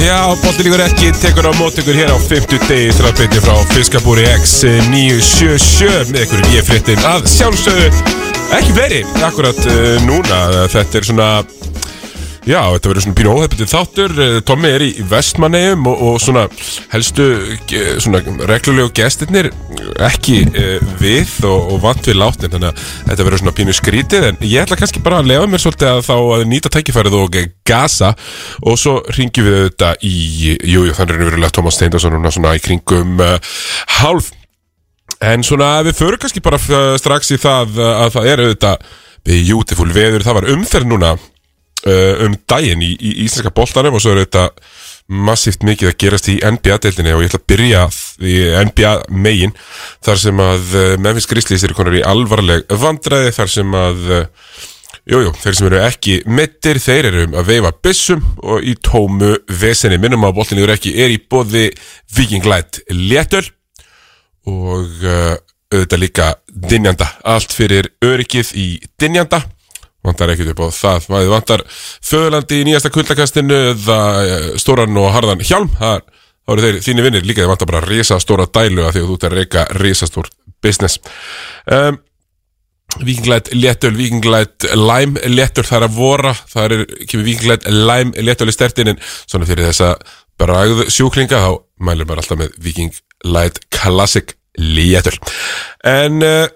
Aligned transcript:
Já, 0.00 0.34
Bóttilíkur 0.42 0.80
ekki 0.84 1.12
tekur 1.20 1.48
á 1.48 1.52
mót 1.56 1.78
ykkur 1.80 1.96
hér 1.96 2.10
á 2.12 2.18
50 2.20 2.66
degi 2.68 2.90
byrja 3.16 3.40
frá 3.44 3.54
Fiskabúri 3.72 4.24
X977 4.28 6.12
með 6.12 6.24
ykkur 6.26 6.40
ég 6.52 6.66
fréttin 6.66 7.00
að 7.08 7.28
sjálfsögðu. 7.32 7.88
Ekki 8.58 8.74
fleiri 8.76 9.00
akkurat 9.24 9.60
uh, 9.64 9.96
núna. 10.04 10.40
Þetta 10.72 11.00
er 11.00 11.08
svona 11.08 11.28
Já, 12.50 12.64
þetta 12.74 12.90
verður 12.90 13.04
svona 13.04 13.16
pínu 13.18 13.32
óhefðbundið 13.36 13.68
þáttur. 13.70 14.12
Eh, 14.24 14.36
Tommi 14.42 14.70
er 14.74 14.82
í 14.82 14.88
vestmannegjum 15.06 15.84
og, 15.86 16.00
og 16.02 16.16
svona 16.22 16.42
helstu 16.90 17.26
ge- 17.70 17.92
svona 18.02 18.22
reglulegu 18.50 18.90
gestirnir 18.96 19.50
ekki 20.02 20.40
uh, 20.48 20.88
við 20.98 21.30
og, 21.46 21.68
og 21.76 21.78
vant 21.84 22.08
við 22.08 22.18
látnin 22.18 22.50
þannig 22.50 22.72
að 22.72 22.82
þetta 23.06 23.26
verður 23.28 23.42
svona 23.44 23.54
pínu 23.60 23.76
skrítið. 23.76 24.26
En 24.32 24.42
ég 24.42 24.64
ætla 24.64 24.80
kannski 24.80 25.04
bara 25.04 25.20
að 25.22 25.30
lefa 25.30 25.46
mér 25.52 25.62
svolítið 25.62 25.92
að 25.92 26.02
þá 26.08 26.16
að 26.18 26.44
nýta 26.50 26.74
tækifærið 26.74 27.18
og 27.20 27.38
eh, 27.38 27.48
gasa. 27.70 28.12
Og 28.66 28.82
svo 28.82 28.98
ringjum 29.14 29.46
við 29.46 29.58
þetta 29.68 29.94
í 30.02 30.14
jú, 30.48 30.58
jú, 30.74 30.84
þannig 30.98 31.16
er 31.20 31.30
verulega 31.30 31.54
Tómas 31.60 31.78
Steindarsson 31.78 32.30
svona 32.34 32.58
í 32.58 32.64
kringum 32.66 33.22
uh, 33.22 33.36
hálf. 34.00 34.34
En 35.22 35.46
svona 35.46 35.76
við 35.86 36.00
förum 36.02 36.18
kannski 36.18 36.42
bara 36.42 36.58
strax 36.98 37.30
í 37.30 37.38
það 37.38 37.78
að 37.84 38.14
það 38.16 38.30
er 38.32 38.48
auðvitað 38.48 38.94
beautiful 39.28 39.92
veður, 39.92 40.24
það 40.24 40.40
var 40.40 40.54
umferð 40.56 40.88
núna 40.88 41.18
um 41.86 42.34
daginn 42.50 42.82
í, 42.84 42.92
í 42.92 43.10
íslenska 43.24 43.52
boltanum 43.56 43.94
og 43.96 44.02
svo 44.04 44.12
er 44.12 44.24
þetta 44.24 44.48
massíft 45.10 45.64
mikið 45.66 45.90
að 45.90 45.96
gerast 46.04 46.28
í 46.30 46.36
NBA-deildinni 46.38 47.14
og 47.14 47.24
ég 47.24 47.30
ætla 47.30 47.40
að 47.40 47.46
byrja 47.50 47.84
í 48.22 48.34
NBA 48.68 48.92
megin 49.10 49.54
þar 50.04 50.20
sem 50.22 50.42
að 50.44 50.76
uh, 50.76 50.90
Memphis 51.02 51.26
Grizzlies 51.30 51.64
eru 51.66 51.78
konar 51.78 51.96
í 51.98 52.04
alvarleg 52.06 52.68
vandræði 52.68 53.32
þar 53.34 53.54
sem 53.56 53.80
að 53.80 54.12
uh, 54.20 54.28
Jújú, 55.10 55.24
jú, 55.24 55.30
þeir 55.42 55.56
sem 55.56 55.66
eru 55.66 55.78
ekki 55.80 56.14
mittir, 56.28 56.78
þeir 56.78 57.06
eru 57.08 57.22
að 57.40 57.46
veifa 57.48 57.70
byssum 57.82 58.20
og 58.44 58.66
í 58.68 58.74
tómu 58.84 59.30
vesenni. 59.58 59.96
Minnum 59.98 60.26
að 60.28 60.34
boltinni 60.36 60.62
eru 60.62 60.74
ekki 60.74 60.92
er 61.02 61.10
í 61.10 61.16
bóði 61.18 61.64
Viking 62.14 62.44
Light 62.46 62.82
léttöl 62.92 63.42
og 64.46 65.00
auðvitað 65.00 66.02
líka 66.04 66.28
Dinjanda, 66.52 67.08
allt 67.24 67.56
fyrir 67.56 67.88
öryggið 68.04 68.52
í 68.60 68.68
Dinjanda 69.00 69.40
vantar 70.06 70.32
ekkert 70.32 70.52
upp 70.54 70.62
á 70.64 70.68
það, 70.72 71.08
maður 71.12 71.34
vantar 71.34 71.64
föðurlandi 72.10 72.60
í 72.60 72.66
nýjasta 72.68 72.92
kuldakastinu 72.94 73.58
eða 73.74 74.00
uh, 74.20 74.50
stóran 74.60 75.00
og 75.00 75.10
harðan 75.14 75.44
hjálm. 75.44 75.72
Það 75.78 76.54
eru 76.54 76.66
þeir 76.66 76.78
þínir 76.86 77.06
vinnir 77.06 77.26
líka 77.28 77.44
þeir 77.44 77.52
vantar 77.52 77.70
bara 77.70 77.86
risa 77.86 78.20
stóra 78.22 78.48
dælu 78.50 78.86
að 78.86 78.96
því 78.96 79.02
að 79.02 79.10
þú 79.10 79.18
ert 79.18 79.26
að 79.28 79.36
reyka 79.38 79.66
risastór 79.78 80.30
business. 80.64 81.00
Um, 81.70 82.00
Víkinglætt 82.98 83.52
léttöl, 83.54 83.92
Víkinglætt 83.94 84.66
Lime 84.74 85.20
léttöl, 85.30 85.62
það 85.62 85.76
er 85.76 85.84
að 85.86 85.94
vora. 85.94 86.32
Það 86.50 86.64
er, 86.64 86.80
kemur 87.06 87.26
Víkinglætt 87.28 87.68
Lime 87.70 88.24
léttöl 88.26 88.50
í 88.50 88.54
stertinin 88.56 88.98
svona 89.04 89.46
fyrir 89.46 89.68
þessa 89.70 89.92
bragð 90.40 90.88
sjúklinga 90.90 91.38
þá 91.38 91.52
mælum 91.86 92.08
maður 92.10 92.24
alltaf 92.24 92.40
með 92.40 92.56
Víkinglætt 92.64 93.60
Classic 93.70 94.34
léttöl. 94.58 95.14
En 95.86 96.18
uh, 96.26 96.48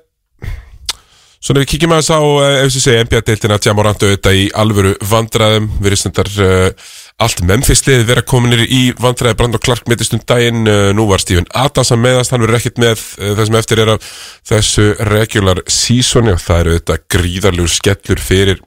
svona 1.44 1.60
við 1.60 1.70
kíkjum 1.74 1.92
aðeins 1.92 2.08
á 2.08 2.20
ef 2.64 2.70
við 2.72 2.84
segja 2.86 3.04
NBA-deildina 3.04 3.58
Tjamorantu 3.60 4.10
þetta 4.14 4.32
í 4.32 4.44
alvöru 4.56 4.94
vandræðum. 5.04 5.70
Við 5.76 5.90
erum 5.90 6.00
stundar 6.00 6.30
uh, 6.40 6.92
allt 7.24 7.42
Memphis-lið 7.44 8.04
vera 8.08 8.24
kominir 8.24 8.64
í 8.64 8.82
vandræði. 9.00 9.36
Brandon 9.38 9.62
Clark 9.64 9.88
mittist 9.90 10.16
um 10.16 10.22
daginn, 10.24 10.64
uh, 10.64 10.90
nú 10.96 11.06
var 11.10 11.22
Steven 11.22 11.48
Adams 11.52 11.92
að 11.92 12.04
meðast, 12.06 12.32
hann 12.32 12.44
verður 12.44 12.60
ekkert 12.62 12.80
með 12.80 12.96
uh, 12.96 13.34
það 13.34 13.50
sem 13.50 13.58
eftir 13.60 13.84
er 13.84 13.92
af 13.94 14.12
þessu 14.52 14.86
regular 15.12 15.64
seasoni 15.68 16.32
og 16.32 16.40
það 16.44 16.62
eru 16.64 16.78
þetta 16.78 17.00
gríðarlegur 17.16 17.76
skellur 17.76 18.24
fyrir 18.24 18.64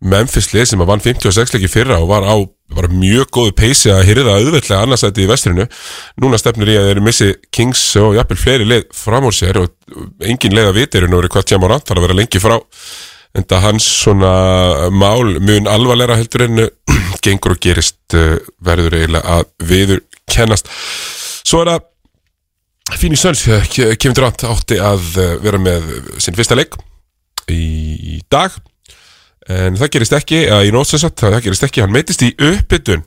Memphis-lið 0.00 0.70
sem 0.70 0.80
að 0.80 0.88
vann 0.88 1.02
56 1.04 1.54
leiki 1.54 1.68
fyrra 1.68 1.98
og 2.00 2.08
var 2.08 2.24
á 2.24 2.36
var 2.70 2.86
mjög 2.94 3.28
góðu 3.34 3.52
peysi 3.58 3.90
að 3.92 4.04
hyrða 4.08 4.36
auðveldlega 4.38 4.84
annarsæti 4.84 5.24
í 5.24 5.28
vestrinu. 5.28 5.66
Núna 6.22 6.38
stefnir 6.38 6.70
í 6.70 6.76
að 6.78 6.86
þeir 6.86 6.94
eru 6.94 7.04
missi 7.04 7.30
Kings 7.52 7.82
og 8.00 8.14
jafnvel 8.16 8.38
fleiri 8.38 8.68
leið 8.68 8.84
fram 8.94 9.26
úr 9.26 9.34
sér 9.34 9.58
og 9.60 9.72
engin 10.22 10.54
leið 10.54 10.70
að 10.70 10.78
vita 10.78 11.00
er 11.00 11.08
nú 11.10 11.18
verið 11.18 11.34
hvað 11.34 11.48
Tjamorant 11.50 11.86
þarf 11.88 11.98
að 11.98 12.06
vera 12.06 12.18
lengi 12.20 12.42
frá. 12.42 12.56
En 13.36 13.46
það 13.46 13.64
hans 13.66 13.86
svona 14.00 14.30
mál 14.94 15.36
mun 15.38 15.68
alvarleira 15.70 16.18
heldur 16.18 16.46
en 16.46 16.64
gengur 17.24 17.56
og 17.56 17.62
gerist 17.62 18.18
uh, 18.18 18.38
verður 18.62 18.98
eiginlega 19.00 19.36
að 19.38 19.50
viður 19.70 20.04
kennast 20.30 20.70
svo 21.44 21.62
er 21.64 21.74
það 21.74 21.86
Fíni 22.98 23.18
Söns, 23.18 23.44
Kevin 23.70 24.16
Durant 24.18 24.42
átti 24.48 24.80
að 24.82 25.04
uh, 25.14 25.34
vera 25.44 25.60
með 25.62 25.86
sinn 26.22 26.34
fyrsta 26.34 26.58
leik 26.58 26.74
í 27.50 28.18
dag 28.30 28.54
en 29.50 29.78
það 29.80 29.92
gerist 29.96 30.14
ekki, 30.14 30.44
að 30.52 30.68
í 30.68 30.74
nótsessat 30.74 31.24
það 31.24 31.40
gerist 31.46 31.66
ekki, 31.66 31.82
hann 31.84 31.94
meitist 31.94 32.22
í 32.26 32.30
uppbytun 32.34 33.02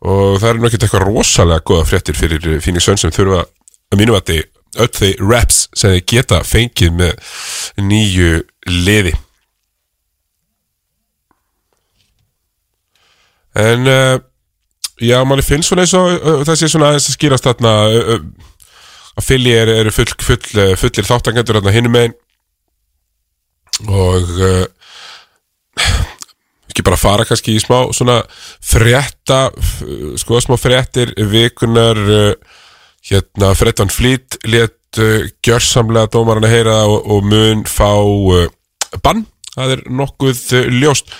og 0.00 0.38
það 0.40 0.48
er 0.50 0.58
nú 0.58 0.68
ekkert 0.68 0.86
eitthvað 0.86 1.06
rosalega 1.08 1.64
goða 1.70 1.88
fréttir 1.88 2.16
fyrir 2.16 2.60
Phoenix 2.64 2.88
Suns 2.88 3.04
sem 3.04 3.12
þurfa 3.14 3.44
að 3.44 4.00
mínum 4.00 4.16
að 4.16 4.30
þið 4.30 4.42
öll 4.84 4.92
þeir 4.96 5.24
reps 5.30 5.64
sem 5.76 5.96
þið 5.96 6.06
geta 6.12 6.40
fengið 6.46 6.94
með 7.00 7.34
nýju 7.90 8.40
liði. 8.70 9.12
En 13.60 13.88
uh, 13.90 14.16
já, 15.02 15.18
manni 15.26 15.44
finnst 15.44 15.68
svona 15.68 15.84
eins 15.84 15.94
og 15.98 16.06
uh, 16.14 16.42
það 16.46 16.60
sé 16.60 16.70
svona 16.70 16.92
aðeins 16.92 17.10
að 17.10 17.16
skýrast 17.16 17.48
þarna 17.48 17.74
uh, 17.90 18.18
að 19.18 19.26
fylgi 19.26 19.56
eru 19.58 19.78
er 19.82 19.92
full, 19.94 20.10
full, 20.22 20.66
fullir 20.78 21.08
þáttangendur 21.08 21.58
þarna 21.58 21.74
hinum 21.74 21.96
megin. 21.96 22.16
Og 23.90 24.36
uh, 24.38 24.64
ekki 26.70 26.86
bara 26.86 26.98
fara 27.00 27.26
kannski 27.28 27.56
í 27.56 27.62
smá 27.62 27.82
svona 27.96 28.20
frétta 28.62 29.48
sko 30.20 30.40
smá 30.42 30.56
fréttir 30.60 31.12
vikunar 31.30 31.98
uh, 31.98 32.32
hérna 33.06 33.54
Fred 33.54 33.78
Van 33.78 33.92
Fleet 33.92 34.38
let 34.44 35.00
uh, 35.00 35.26
gjörsamlega 35.44 36.10
dómarinn 36.12 36.46
að 36.46 36.54
heyra 36.54 36.78
og, 36.86 37.04
og 37.10 37.28
mun 37.30 37.64
fá 37.68 37.92
uh, 37.96 38.48
bann, 39.04 39.24
það 39.54 39.76
er 39.76 39.84
nokkuð 40.00 40.42
ljóst. 40.80 41.12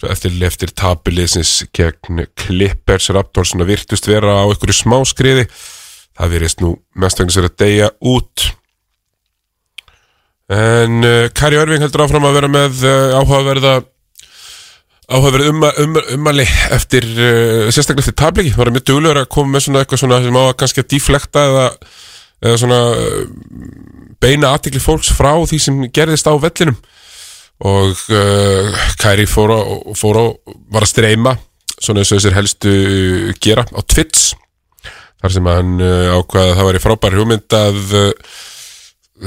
Eftir, 0.00 0.32
eftir 0.46 0.70
tabilisins 0.72 1.58
gegn 1.76 2.22
Clippers 2.40 3.10
Raptors 3.12 3.52
svona 3.52 3.66
virtust 3.68 4.08
vera 4.08 4.38
á 4.40 4.48
einhverju 4.48 4.78
smá 4.78 4.96
skriði. 5.04 5.44
Það 6.16 6.32
verist 6.32 6.62
nú 6.64 6.70
mest 7.00 7.20
vegna 7.20 7.34
sér 7.34 7.48
að 7.50 7.58
deyja 7.60 7.90
út. 8.08 8.46
En 10.50 11.04
Kari 11.36 11.60
Örving 11.60 11.84
heldur 11.84 12.06
áfram 12.06 12.24
að 12.30 12.38
vera 12.38 12.50
með 12.50 12.80
áhugaverða 13.20 13.74
áhugaverð 15.10 15.50
um, 15.50 15.64
um, 15.66 15.98
umali 16.14 16.46
eftir 16.74 17.06
uh, 17.16 17.66
sérstaklega 17.72 18.04
eftir 18.04 18.16
tabliki, 18.18 18.52
það 18.54 18.62
var 18.62 18.72
mjög 18.76 18.86
duglegur 18.90 19.20
að 19.22 19.30
koma 19.34 19.54
með 19.56 19.64
svona 19.66 19.82
eitthvað 19.82 20.02
svona 20.04 20.20
sem 20.22 20.38
á 20.38 20.42
að 20.44 20.56
kannski 20.62 20.84
að 20.84 20.90
deflekta 20.94 21.44
eða, 21.48 21.66
eða 22.46 22.60
svona 22.62 22.80
uh, 22.94 23.22
beina 24.22 24.52
aðtikli 24.54 24.82
fólks 24.82 25.12
frá 25.16 25.32
því 25.50 25.60
sem 25.64 25.80
gerðist 25.94 26.30
á 26.30 26.34
vellinum. 26.40 26.78
Og 27.70 28.04
uh, 28.14 28.84
Kæri 29.00 29.26
fór 29.28 29.52
á, 29.52 29.60
fór 29.98 30.16
á 30.16 30.24
var 30.72 30.86
að 30.86 30.92
streyma 30.94 31.34
svona 31.80 32.00
eins 32.00 32.12
og 32.12 32.20
þessir 32.20 32.36
helstu 32.36 32.72
gera 33.42 33.66
á 33.68 33.80
Twitch 33.84 34.30
þar 35.20 35.34
sem 35.34 35.50
hann 35.50 35.74
uh, 35.82 36.14
ákvaða 36.16 36.54
að 36.54 36.56
það 36.56 36.68
var 36.70 36.78
í 36.78 36.84
frábær 36.86 37.18
hugmynd 37.18 37.58
að 37.58 37.80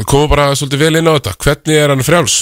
koma 0.09 0.29
bara 0.31 0.49
svolítið 0.57 0.81
vel 0.81 0.99
inn 0.99 1.09
á 1.09 1.13
þetta. 1.17 1.35
Hvernig 1.45 1.79
er 1.79 1.93
hann 1.93 2.05
frjáls? 2.05 2.37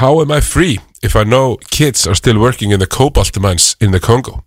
How 0.00 0.22
am 0.22 0.32
I 0.32 0.40
free 0.44 0.78
if 1.04 1.16
I 1.16 1.24
know 1.24 1.58
kids 1.70 2.06
are 2.08 2.16
still 2.16 2.40
working 2.40 2.72
in 2.72 2.80
the 2.80 2.88
cobalt 2.88 3.36
mines 3.40 3.74
in 3.80 3.92
the 3.92 4.00
Congo 4.00 4.44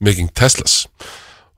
making 0.00 0.32
Teslas? 0.32 0.86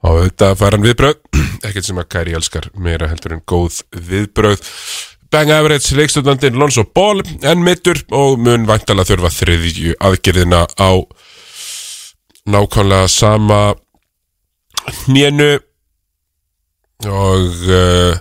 Og 0.03 0.25
þetta 0.25 0.55
fær 0.57 0.75
hann 0.75 0.85
viðbröð 0.87 1.21
ekkert 1.69 1.87
sem 1.87 2.01
að 2.01 2.11
Kæri 2.15 2.37
elskar 2.39 2.71
meira 2.75 3.11
heldur 3.11 3.37
en 3.37 3.45
góð 3.45 3.83
viðbröð 3.93 4.65
Bang 5.31 5.53
Average 5.55 5.95
leikstundandinn 5.95 6.59
Lonzo 6.59 6.83
Ball 6.91 7.21
en 7.47 7.63
mittur 7.63 8.01
og 8.11 8.41
mun 8.43 8.65
væntalega 8.67 9.13
þurfa 9.13 9.31
þriðju 9.37 9.93
aðgerðina 10.03 10.65
á 10.75 10.91
nákvæmlega 12.51 13.07
sama 13.09 13.61
hnénu. 15.05 15.61
Og 17.07 17.63
uh, 17.71 18.19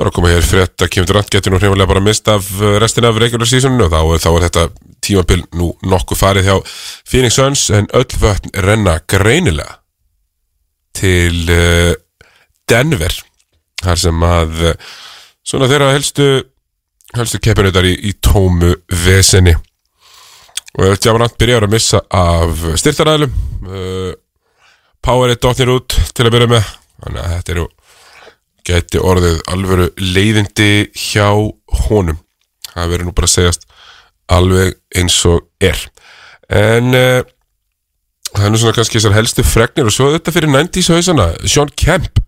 var 0.00 0.08
að 0.10 0.14
koma 0.16 0.30
hér 0.32 0.46
frétt 0.46 0.80
að 0.84 0.90
Kevin 0.94 1.08
Durant 1.10 1.30
getur 1.32 1.52
nú 1.52 1.58
hreiflega 1.60 1.88
bara 1.90 2.02
mist 2.04 2.28
af 2.32 2.46
uh, 2.60 2.76
restina 2.80 3.10
af 3.12 3.18
regular 3.20 3.48
seasoninu 3.50 3.86
og 3.86 3.92
þá, 3.92 4.00
er- 4.00 4.22
þá 4.24 4.30
er 4.32 4.46
þetta 4.48 4.64
tímabil 5.04 5.42
nú 5.60 5.70
nokkuð 5.92 6.20
farið 6.20 6.48
hjá 6.48 6.56
Phoenix 7.10 7.36
Suns 7.38 7.66
en 7.76 7.88
öll 7.96 8.08
vötn 8.22 8.52
renna 8.64 8.98
greinilega 9.10 9.76
til 10.96 11.44
uh, 11.52 11.92
Denver 12.70 13.14
þar 13.84 14.00
sem 14.00 14.24
að 14.26 14.62
uh, 14.72 14.94
svona 15.46 15.68
þeirra 15.70 15.92
helstu 15.94 16.30
helstu 17.16 17.40
keppinutar 17.42 17.86
í, 17.88 17.94
í 18.06 18.12
tómu 18.22 18.74
vesenni 19.04 19.56
og 20.78 20.84
ef 20.86 21.00
Jamarant 21.02 21.34
byrjar 21.40 21.64
að 21.66 21.72
missa 21.74 21.98
af 22.14 22.60
styrtaræðlum 22.78 23.32
Power 25.02 25.32
er 25.32 25.38
dotnir 25.42 25.72
út 25.72 25.96
til 26.14 26.26
að 26.28 26.34
byrja 26.36 26.50
með 26.52 26.68
þannig 27.00 27.22
að 27.24 27.32
þetta 27.34 27.52
eru 27.56 27.64
gæti 28.70 29.02
orðið 29.02 29.40
alvöru 29.50 29.88
leiðindi 30.00 30.90
hjá 30.96 31.28
honum. 31.86 32.18
Það 32.70 32.92
verður 32.94 33.08
nú 33.08 33.14
bara 33.16 33.28
að 33.28 33.34
segjast 33.34 33.66
alveg 34.30 34.76
eins 34.96 35.18
og 35.28 35.44
er. 35.62 35.80
En 36.50 36.94
uh, 36.94 37.20
það 38.30 38.46
er 38.46 38.54
nú 38.54 38.60
svona 38.62 38.76
kannski 38.78 38.98
þessar 38.98 39.16
helstu 39.18 39.46
fregnir 39.46 39.90
og 39.90 39.94
svo 39.94 40.10
þetta 40.14 40.34
fyrir 40.34 40.52
90s 40.54 40.92
hausana, 40.94 41.30
Sean 41.46 41.72
Kemp. 41.78 42.22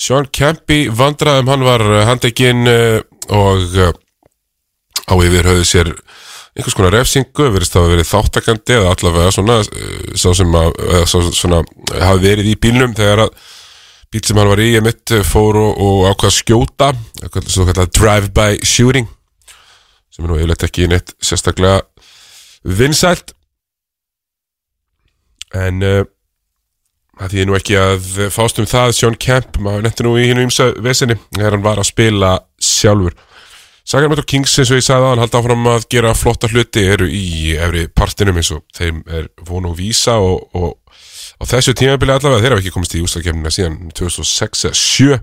Sean 0.00 0.28
Kemp 0.34 0.72
í 0.74 0.84
vandraðum, 0.92 1.52
hann 1.52 1.66
var 1.66 1.84
handekinn 2.10 2.64
uh, 2.70 3.00
og 3.32 3.78
uh, 3.80 3.92
á 5.04 5.14
yfir 5.20 5.50
höfðu 5.50 5.68
sér 5.68 5.92
einhvers 6.54 6.76
konar 6.78 6.94
refsingu, 6.94 7.48
verðist 7.50 7.74
það 7.74 7.86
að 7.86 7.92
verið 7.96 8.08
þáttakandi 8.12 8.74
eða 8.76 8.90
allavega 8.94 9.32
svona 9.34 9.56
sá 10.14 10.28
sem 10.38 10.54
að, 10.54 10.76
svona 11.34 11.62
hafi 11.98 12.22
verið 12.22 12.50
í 12.52 12.58
bílnum 12.62 12.94
þegar 12.94 13.24
að 13.24 13.32
bíl 14.14 14.22
sem 14.22 14.38
hann 14.38 14.52
var 14.52 14.62
í 14.62 14.70
ég 14.70 14.84
mitt 14.86 15.10
fór 15.26 15.58
og, 15.58 15.82
og 15.82 16.06
ákvað 16.12 16.30
að 16.30 16.36
skjóta, 16.38 16.90
svo 17.50 17.66
kallar 17.66 17.90
drive-by 17.90 18.62
shooting 18.62 19.10
sem 20.14 20.22
er 20.22 20.30
nú 20.30 20.38
yfirleitt 20.38 20.62
ekki 20.68 20.86
neitt 20.86 21.10
sérstaklega 21.18 21.80
vinsælt. 22.78 23.32
En 25.54 25.82
uh, 25.82 26.04
það 27.18 27.34
þýðir 27.34 27.48
nú 27.50 27.56
ekki 27.58 27.78
að 27.78 28.06
fást 28.34 28.60
um 28.62 28.68
það 28.70 28.94
Sean 28.94 29.18
Kemp, 29.18 29.58
maður 29.62 29.88
netti 29.88 30.06
nú 30.06 30.14
í 30.18 30.28
hinn 30.30 30.44
ímsa 30.44 30.70
vesinni 30.82 31.18
þegar 31.34 31.56
hann 31.56 31.66
var 31.66 31.82
að 31.82 31.90
spila 31.90 32.36
sjálfur. 32.62 33.18
Sacramento 33.84 34.22
Kings 34.24 34.54
eins 34.56 34.70
og 34.70 34.78
ég 34.78 34.86
sagði 34.86 35.04
að 35.04 35.10
hann 35.10 35.24
haldi 35.24 35.38
áfram 35.40 35.66
að 35.74 35.88
gera 35.92 36.14
flotta 36.16 36.48
hluti 36.48 36.86
eru 36.94 37.10
í 37.10 37.52
efri 37.58 37.84
partinum 37.92 38.38
eins 38.40 38.54
og 38.54 38.62
þeim 38.78 39.02
er 39.10 39.26
vonu 39.44 39.74
og 39.74 39.76
vísa 39.82 40.14
og, 40.22 40.46
og 40.56 40.78
á 41.40 41.42
þessu 41.48 41.74
tímabili 41.78 42.14
allavega 42.14 42.42
þeir 42.42 42.54
hafa 42.56 42.64
ekki 42.64 42.74
komist 42.74 42.96
í 42.96 43.02
úslagkefnina 43.04 43.52
síðan 43.54 43.78
2006-07 43.98 45.18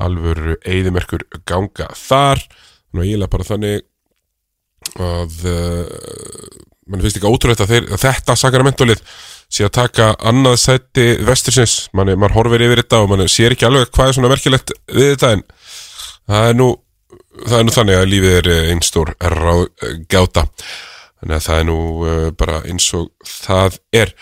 alvöru 0.00 0.56
eigðimerkur 0.64 1.26
ganga 1.48 1.90
þar. 1.96 2.40
Nú 2.94 3.04
eiginlega 3.04 3.32
bara 3.34 3.46
þannig 3.46 3.84
að 5.00 5.44
uh, 5.46 6.60
mann 6.90 7.04
finnst 7.04 7.20
ekki 7.20 7.30
ótrúlega 7.30 7.66
að, 7.66 7.74
þeir, 7.74 7.88
að 7.94 8.04
þetta 8.06 8.36
Sacramento-lið 8.40 9.02
sé 9.50 9.66
að 9.66 9.74
taka 9.76 10.12
annað 10.30 10.60
sæti 10.62 11.06
vestursins, 11.26 11.76
mann 11.96 12.10
horfir 12.34 12.64
yfir 12.66 12.82
þetta 12.82 13.02
og 13.04 13.10
mann 13.12 13.26
sér 13.30 13.54
ekki 13.54 13.66
alveg 13.68 13.90
hvað 13.94 14.10
er 14.10 14.16
svona 14.16 14.30
merkilegt 14.32 14.72
við 14.90 15.12
þetta 15.14 15.32
en 15.36 15.44
það 16.30 16.48
er 16.48 16.58
nú 16.60 16.68
það 17.46 17.56
er 17.58 17.66
nú 17.66 17.74
þannig 17.74 17.98
að 17.98 18.10
lífið 18.10 18.36
er 18.38 18.50
einn 18.70 18.84
stór 18.84 19.12
ráðgjáta 19.20 20.46
þannig 21.20 21.36
að 21.36 21.46
það 21.46 21.60
er 21.60 21.68
nú 21.68 21.78
uh, 22.00 22.26
bara 22.40 22.60
eins 22.68 22.88
og 22.96 23.08
það 23.28 23.78
er. 24.02 24.12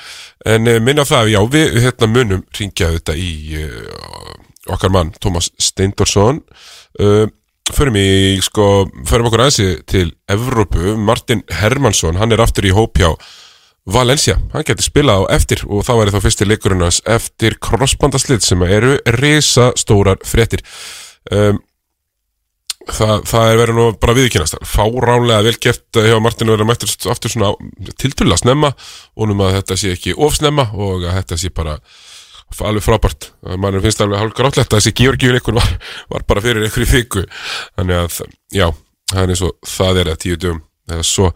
En 0.46 0.68
uh, 0.68 0.78
minna 0.84 1.06
það, 1.08 1.32
já 1.34 1.40
við 1.54 1.80
hérna 1.86 2.10
munum 2.12 2.46
ringja 2.58 2.92
þetta 2.96 3.16
í 3.18 3.32
uh, 3.64 4.72
okkar 4.74 4.92
mann 4.92 5.14
Tómas 5.22 5.52
Steindorsson 5.56 6.42
förum 7.72 7.96
í 8.00 8.38
sko, 8.42 8.88
förum 9.08 9.28
okkur 9.28 9.42
aðeins 9.44 9.84
til 9.88 10.10
Evrópu, 10.30 10.94
Martin 10.96 11.42
Hermansson 11.52 12.16
hann 12.20 12.32
er 12.32 12.42
aftur 12.42 12.66
í 12.68 12.72
hópjá 12.74 13.12
Valencia, 13.88 14.36
hann 14.52 14.66
getur 14.68 14.84
spilað 14.84 15.24
á 15.24 15.32
eftir 15.38 15.62
og 15.64 15.86
þá 15.86 15.92
er 15.94 16.10
það 16.12 16.24
fyrsti 16.26 16.48
leikurinn 16.48 16.84
eftir 16.88 17.56
crossbandaslið 17.64 18.44
sem 18.44 18.64
eru 18.66 18.98
risa 19.16 19.70
stórar 19.80 20.20
fréttir. 20.28 20.64
Um, 21.32 21.62
það, 22.92 23.14
það 23.28 23.50
er 23.50 23.60
verið 23.60 23.78
nú 23.78 23.86
bara 24.00 24.16
viðkynast 24.18 24.58
fáránlega 24.66 25.46
velgert 25.46 26.00
hjá 26.08 26.16
Martinu 26.22 26.54
verið 26.54 26.64
að 26.66 26.70
mættur 26.70 27.10
aftur 27.12 27.32
svona 27.32 27.52
tiltulla 28.00 28.38
snemma. 28.40 28.72
Og 29.16 29.30
nú 29.30 29.38
að 29.44 29.58
þetta 29.58 29.78
sé 29.80 29.92
ekki 29.96 30.16
ofsnemma 30.16 30.70
og 30.74 31.06
að 31.06 31.18
þetta 31.20 31.40
sé 31.42 31.52
bara 31.54 31.78
alveg 32.64 32.80
frábært, 32.80 33.28
mannum 33.60 33.82
finnst 33.84 34.00
alveg 34.00 34.22
hálf 34.22 34.36
grátlegt 34.36 34.72
að 34.72 34.80
þessi 34.80 34.94
Georgiun 34.96 35.36
ykkur 35.36 35.58
var, 35.58 35.68
var 36.14 36.24
bara 36.30 36.42
fyrir 36.44 36.64
ykkur 36.70 36.86
í 36.86 36.88
fíku 36.88 37.24
þannig 37.76 37.98
að, 38.00 38.22
já, 38.56 38.70
það 39.12 39.34
er 39.34 39.42
og 39.44 39.70
það 39.76 40.00
er 40.00 40.10
að 40.14 40.20
tíu 40.24 40.38
dögum 40.40 40.62
eða 40.88 41.04
svo. 41.04 41.28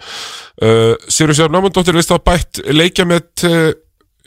Uh, 0.57 0.95
Sigur 1.13 1.37
Sjárn 1.37 1.53
Námundóttir 1.53 1.99
vist 1.99 2.15
að 2.15 2.25
bætt 2.25 2.63
leikja 2.73 3.05
með 3.05 3.45
uh, 3.45 3.69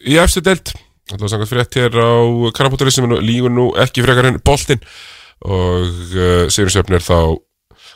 í 0.06 0.20
efstu 0.22 0.46
delt 0.46 0.76
það 1.10 1.22
var 1.22 1.32
sannkvæmt 1.32 1.52
frétt 1.52 1.78
hér 1.78 1.98
á 2.02 2.14
Karabóturisminu 2.58 3.20
lígur 3.22 3.54
nú 3.54 3.68
ekki 3.82 4.04
frekar 4.06 4.32
en 4.32 4.40
boltinn 4.46 4.82
og 5.44 5.90
uh, 6.16 6.46
Sigur 6.54 6.72
Sjöfn 6.72 6.96
er 6.98 7.04
þá 7.04 7.18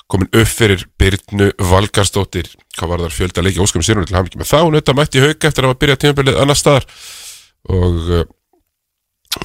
komin 0.09 0.29
upp 0.33 0.49
fyrir 0.49 0.83
Byrnu 0.99 1.51
Valgarsdóttir. 1.69 2.49
Hvað 2.77 2.91
var 2.91 3.05
þar 3.05 3.15
fjölda 3.15 3.45
leiki 3.45 3.61
óskum 3.63 3.85
Sigur 3.85 4.07
til 4.07 4.17
hafmyggi 4.17 4.41
með 4.41 4.51
þá 4.51 4.57
hún 4.59 4.77
auðvitað 4.77 4.99
mætti 4.99 5.23
hauga 5.23 5.49
eftir 5.51 5.65
að 5.65 5.71
maður 5.71 5.81
byrja 5.83 5.99
tímabilið 6.03 6.39
annar 6.43 6.59
staðar. 6.59 6.87
Og 7.69 8.11
uh, 8.17 8.23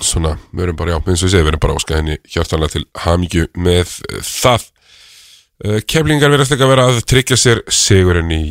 svona, 0.01 0.37
við 0.53 0.67
erum 0.67 0.79
bara, 0.81 0.95
já, 0.95 1.01
eins 1.03 1.23
og 1.23 1.29
ég 1.29 1.35
segi, 1.35 1.45
við 1.45 1.53
erum 1.53 1.65
bara 1.67 1.79
óskað 1.79 2.01
henni 2.01 2.19
hjartanlega 2.25 2.77
til 2.77 2.85
hafmyggju 3.05 3.49
með 3.67 3.97
það. 4.31 4.69
Uh, 5.65 5.81
keflingar 5.87 6.33
verðast 6.35 6.57
ekki 6.57 6.67
að 6.67 6.75
vera 6.75 6.89
að 6.91 7.03
tryggja 7.13 7.41
sér 7.41 7.65
Sigurinn 7.71 8.33
í 8.35 8.45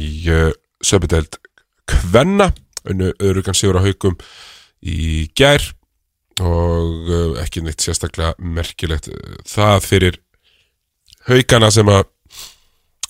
söpudeld 0.83 1.39
Kvenna, 1.89 2.53
önnu 2.87 3.11
öðrugan 3.19 3.57
Sigur 3.57 3.81
á 3.81 3.85
haugum 3.85 4.15
í 4.83 5.25
gær 5.35 5.65
og 6.43 7.09
uh, 7.09 7.41
ekki 7.43 7.63
neitt 7.63 7.83
sérstaklega 7.83 8.33
merkilegt 8.39 9.09
það 9.49 9.83
fyrir 9.85 10.19
haugana 11.27 11.69
sem 11.71 11.89
að 11.91 12.03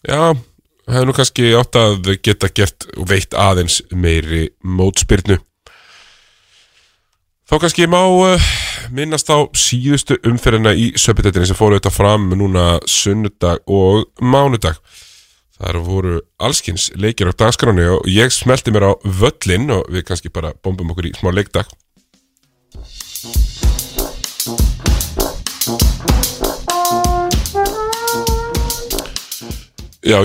já, 0.06 0.34
hefur 0.90 1.10
nú 1.10 1.16
kannski 1.18 1.54
átt 1.58 1.80
að 1.80 2.14
geta 2.26 2.52
gert 2.54 2.88
og 2.98 3.08
veitt 3.10 3.34
aðeins 3.34 3.82
meiri 3.92 4.50
mótspyrnu. 4.64 5.40
Þá 7.50 7.56
kannski 7.60 7.88
má 7.92 8.02
uh, 8.08 8.52
minnast 8.94 9.30
á 9.30 9.44
síðustu 9.58 10.18
umferðina 10.28 10.74
í 10.78 10.92
söpudettinni 11.00 11.50
sem 11.50 11.58
fóru 11.58 11.78
þetta 11.80 11.94
fram 11.94 12.30
núna 12.38 12.78
sunnudag 12.90 13.66
og 13.68 14.08
mánudag. 14.22 14.80
Þar 15.54 15.80
voru 15.86 16.18
allskins 16.42 16.90
leikir 16.98 17.30
á 17.30 17.34
dagskráni 17.38 17.86
og 17.94 18.08
ég 18.10 18.34
smelti 18.34 18.74
mér 18.74 18.90
á 18.90 18.92
völlin 19.06 19.70
og 19.76 19.86
við 19.94 20.08
kannski 20.08 20.32
bara 20.34 20.56
bombum 20.66 20.92
okkur 20.92 21.12
í 21.12 21.16
smá 21.20 21.30
leikdag 21.32 21.70
Já, 23.24 23.30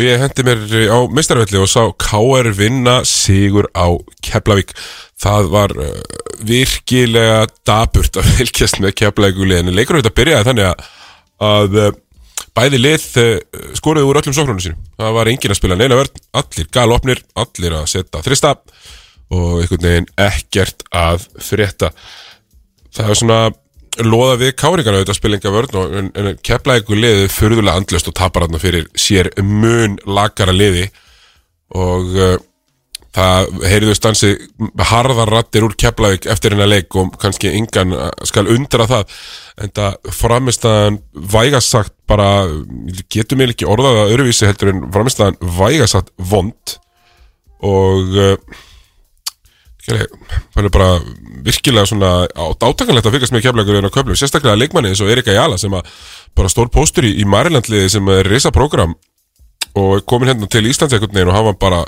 ég 0.02 0.18
hendi 0.18 0.42
mér 0.42 0.64
á 0.90 0.98
mistarvelli 1.14 1.60
og 1.62 1.70
sá 1.70 1.84
K.R. 1.94 2.50
vinna 2.58 2.96
sigur 3.06 3.70
á 3.78 3.86
Keflavík. 4.26 4.74
Það 5.14 5.52
var 5.54 5.76
uh, 5.78 6.02
virkilega 6.42 7.46
daburt 7.62 8.18
að 8.18 8.32
vilkjast 8.40 8.82
með 8.82 8.96
Keflavíkuleginu. 8.98 9.78
Leikur 9.78 10.00
auðvitað 10.00 10.18
byrjaði 10.18 10.50
þannig 10.50 10.66
að, 10.72 10.92
að 11.54 11.80
uh, 11.84 11.94
bæði 12.58 12.82
lið 12.82 13.08
uh, 13.22 13.32
skoruði 13.78 14.10
úr 14.10 14.24
öllum 14.24 14.34
sóknunum 14.34 14.64
sínum. 14.66 14.82
Það 14.98 15.18
var 15.22 15.30
engin 15.30 15.54
að 15.54 15.62
spila 15.62 15.78
neina 15.78 16.02
verð, 16.02 16.18
allir 16.42 16.74
galopnir, 16.74 17.22
allir 17.38 17.78
að 17.78 17.90
setja 17.94 18.26
þrista 18.26 18.56
og 19.30 19.60
einhvern 19.62 19.86
veginn 19.86 20.14
ekkert 20.18 20.82
að 20.90 21.30
frétta. 21.38 21.94
Það 22.98 23.10
er 23.12 23.20
svona 23.20 23.40
loða 24.04 24.36
við 24.42 24.52
káringana 24.58 25.00
auðvitað 25.00 25.18
spilinga 25.18 25.52
vörn 25.54 25.78
og 25.78 25.96
en, 26.00 26.10
en 26.18 26.36
kepla 26.44 26.78
ykkur 26.80 27.00
liði 27.00 27.30
fyrðulega 27.32 27.80
andlust 27.80 28.10
og 28.10 28.16
tapar 28.18 28.46
hann 28.46 28.60
fyrir 28.62 28.86
sér 28.98 29.30
mun 29.42 29.98
lagara 30.06 30.54
liði. 30.54 30.86
Og 31.78 32.14
uh, 32.16 32.36
það 33.16 33.48
heyriðu 33.66 33.96
stansi 33.96 34.30
harðar 34.90 35.32
rattir 35.32 35.66
úr 35.66 35.74
Keflavík 35.78 36.28
eftir 36.30 36.54
hennar 36.54 36.70
leik 36.70 36.94
og 36.98 37.16
kannski 37.20 37.52
yngan 37.58 37.94
skal 38.28 38.50
undra 38.52 38.86
það. 38.90 39.16
En 39.64 39.74
það 39.74 40.12
framistæðan 40.18 41.00
vægasagt 41.34 41.94
bara 42.08 42.30
getur 43.10 43.40
mér 43.40 43.54
ekki 43.54 43.68
orðað 43.68 44.04
að 44.04 44.14
öruvísi 44.16 44.48
heldur 44.48 44.74
en 44.74 44.86
framistæðan 44.94 45.40
vægasagt 45.58 46.14
vond. 46.30 46.78
Og 47.66 48.14
uh, 48.14 48.58
það 49.88 50.64
er 50.64 50.70
bara 50.74 50.88
virkilega 51.46 51.88
svona 51.88 52.12
átakanlegt 52.28 53.08
að 53.08 53.16
fyrkast 53.16 53.34
með 53.34 53.44
keflagur 53.46 53.78
en 53.78 53.88
að 53.88 53.94
köflu, 53.94 54.16
sérstaklega 54.18 54.58
leikmanni 54.58 54.92
eins 54.92 55.02
og 55.04 55.10
Erika 55.12 55.34
Jala 55.34 55.58
sem 55.60 55.74
að 55.74 55.88
bara 56.36 56.52
stór 56.52 56.70
póstur 56.72 57.08
í, 57.08 57.14
í 57.22 57.26
Marilandliði 57.28 57.94
sem 57.96 58.12
er 58.12 58.28
reysa 58.28 58.52
program 58.54 58.94
og 59.78 60.04
komin 60.08 60.32
hérna 60.32 60.48
til 60.50 60.66
Íslands 60.68 60.96
ekkert 60.96 61.14
neginn 61.16 61.32
og 61.32 61.38
hafa 61.38 61.56
bara 61.60 61.82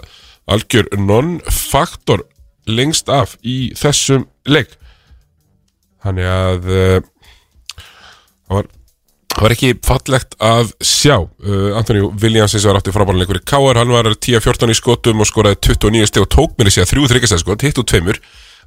algjör 0.51 0.91
non-faktor 0.99 2.25
lengst 2.71 3.09
af 3.13 3.37
í 3.43 3.73
þessum 3.79 4.27
leik. 4.49 4.77
Þannig 6.05 6.29
að 6.31 6.69
það 8.51 8.55
var 8.55 8.71
Það 9.31 9.45
var 9.45 9.55
ekki 9.55 9.73
fallegt 9.87 10.37
að 10.43 10.71
sjá. 10.85 11.17
Uh, 11.41 11.73
Antonio 11.79 12.11
Williams 12.21 12.55
eins 12.55 12.65
og 12.67 12.73
var 12.73 12.81
átti 12.81 12.95
frábæðanleikur 12.95 13.39
í 13.39 13.45
K.R. 13.47 13.79
Hann 13.79 13.93
var 13.95 14.09
10-14 14.11 14.73
í 14.75 14.77
skotum 14.77 15.23
og 15.23 15.29
skoraði 15.31 15.61
29 15.71 16.09
steg 16.11 16.25
og 16.27 16.33
tók 16.35 16.57
mér 16.59 16.71
í 16.71 16.75
sig 16.75 16.85
að 16.85 16.95
þrjú 16.95 17.11
þryggjastæðskot, 17.13 17.67
hitt 17.67 17.79
og 17.81 17.87
tveimur. 17.89 18.19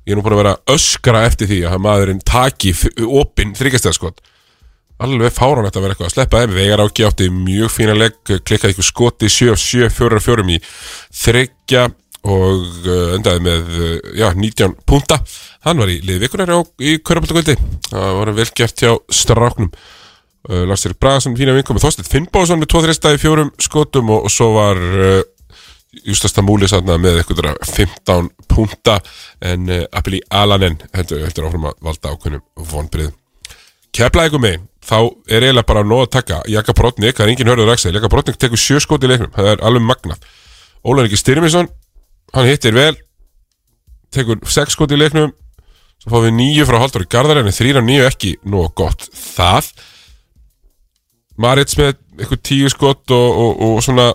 Ég 0.04 0.14
er 0.14 0.20
nú 0.20 0.24
búin 0.24 0.36
að 0.38 0.42
vera 0.42 0.56
öskra 0.72 1.26
eftir 1.28 1.52
því 1.52 1.60
að 1.68 1.82
maðurinn 1.84 2.24
taki 2.28 2.72
opinn 3.04 3.54
þryggjastæðskot. 3.60 4.24
Alveg 5.04 5.36
fáranlegt 5.36 5.76
að 5.76 5.84
vera 5.84 5.96
eitthvað 5.96 6.10
að 6.10 6.16
sleppa 6.16 6.42
þeim. 6.44 6.56
Vegar 6.56 6.84
áki 6.84 7.06
átti 7.08 7.28
mjög 7.34 7.72
fína 7.74 7.96
legg, 7.98 8.20
klikkaði 8.48 8.76
ykkur 8.76 8.88
skoti 8.88 9.32
7-7-4-4 9.32 10.46
í 10.54 10.60
þryggja 11.24 11.88
og 12.24 12.62
uh, 12.88 13.16
endaði 13.18 13.44
með 13.44 13.74
uh, 13.74 13.98
já, 14.16 14.30
19 14.32 14.78
punta. 14.88 15.20
Hann 15.68 15.82
var 15.82 15.92
í 15.92 16.00
liðvikunar 16.08 16.54
í 16.80 16.96
Körpaldagöldi. 17.04 17.58
Það 17.90 18.16
var 18.20 18.34
vel 18.38 18.48
gert 18.56 18.86
hjá 18.86 18.94
stráknum. 19.12 19.74
Uh, 20.50 20.66
Lars-Erik 20.68 21.00
Bragason, 21.00 21.38
fína 21.40 21.54
vinkomi 21.56 21.80
Þorstedt 21.80 22.10
Finnbóðsson 22.12 22.60
með 22.60 22.74
2-3 22.74 22.98
stæði 22.98 23.20
fjórum 23.22 23.52
skotum 23.64 24.10
og, 24.12 24.26
og 24.28 24.34
svo 24.34 24.50
var 24.58 24.80
uh, 24.80 25.22
Justasta 26.04 26.44
Múli 26.44 26.68
sanna 26.68 26.98
með 27.00 27.22
eitthvað 27.22 27.54
15 27.70 28.32
punta. 28.52 28.98
En 29.40 29.70
uh, 29.72 29.86
Apeli 29.96 30.20
Alanen 30.28 30.80
heldur, 30.92 31.24
heldur 31.24 31.48
áfram 31.48 31.70
að 31.70 31.78
valda 31.88 32.16
ákveðnum 32.16 32.44
vonbrið 32.72 33.14
Kefla 33.94 34.26
eitthvað 34.26 34.42
megin. 34.42 34.66
Þá 34.84 34.98
er 35.30 35.46
eiginlega 35.46 35.70
bara 35.70 35.84
nóg 35.86 36.08
að 36.08 36.14
taka. 36.16 36.40
Jaka 36.50 36.74
Brotnik, 36.76 37.16
það 37.16 37.28
er 37.28 37.32
engin 37.36 37.52
hörður 37.52 37.72
Axel. 37.76 37.94
Jaka 37.94 38.10
Brotnik 38.10 38.40
tekur 38.42 38.60
sjö 38.60 38.82
skot 38.82 39.06
í 39.06 39.12
leiknum, 39.12 39.30
það 39.36 39.52
er 39.52 39.64
alveg 39.64 39.86
magnað. 39.86 40.26
Ekki 40.84 41.20
Styrmisson 41.22 41.70
hann 42.34 42.50
hittir 42.50 42.74
vel 42.76 42.98
tekur 44.14 44.42
sex 44.50 44.74
skot 44.74 44.92
í 44.92 45.00
leiknum. 45.00 45.32
Svo 46.02 46.12
fáum 46.12 46.26
við 46.26 46.36
nýju 46.40 46.66
frá 46.68 46.82
Halldóri 46.82 47.08
Garðar 47.08 47.44
en 47.44 47.54
þrýra 47.54 47.86
nýju 47.86 48.08
ekki 48.10 48.34
nóg 48.50 48.74
gott 48.76 49.06
það 49.14 49.70
Marits 51.42 51.78
með 51.80 51.96
eitthvað 52.20 52.42
tíu 52.46 52.70
skott 52.72 53.14
og, 53.14 53.40
og, 53.44 53.64
og 53.68 53.80
svona 53.86 54.12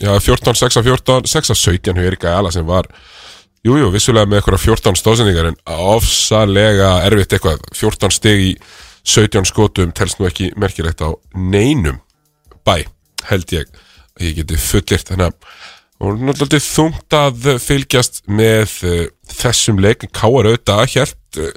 já, 0.00 0.12
14, 0.20 0.58
6 0.60 0.80
af 0.80 0.90
14, 0.90 1.30
6 1.30 1.54
af 1.54 1.60
17 1.60 1.96
hefur 1.96 2.10
Erika 2.10 2.34
Ala 2.36 2.52
sem 2.54 2.66
var 2.68 2.90
jújú, 3.64 3.86
jú, 3.86 3.92
vissulega 3.94 4.28
með 4.28 4.42
eitthvað 4.42 4.66
14 4.66 5.00
stóðsendingar 5.00 5.50
en 5.50 5.58
ofsalega 5.72 6.92
erfitt 7.08 7.38
eitthvað. 7.38 7.64
14 7.74 8.14
steg 8.14 8.44
í 8.50 8.52
17 9.08 9.48
skotum 9.48 9.94
telst 9.96 10.20
nú 10.20 10.28
ekki 10.28 10.52
merkilegt 10.60 11.00
á 11.00 11.10
neinum 11.32 12.02
bæ, 12.68 12.84
held 13.30 13.56
ég 13.56 13.68
ég 14.18 14.40
geti 14.40 14.58
fullirt 14.60 15.12
þannig 15.12 15.30
að 15.30 15.66
og 15.98 16.20
náttúrulega 16.22 16.62
þungt 16.62 17.14
að 17.16 17.46
fylgjast 17.62 18.20
með 18.30 18.74
uh, 18.86 18.98
þessum 19.34 19.80
leik. 19.82 20.06
Káar 20.14 20.46
auðvitað 20.46 20.84
helt 20.94 21.40
uh, 21.42 21.48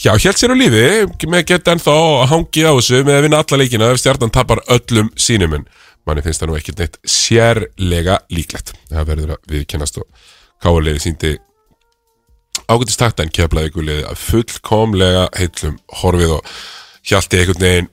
Já, 0.00 0.14
held 0.16 0.38
sér 0.40 0.54
á 0.54 0.56
lífi, 0.56 0.84
með 1.28 1.42
geta 1.50 1.74
ennþá 1.74 1.92
að 1.92 2.30
hangi 2.30 2.62
á 2.64 2.72
þessu 2.72 3.02
með 3.04 3.18
að 3.18 3.24
vinna 3.26 3.40
alla 3.42 3.56
leikina 3.60 3.88
ef 3.92 3.98
stjarnan 4.00 4.30
tapar 4.32 4.62
öllum 4.72 5.10
sínum 5.20 5.58
en 5.58 5.66
manni 6.08 6.22
finnst 6.24 6.40
það 6.40 6.48
nú 6.48 6.56
ekkert 6.56 6.80
neitt 6.80 6.96
sérlega 7.04 8.16
líklegt. 8.32 8.72
Það 8.88 9.10
verður 9.10 9.34
að 9.34 9.52
viðkennast 9.52 10.00
og 10.00 10.06
káarlega 10.64 11.02
síndi 11.04 11.34
ágættist 12.64 13.02
takta 13.02 13.26
en 13.26 13.34
keflaði 13.36 13.74
ykkurlega 13.74 14.14
að 14.14 14.24
fullkomlega 14.24 15.28
heitlum 15.36 15.76
horfið 16.00 16.34
og 16.38 16.50
hjalti 17.12 17.42
einhvern 17.42 17.66
veginn 17.68 17.92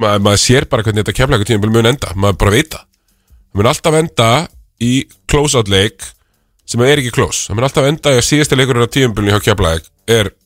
maður, 0.00 0.24
maður 0.30 0.42
sér 0.46 0.70
bara 0.72 0.88
hvernig 0.88 1.04
þetta 1.04 1.18
keflaði 1.20 1.50
tíma 1.52 1.74
mun 1.76 1.92
enda, 1.92 2.16
maður 2.16 2.42
bara 2.46 2.56
veit 2.56 2.72
það. 2.72 2.88
Það 3.52 3.60
mun 3.60 3.72
alltaf 3.74 4.00
enda 4.00 4.32
í 4.80 4.92
close-out 5.28 5.68
leik 5.68 6.08
sem 6.64 6.88
er 6.88 7.04
ekki 7.04 7.12
close. 7.20 7.50
Það 7.50 7.60
mun 7.60 7.68
alltaf 7.68 7.92
enda 7.92 8.16
í 8.16 8.22
að 8.22 8.28
síðasta 8.32 8.56
leikurinn 8.56 8.88
á 8.88 8.94
tíumbölunni 8.96 9.36
hjá 9.36 9.50
keflaði 9.52 9.90
er 10.08 10.36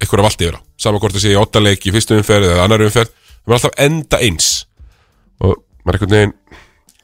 eitthvað 0.00 0.26
valdi 0.26 0.48
yfir 0.48 0.58
á. 0.58 0.60
Saman 0.80 1.02
hvort 1.02 1.16
það 1.16 1.24
sé 1.24 1.32
í 1.34 1.38
óttaleik 1.38 1.86
í 1.86 1.92
fyrstu 1.94 2.18
umferð 2.18 2.54
eða 2.54 2.64
annar 2.64 2.84
umferð. 2.86 3.12
Það 3.44 3.52
er 3.52 3.56
alltaf 3.56 3.78
enda 3.84 4.20
eins. 4.24 4.48
Og 5.40 5.56
maður 5.84 5.98
einhvern 5.98 6.16
veginn 6.16 6.34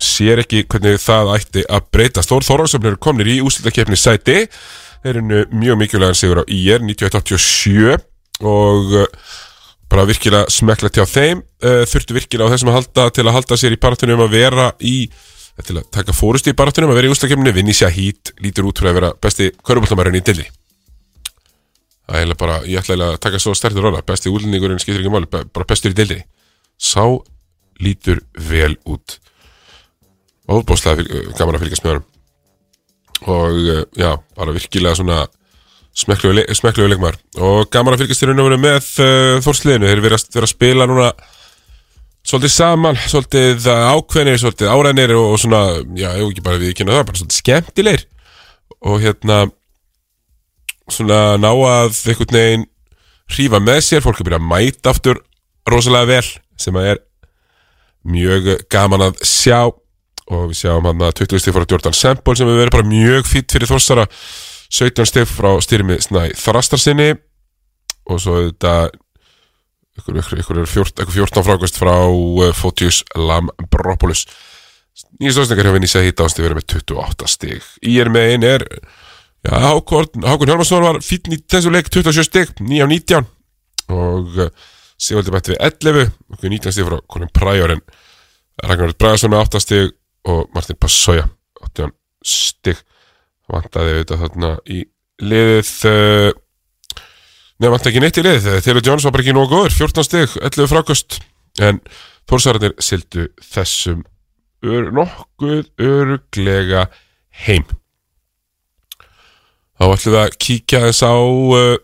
sér 0.02 0.42
ekki 0.42 0.64
hvernig 0.68 1.00
það 1.00 1.32
ætti 1.36 1.64
að 1.72 1.88
breyta. 1.94 2.24
Stór 2.24 2.44
Þorvarsöfnir 2.46 2.98
komnir 3.02 3.30
í 3.32 3.38
úslutakefni 3.44 3.98
sæti. 4.00 4.44
Þeir 5.04 5.20
eru 5.20 5.44
mjög 5.52 5.80
mikilvægan 5.82 6.18
sigur 6.18 6.42
á 6.42 6.44
IR 6.48 6.84
91-87 6.84 7.96
og 8.46 8.92
uh, 8.92 9.06
bara 9.92 10.04
virkilega 10.08 10.50
smekla 10.52 10.90
til 10.92 11.06
á 11.06 11.08
þeim. 11.08 11.40
Uh, 11.62 11.84
þurftu 11.88 12.16
virkilega 12.16 12.50
á 12.50 12.52
þessum 12.56 12.72
að 12.72 12.78
halda 12.80 13.08
til 13.16 13.26
að 13.26 13.36
halda 13.38 13.60
sér 13.60 13.76
í 13.76 13.80
paratunum 13.80 14.26
að 14.26 14.36
vera 14.36 14.68
í 14.80 14.98
til 15.64 15.78
að 15.78 15.86
taka 15.94 16.12
fórust 16.12 16.48
í 16.50 16.56
paratunum 16.56 16.92
að 16.92 16.98
vera 17.00 17.08
í 17.08 17.14
úslutakefni 17.14 17.52
vinni 17.56 17.72
sér 17.76 17.94
hít, 17.94 18.34
lítur 18.44 18.68
út 18.68 18.76
fyrir 18.76 18.92
að 18.92 18.98
vera 18.98 19.12
besti 19.24 19.48
kvöruboltamærin 19.64 20.18
í 20.18 20.24
dilli 20.24 20.44
Það 22.06 22.22
er 22.22 22.38
bara, 22.38 22.56
ég 22.68 22.80
ætla 22.80 23.10
að 23.10 23.20
taka 23.24 23.40
svo 23.42 23.54
stertur 23.58 23.88
róla 23.88 24.04
Besti 24.06 24.30
útlendingurinn 24.30 24.78
skiptir 24.82 25.02
ekki 25.02 25.12
máli 25.12 25.30
Bara 25.30 25.66
bestur 25.66 25.90
í 25.90 25.96
deildinni. 25.98 26.26
Sá 26.78 27.02
lítur 27.82 28.22
vel 28.38 28.76
út. 28.88 29.18
Óbúslega 30.46 31.02
gaman 31.36 31.58
að 31.58 31.64
fylgjast 31.64 31.86
með 31.86 31.96
hann 31.96 32.04
Og 33.26 33.56
já, 33.98 34.12
bara 34.36 34.54
virkilega 34.54 34.98
svona 34.98 35.24
Smekklegu 35.96 36.86
leikmar 36.92 37.16
Og 37.40 37.66
gaman 37.72 37.96
að 37.96 38.04
fylgjast 38.04 38.22
þér 38.22 38.34
unna 38.34 38.58
með 38.60 38.90
uh, 39.02 39.38
Þórsliðinu, 39.42 39.88
þeir 39.90 40.04
verið 40.04 40.38
að 40.44 40.50
spila 40.52 40.86
núna 40.86 41.08
Svolítið 42.26 42.52
saman 42.54 43.00
Svolítið 43.08 43.66
ákveðnir, 43.66 44.38
svolítið 44.42 44.70
árænir 44.70 45.16
Og, 45.16 45.32
og 45.32 45.42
svona, 45.42 45.62
já, 45.98 46.12
ég 46.14 46.28
ekki 46.28 46.46
bara 46.46 46.62
við 46.62 46.76
kynna 46.78 47.00
það 47.00 47.08
Bara 47.10 47.22
svolítið 47.22 47.40
skemmtilegir. 47.40 48.06
Og 48.86 49.02
hérna 49.02 49.40
svona 50.92 51.36
ná 51.40 51.50
að 51.50 51.96
einhvern 52.06 52.36
veginn 52.36 52.66
hrífa 53.32 53.60
með 53.62 53.80
sér, 53.86 54.04
fólk 54.04 54.20
er 54.20 54.28
byrjað 54.28 54.44
að 54.44 54.50
mæta 54.52 54.92
aftur 54.92 55.22
rosalega 55.66 56.10
vel 56.12 56.26
sem 56.60 56.78
að 56.78 56.90
er 56.92 57.02
mjög 58.06 58.52
gaman 58.70 59.08
að 59.08 59.20
sjá. 59.26 59.66
Og 60.26 60.48
við 60.50 60.58
sjáum 60.58 60.86
hann 60.88 61.02
að 61.06 61.20
20 61.22 61.42
stíf 61.42 61.54
frá 61.54 61.66
Jordan 61.70 61.94
Semple 61.94 62.34
sem 62.34 62.48
hefur 62.48 62.64
verið 62.64 62.74
bara 62.74 62.90
mjög 62.90 63.28
fýtt 63.30 63.52
fyrir 63.54 63.70
þossara 63.70 64.06
17 64.74 65.06
stíf 65.06 65.34
frá 65.38 65.52
styrmi 65.62 66.00
þrastarsinni 66.34 67.12
og 68.10 68.22
svo 68.22 68.40
þetta 68.48 68.72
ykkur, 70.00 70.18
ykkur, 70.22 70.42
ykkur, 70.42 70.60
ykkur 70.64 71.14
14 71.14 71.46
frákvæmst 71.46 71.78
frá 71.78 71.94
uh, 72.10 72.50
Fotius 72.58 73.04
Lambropoulos. 73.14 74.26
Nýjastóðsningar 75.20 75.70
hefur 75.70 75.82
nýsað 75.84 76.08
hitt 76.08 76.22
ástíð 76.24 76.48
verið 76.48 76.58
með 76.58 76.68
28 76.74 77.30
stík 77.30 77.70
í 77.86 77.98
er 78.00 78.10
með 78.12 78.30
einn 78.32 78.46
er 78.48 78.66
Hákon, 79.50 80.08
Hjálmarsson 80.22 80.84
var 80.84 80.98
í 81.00 81.38
þessu 81.50 81.72
leik 81.72 81.90
27 81.92 82.26
stygg, 82.26 82.56
9 82.60 82.82
af 82.84 82.90
19 82.92 83.28
og 83.96 84.40
uh, 84.42 84.50
Sigvaldi 84.96 85.32
bætti 85.34 85.52
við 85.52 85.62
11 85.68 86.08
og 86.32 86.46
19 86.48 86.74
stygg 86.74 86.88
frá 86.88 86.98
Colin 87.12 87.32
Pryor 87.36 87.74
en 87.76 87.82
Ragnar 88.64 88.94
Bragarsson 88.96 89.32
með 89.32 89.44
8 89.44 89.62
stygg 89.62 89.94
og 90.26 90.48
Martin 90.56 90.80
Passoja 90.80 91.28
18 91.62 91.92
stygg 92.26 92.82
vantaði 93.52 93.94
auðvitað 93.94 94.24
þarna 94.24 94.52
í 94.72 94.80
liðið 95.22 95.72
uh, 95.92 96.32
nefn 97.60 97.72
vant 97.76 97.88
ekki 97.88 98.02
neitt 98.02 98.18
í 98.20 98.26
liðið. 98.26 98.60
Taylor 98.64 98.84
Jones 98.84 99.06
var 99.06 99.14
bara 99.14 99.24
ekki 99.24 99.36
nógu 99.36 99.52
góður 99.52 99.76
14 99.76 100.08
stygg, 100.08 100.36
11 100.42 100.72
frákust 100.72 101.20
en 101.62 101.80
Þórsararnir 102.26 102.74
sildu 102.82 103.28
þessum 103.38 104.00
ör, 104.66 104.88
nokkuð 104.90 105.68
öruglega 105.78 106.88
heim 107.44 107.68
þá 109.76 109.84
ætlum 109.90 110.16
við 110.16 110.22
að 110.22 110.34
kíkja 110.46 110.82
þess 110.86 111.04
á 111.04 111.14
uh, 111.16 111.76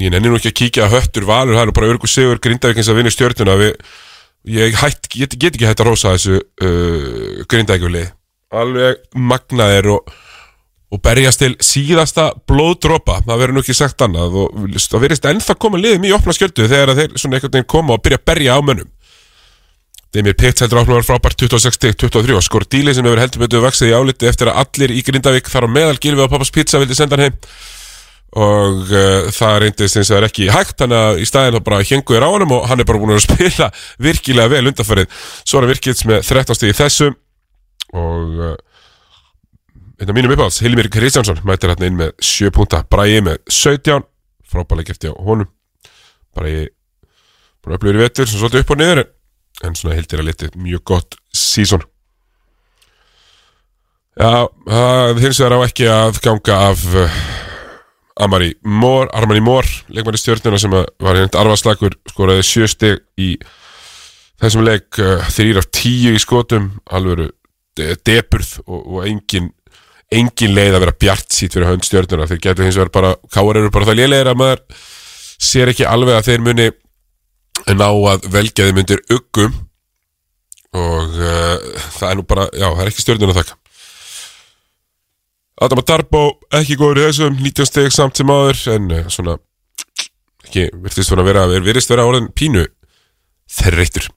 ég 0.00 0.12
nenni 0.12 0.28
nú 0.28 0.38
ekki 0.38 0.52
að 0.52 0.58
kíkja 0.60 0.88
að 0.88 0.98
höttur 0.98 1.28
valur, 1.28 1.56
það 1.56 1.66
er 1.66 1.76
bara 1.76 1.92
örgu 1.92 2.10
sigur 2.10 2.42
Grindavíkins 2.42 2.90
að 2.90 3.00
vinna 3.00 3.12
stjórnuna 3.12 3.56
ég 4.44 4.76
hætt, 4.76 5.08
get, 5.08 5.38
get 5.40 5.54
ekki 5.54 5.68
hætt 5.68 5.80
að 5.80 5.90
rosa 5.90 6.14
þessu 6.16 6.40
uh, 6.40 7.44
Grindavíkjuli 7.48 8.04
alveg 8.54 9.00
magnaðir 9.16 9.88
og, 9.96 10.12
og 10.94 11.00
berjast 11.04 11.42
til 11.42 11.54
síðasta 11.64 12.30
blóðdropa, 12.48 13.20
það 13.24 13.40
verður 13.40 13.56
nú 13.56 13.64
ekki 13.64 13.76
sagt 13.76 14.04
annað 14.04 14.36
og 14.44 14.68
það 14.78 15.06
verðist 15.06 15.30
ennþá 15.30 15.56
koma 15.60 15.80
liðið 15.80 16.04
mjög 16.04 16.20
opna 16.20 16.36
skjöldu 16.36 16.68
þegar 16.70 16.94
þeir 17.00 17.16
svona 17.16 17.40
einhvern 17.40 17.56
veginn 17.56 17.72
koma 17.74 17.96
og 17.96 18.04
byrja 18.04 18.20
að 18.20 18.28
berja 18.30 18.56
á 18.56 18.60
mönnum 18.62 18.93
Demir 20.14 20.36
Pitt 20.38 20.60
heldur 20.62 20.78
áfnum 20.78 20.94
var 21.00 21.06
frábært 21.06 21.40
26-23 21.42 22.36
og 22.38 22.42
skor 22.46 22.64
díli 22.70 22.92
sem 22.94 23.06
hefur 23.06 23.18
heldur 23.18 23.42
betur 23.42 23.64
vaksið 23.64 23.90
í 23.90 23.94
áliti 23.98 24.28
eftir 24.30 24.50
að 24.50 24.60
allir 24.62 24.92
í 24.94 25.00
Grindavík 25.02 25.48
þar 25.50 25.66
á 25.66 25.74
meðal 25.74 25.96
Gilvi 25.98 26.22
og 26.22 26.28
Pappas 26.30 26.52
Pizza 26.54 26.78
vildi 26.78 26.94
senda 26.94 27.18
hann 27.18 27.24
heim. 27.26 27.40
Og 28.44 28.92
uh, 28.94 29.26
það 29.34 29.56
reyndist 29.62 29.98
eins 29.98 30.10
og 30.10 30.12
það 30.12 30.20
er 30.20 30.26
ekki 30.28 30.46
hægt 30.54 30.76
þannig 30.78 31.00
að 31.00 31.18
í 31.22 31.26
staðin 31.26 31.56
þá 31.58 31.66
bara 31.66 31.80
hengu 31.88 32.14
er 32.14 32.26
á 32.26 32.30
hann 32.30 32.46
og 32.46 32.68
hann 32.70 32.82
er 32.82 32.86
bara 32.86 33.00
búin 33.02 33.14
að 33.14 33.24
spila 33.26 33.68
virkilega 34.06 34.52
vel 34.54 34.70
undanfarið. 34.70 35.18
Svo 35.42 35.58
hann 35.58 35.70
virkils 35.72 36.04
með 36.06 36.22
13 36.30 36.60
stíði 36.60 36.78
þessum 36.78 37.18
og 37.98 38.38
uh, 38.38 38.54
einn 39.98 40.14
af 40.14 40.14
mínum 40.14 40.36
uppáhalds, 40.36 40.60
Hilmir 40.62 40.90
Kristjánsson 40.94 41.42
mætir 41.46 41.74
hérna 41.74 41.90
inn 41.90 41.98
með 41.98 42.14
7 42.22 42.54
púnta 42.54 42.84
Bræði 42.90 43.18
með 43.32 43.42
17 43.50 44.06
frábælega 44.50 44.92
gefti 44.92 45.10
á 45.10 45.14
honum. 45.26 45.50
Bræði 46.34 46.68
búin 47.62 47.74
að 47.74 47.78
upplöður 47.80 48.00
í 48.00 48.04
vettur 48.04 48.30
sem 48.30 48.38
svolítið 48.38 48.62
upp 48.62 48.74
og 48.74 48.82
niður 48.82 49.04
en 49.66 49.76
svona 49.78 49.96
hildir 49.98 50.22
að 50.22 50.30
liti 50.30 50.50
mjög 50.54 50.84
gott 50.92 51.18
sísón 51.34 51.84
Já, 54.14 54.46
það 54.46 55.20
hins 55.24 55.40
vegar 55.42 55.56
á 55.58 55.66
ekki 55.66 55.86
að 55.90 56.20
ganga 56.22 56.58
af 56.68 56.84
uh, 56.94 57.16
Amari 58.22 58.52
Mór, 58.62 59.08
Armani 59.10 59.42
Mór 59.42 59.66
leikmæri 59.90 60.20
stjórnuna 60.22 60.60
sem 60.62 60.70
var 60.70 61.18
hérna 61.18 61.40
arfaslagur 61.40 61.96
skoraði 62.12 62.44
sjöstig 62.46 63.02
í 63.18 63.32
þessum 64.42 64.62
leik 64.68 65.00
uh, 65.02 65.24
þrýr 65.34 65.58
af 65.58 65.66
tíu 65.74 66.14
í 66.14 66.22
skotum 66.22 66.76
alveg 66.94 67.32
deburð 68.06 68.60
og, 68.68 68.78
og 68.78 69.08
engin 69.08 69.50
engin 70.14 70.54
leið 70.54 70.76
að 70.76 70.84
vera 70.84 70.98
bjart 71.04 71.34
sít 71.34 71.56
fyrir 71.56 71.72
hönd 71.72 71.86
stjórnuna 71.86 72.28
þeir 72.30 72.42
getur 72.44 72.68
hins 72.68 72.78
vegar 72.78 72.92
bara, 72.94 73.12
káar 73.34 73.58
eru 73.58 73.72
bara 73.74 73.88
það 73.88 73.98
lélegir 73.98 74.30
að 74.30 74.40
maður 74.40 74.62
sér 75.42 75.72
ekki 75.72 75.86
alveg 75.88 76.20
að 76.20 76.28
þeir 76.28 76.44
muni 76.44 76.68
ná 77.74 77.88
að 77.88 78.28
velja 78.32 78.66
þeim 78.66 78.82
undir 78.82 79.02
uggum 79.14 79.54
og 80.74 81.18
uh, 81.22 81.82
það 81.98 82.08
er 82.08 82.16
nú 82.18 82.24
bara, 82.26 82.48
já, 82.50 82.66
það 82.66 82.82
er 82.82 82.90
ekki 82.90 83.04
stjórnun 83.04 83.30
að 83.30 83.40
þakka. 83.40 83.58
Adam 85.64 85.82
Darbo 85.86 86.22
ekki 86.58 86.76
góður 86.80 87.04
í 87.04 87.04
þessum 87.08 87.36
19 87.38 87.68
steg 87.70 87.92
samt 87.94 88.18
sem 88.18 88.32
aður 88.34 88.62
en 88.74 88.88
uh, 88.90 89.04
svona 89.12 89.36
ekki, 90.44 90.66
virtist 90.82 91.10
svona 91.10 91.26
vera, 91.26 91.46
er 91.50 91.64
virist 91.64 91.90
vera 91.90 92.06
orðin 92.08 92.32
pínu 92.34 92.66
þerreitur 93.54 94.10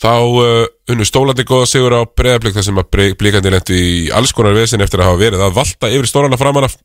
þá 0.00 0.12
uh, 0.12 0.64
unnu 0.92 1.06
stólandi 1.08 1.46
góða 1.48 1.68
sigur 1.70 1.96
á 1.96 2.04
breyðablík 2.04 2.56
þar 2.56 2.66
sem 2.68 2.80
að 2.80 3.14
blíkandi 3.20 3.52
lendi 3.52 3.78
í 3.80 3.94
alls 4.16 4.34
konar 4.36 4.56
vesin 4.56 4.84
eftir 4.84 5.00
að 5.00 5.12
hafa 5.12 5.22
verið 5.22 5.44
að 5.44 5.56
valta 5.56 5.92
yfir 5.92 6.08
stólana 6.10 6.40
framan 6.40 6.68
af 6.68 6.76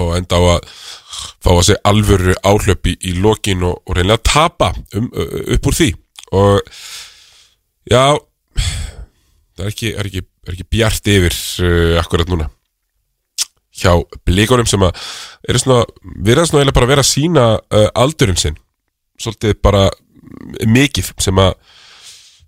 og 0.00 0.12
enda 0.16 0.38
á 0.38 0.42
að 0.56 0.70
fá 1.42 1.50
að 1.54 1.64
segja 1.68 1.82
alvöru 1.88 2.34
áhlöp 2.44 2.90
í, 2.90 2.96
í 3.08 3.16
lokin 3.22 3.64
og, 3.66 3.80
og 3.86 3.96
reynilega 3.96 4.24
tapa 4.26 4.72
um, 4.96 5.08
upp 5.56 5.68
úr 5.70 5.78
því. 5.78 5.90
Og 6.36 6.72
já 7.90 8.02
það 9.56 9.64
er 9.64 9.70
ekki, 9.70 9.92
er 9.94 10.10
ekki, 10.10 10.24
er 10.46 10.56
ekki 10.56 10.68
bjart 10.76 11.10
yfir 11.12 11.38
uh, 11.64 11.96
akkurat 12.02 12.32
núna. 12.32 12.50
Hjá 13.76 13.92
blíkonum 14.24 14.68
sem 14.68 14.82
að 14.84 14.96
eru 15.50 15.60
svona, 15.60 15.84
verða 16.24 16.46
svona 16.48 16.64
eða 16.64 16.76
bara 16.76 16.90
vera 16.92 17.04
að 17.04 17.12
sína 17.12 17.46
uh, 17.60 17.88
aldurinn 17.96 18.40
sinn. 18.40 18.56
Svolítið 19.20 19.56
bara 19.64 19.86
mikið 20.66 21.12
sem 21.22 21.38
að 21.40 21.54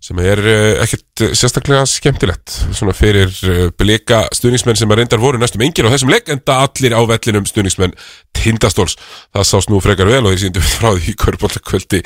sem 0.09 0.19
er 0.25 0.39
uh, 0.41 0.81
ekkert 0.81 1.23
sérstaklega 1.37 1.85
skemmtilegt 1.89 2.55
svona 2.73 2.95
fyrir 2.97 3.29
uh, 3.45 3.67
blika 3.77 4.23
stuðningsmenn 4.33 4.79
sem 4.79 4.89
að 4.89 5.03
reyndar 5.03 5.21
voru 5.21 5.37
næstum 5.41 5.61
engin 5.61 5.85
á 5.85 5.93
þessum 5.93 6.09
leik 6.09 6.31
en 6.33 6.41
það 6.41 6.63
allir 6.65 6.95
á 6.97 7.01
vellinum 7.11 7.45
stuðningsmenn 7.49 7.93
tindastóls, 8.39 8.97
það 9.35 9.47
sást 9.51 9.69
nú 9.69 9.81
frekar 9.83 10.09
vel 10.09 10.23
og 10.23 10.33
þeir 10.33 10.41
síndu 10.47 10.63
frá 10.65 10.93
því 10.95 11.15
kvörbóltakvöldi 11.21 12.01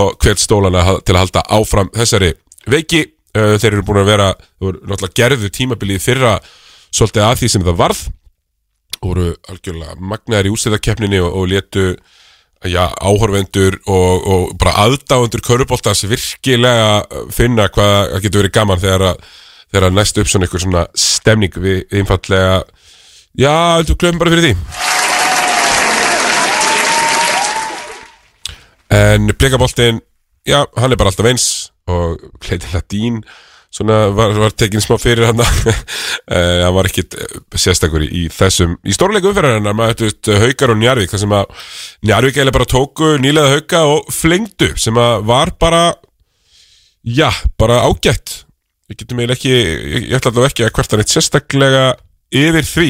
og 0.00 0.18
hvert 0.20 0.42
stólana 0.42 0.84
til 1.00 1.16
að 1.16 1.22
halda 1.22 1.44
áfram 1.58 1.92
þessari 1.96 2.34
veiki. 2.68 3.06
Þeir 3.38 3.68
eru 3.70 3.84
búin 3.86 4.00
að 4.00 4.08
vera, 4.08 4.28
þeir 4.34 4.64
voru 4.66 4.80
náttúrulega 4.82 5.18
gerðu 5.20 5.50
tímabilið 5.54 6.00
fyrra 6.02 6.32
svolítið 6.90 7.26
að 7.28 7.36
því 7.42 7.50
sem 7.52 7.66
það 7.66 7.76
varð. 7.78 8.00
Voru 8.98 9.26
algjörlega 9.52 9.98
magnaðir 10.00 10.48
í 10.48 10.54
úsæðakeppninni 10.56 11.20
og, 11.22 11.36
og 11.38 11.52
letu 11.52 11.84
já, 12.66 12.88
áhorfendur 12.98 13.78
og, 13.86 14.26
og 14.26 14.54
bara 14.58 14.86
aðdáendur 14.86 15.42
körubóltans 15.44 16.02
virkilega 16.10 17.04
finna 17.34 17.68
hvað 17.70 18.16
getur 18.24 18.42
verið 18.42 18.54
gaman 18.56 18.82
þegar 18.82 19.04
að, 19.12 19.22
þegar 19.70 19.88
að 19.88 19.96
næst 19.98 20.18
upp 20.18 20.30
svona 20.32 20.48
ykkur 20.48 20.64
svona 20.64 20.84
stemning. 20.98 21.54
Við 21.54 21.98
einfallega 22.00 22.62
já, 23.38 23.54
þú 23.86 23.98
glemum 24.00 24.22
bara 24.22 24.34
fyrir 24.34 24.48
því? 24.48 24.54
En 28.98 29.30
blikaboltin 29.36 30.00
já, 30.48 30.62
hann 30.80 30.92
er 30.92 30.98
bara 30.98 31.12
alltaf 31.12 31.28
eins 31.28 31.48
og 31.88 32.22
Clayton 32.42 32.74
Ladín 32.74 33.22
svona 33.74 34.08
var, 34.16 34.32
var 34.38 34.54
tekin 34.56 34.82
smá 34.82 34.96
fyrir 35.00 35.26
eh, 35.28 36.64
hann 36.64 36.74
var 36.74 36.88
ekkit 36.88 37.16
eh, 37.18 37.38
sérstakur 37.54 38.04
í, 38.04 38.08
í 38.08 38.24
þessum, 38.32 38.76
í 38.82 38.96
stórleiku 38.96 39.30
umferðarinnar 39.30 39.76
maður 39.76 40.08
hættu 40.08 40.36
Haukar 40.42 40.72
og 40.72 40.80
Njarvík 40.80 41.12
þar 41.12 41.22
sem 41.24 41.34
að 41.36 41.64
Njarvík 42.08 42.36
eiginlega 42.38 42.58
bara 42.58 42.70
tóku 42.72 43.14
nýlega 43.22 43.56
Hauka 43.56 43.82
og 43.92 44.12
flengdu 44.14 44.70
sem 44.80 45.00
að 45.00 45.26
var 45.28 45.52
bara 45.60 45.82
já, 47.04 47.28
bara 47.60 47.82
ágætt. 47.86 48.44
Við 48.88 49.02
getum 49.02 49.20
eiginlega 49.20 49.36
ekki, 49.36 49.52
ég, 49.52 50.08
ég 50.08 50.16
ætla 50.16 50.32
allavega 50.32 50.52
ekki 50.52 50.64
að 50.66 50.72
hvert 50.78 50.94
hann 50.94 51.04
eitt 51.04 51.12
sérstaklega 51.12 51.84
yfir 52.40 52.68
því. 52.68 52.88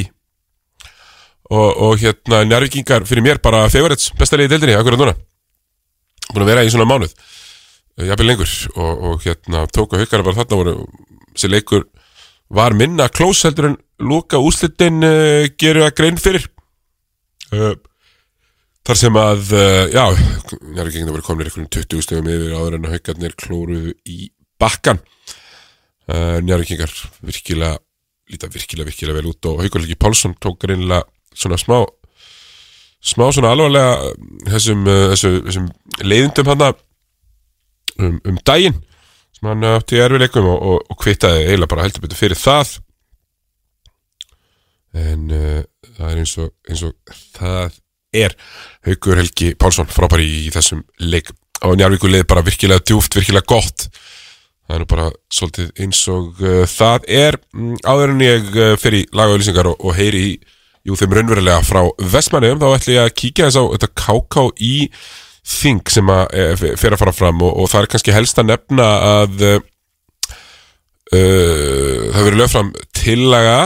Og, 1.49 1.68
og 1.88 1.99
hérna 2.02 2.44
Njarvíkingar 2.47 3.06
fyrir 3.08 3.25
mér 3.25 3.42
bara 3.42 3.66
favorites, 3.73 4.12
besta 4.18 4.38
leiði 4.38 4.54
deildinni, 4.54 4.78
akkurat 4.78 5.00
núna. 5.00 5.16
Búin 6.28 6.44
að 6.44 6.52
vera 6.52 6.64
í 6.66 6.70
svona 6.70 6.87
mánuð 6.87 7.14
jafnveg 8.07 8.28
lengur 8.28 8.52
og, 8.76 9.05
og 9.09 9.25
hérna 9.25 9.64
tóku 9.75 9.99
haugara 9.99 10.26
bara 10.26 10.38
þarna 10.38 10.61
voru 10.61 10.75
þessi 11.33 11.50
leikur 11.50 11.87
var 12.55 12.76
minna 12.76 13.09
klós 13.12 13.43
heldur 13.47 13.73
en 13.73 13.76
lúka 13.99 14.40
úslitin 14.40 15.02
uh, 15.05 15.49
geru 15.59 15.85
að 15.85 15.95
grein 15.99 16.21
fyrir. 16.21 16.47
Uh, 17.52 17.75
þar 18.87 19.00
sem 19.02 19.19
að 19.21 19.52
uh, 19.57 19.85
já, 19.93 20.05
njárið 20.62 20.95
gengið 20.95 21.11
að 21.11 21.19
vera 21.19 21.26
komin 21.26 21.50
einhvern 21.50 21.71
20 21.76 22.07
stegum 22.07 22.31
yfir 22.33 22.57
áður 22.57 22.78
en 22.78 22.88
að 22.88 22.97
haugarnir 22.97 23.37
klóruðu 23.38 23.95
í 24.09 24.33
bakkan 24.59 25.02
njárið 26.09 26.71
gengar 26.71 26.93
virkilega 27.21 27.75
líta 28.33 28.49
virkilega 28.49 28.88
virkilega 28.88 29.17
vel 29.19 29.28
út 29.28 29.49
og 29.50 29.59
haugarleiki 29.61 29.99
Pálsson 30.00 30.33
tók 30.40 30.57
greinlega 30.62 31.02
svona 31.37 31.59
smá 31.61 31.83
smá 33.05 33.26
svona 33.28 33.50
alvarlega 33.52 34.14
þessum, 34.49 34.89
þessum 35.13 35.67
leiðindum 36.00 36.49
hann 36.49 36.65
að 36.71 36.80
um, 38.02 38.21
um 38.28 38.39
daginn 38.47 38.78
sem 39.39 39.49
hann 39.50 39.67
átti 39.71 39.99
í 39.99 40.02
erfileikum 40.02 40.47
og, 40.50 40.58
og, 40.58 40.78
og 40.91 41.00
kvitaði 41.02 41.45
eiginlega 41.47 41.71
bara 41.71 41.84
heldur 41.87 42.04
betur 42.04 42.19
fyrir 42.19 42.39
það. 42.39 42.78
En 44.99 45.28
uh, 45.30 45.61
það 45.95 46.11
er 46.11 46.23
eins 46.25 46.34
og, 46.43 46.52
eins 46.69 46.84
og 46.89 47.19
það 47.37 47.78
er. 48.19 48.34
Haugur 48.89 49.21
Helgi 49.21 49.52
Pálsson 49.61 49.91
frábæri 49.93 50.26
í, 50.26 50.45
þessum 50.54 50.82
leik. 51.04 51.30
Og 51.67 51.75
njárvíku 51.78 52.11
leið 52.11 52.26
bara 52.30 52.45
virkilega 52.47 52.82
djúft, 52.87 53.19
virkilega 53.19 53.47
gott. 53.50 53.89
Það 54.69 54.76
er 54.76 54.82
nú 54.82 54.91
bara 54.91 55.08
svolítið 55.32 55.82
eins 55.84 56.02
og 56.13 56.43
uh, 56.43 56.63
það 56.71 57.08
er. 57.21 57.41
Um, 57.54 57.75
áður 57.87 58.15
en 58.15 58.26
ég 58.26 58.52
uh, 58.56 58.75
fer 58.80 58.99
í 58.99 59.06
lagauðlýsingar 59.15 59.71
og, 59.71 59.78
og 59.84 59.97
heyri 59.99 60.25
í 60.32 60.37
jú, 60.89 60.97
þeim 60.99 61.15
raunverulega 61.15 61.63
frá 61.67 61.82
Vestmannum 62.15 62.61
þá 62.61 62.69
ætlum 62.73 62.97
ég 62.97 63.06
að 63.06 63.17
kíkja 63.23 63.49
þess 63.49 63.61
á 63.61 63.65
þetta 63.75 63.91
KK 64.02 64.45
í 64.65 64.75
þing 65.49 65.91
sem 65.93 66.11
að 66.13 66.25
e, 66.37 66.47
fyrir 66.76 66.97
að 66.97 67.02
fara 67.02 67.17
fram 67.17 67.43
og, 67.45 67.52
og 67.63 67.71
það 67.73 67.84
er 67.84 67.91
kannski 67.95 68.15
helst 68.15 68.41
að 68.41 68.50
nefna 68.50 68.89
að 69.23 69.45
uh, 69.49 69.61
það 71.08 72.26
verður 72.26 72.41
lög 72.43 72.50
fram 72.52 72.73
tillaga 72.97 73.61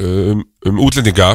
um, 0.00 0.40
um 0.68 0.80
útlendinga 0.86 1.34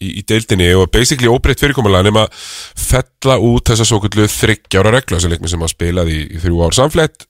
í, 0.00 0.14
í 0.20 0.22
deildinni 0.28 0.70
og 0.78 0.88
basically 0.94 1.28
óbreytt 1.28 1.60
fyrirkomulega 1.60 2.08
nema 2.08 2.24
fella 2.32 3.36
út 3.42 3.68
þessa 3.68 3.84
svo 3.88 4.00
kullu 4.04 4.28
þryggjára 4.32 4.94
regla 4.96 5.20
sem 5.20 5.32
leikmi 5.32 5.52
sem 5.52 5.64
að 5.64 5.74
spilaði 5.74 6.16
í, 6.16 6.24
í 6.36 6.42
þrjú 6.44 6.64
ár 6.64 6.78
samflett 6.78 7.28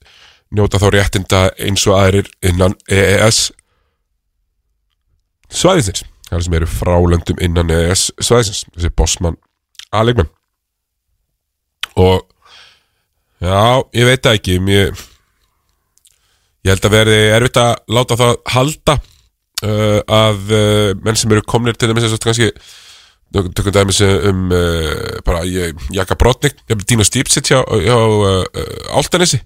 njóta 0.55 0.79
þá 0.79 0.87
réttinda 0.93 1.41
eins 1.59 1.83
og 1.89 1.97
aðrir 1.99 2.29
innan 2.45 2.75
EES 2.87 3.49
svæðisins. 5.51 6.05
Það 6.27 6.43
sem 6.45 6.55
eru 6.59 6.69
frálöndum 6.71 7.43
innan 7.43 7.71
EES 7.71 8.09
svæðisins. 8.19 8.63
Þessi 8.75 8.93
bossmann 8.95 9.39
aðleikmenn 9.91 10.31
og 11.97 12.25
já, 13.41 13.83
ég 13.97 14.09
veit 14.09 14.23
það 14.23 14.39
ekki 14.39 14.57
ég, 14.71 15.05
ég 16.65 16.73
held 16.73 16.89
að 16.89 16.97
verði 16.97 17.21
erfitt 17.35 17.61
að 17.61 17.73
láta 17.97 18.19
það 18.19 18.33
halda 18.53 18.97
uh, 18.97 19.99
að 20.03 20.53
uh, 20.53 20.91
menn 21.03 21.19
sem 21.19 21.33
eru 21.33 21.45
komnir 21.47 21.77
til 21.77 21.91
dæmis 21.91 22.17
kannski 22.23 22.51
tökum 23.33 23.75
dæmis 23.75 23.99
um 24.05 24.47
uh, 24.55 25.19
bara 25.27 25.43
Jaka 25.93 26.15
Brotnik 26.15 26.61
Dino 26.87 27.05
Stipsitt 27.05 27.51
hjá, 27.51 27.59
hjá 27.61 27.97
Altanesi 28.95 29.41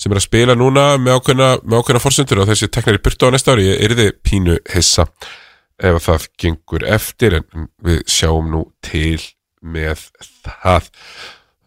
sem 0.00 0.10
er 0.10 0.18
að 0.18 0.24
spila 0.24 0.56
núna 0.58 0.96
með 0.98 1.20
ákveðna, 1.20 1.48
ákveðna 1.62 2.02
fórsundur 2.02 2.42
og 2.42 2.48
þessi 2.50 2.70
teknar 2.72 2.98
í 2.98 3.02
burtu 3.04 3.28
á 3.28 3.30
næsta 3.30 3.54
ári, 3.54 3.68
er 3.76 3.94
þið 3.94 4.10
pínu 4.24 4.56
hissa 4.72 5.06
ef 5.82 6.00
það 6.06 6.26
gengur 6.40 6.86
eftir 6.88 7.38
en 7.38 7.68
við 7.84 8.02
sjáum 8.10 8.50
nú 8.50 8.64
til 8.84 9.20
með 9.62 10.08
það 10.42 10.90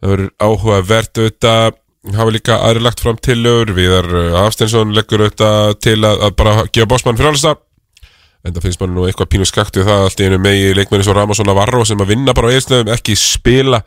það 0.05 0.13
verður 0.13 0.31
áhugavert 0.45 1.21
auðvitað 1.21 1.81
hafa 2.15 2.33
líka 2.35 2.61
aðri 2.61 2.85
lagt 2.85 3.01
fram 3.01 3.17
til 3.17 3.39
lögur 3.41 3.73
Viðar 3.73 4.11
Hafsteinsson 4.37 4.93
leggur 4.93 5.25
auðvitað 5.25 5.79
til 5.81 5.97
að, 6.05 6.27
að 6.27 6.35
bara 6.37 6.57
gefa 6.69 6.89
bósmann 6.91 7.17
fyrir 7.17 7.33
alls 7.33 7.45
það 7.47 7.63
en 8.45 8.53
það 8.53 8.67
finnst 8.67 8.81
mann 8.81 8.93
nú 8.93 9.05
eitthvað 9.07 9.31
pínu 9.33 9.47
skakt 9.49 9.79
við 9.79 9.87
það 9.89 10.03
allt 10.05 10.21
í 10.21 10.27
einu 10.27 10.39
megi 10.41 10.73
leikmenni 10.77 11.05
svo 11.07 11.15
Ramón 11.17 11.47
Navarro 11.47 11.81
sem 11.87 12.01
að 12.01 12.11
vinna 12.13 12.35
bara 12.37 12.51
á 12.51 12.55
eilsnöðum, 12.55 12.91
ekki 12.93 13.17
spila. 13.17 13.81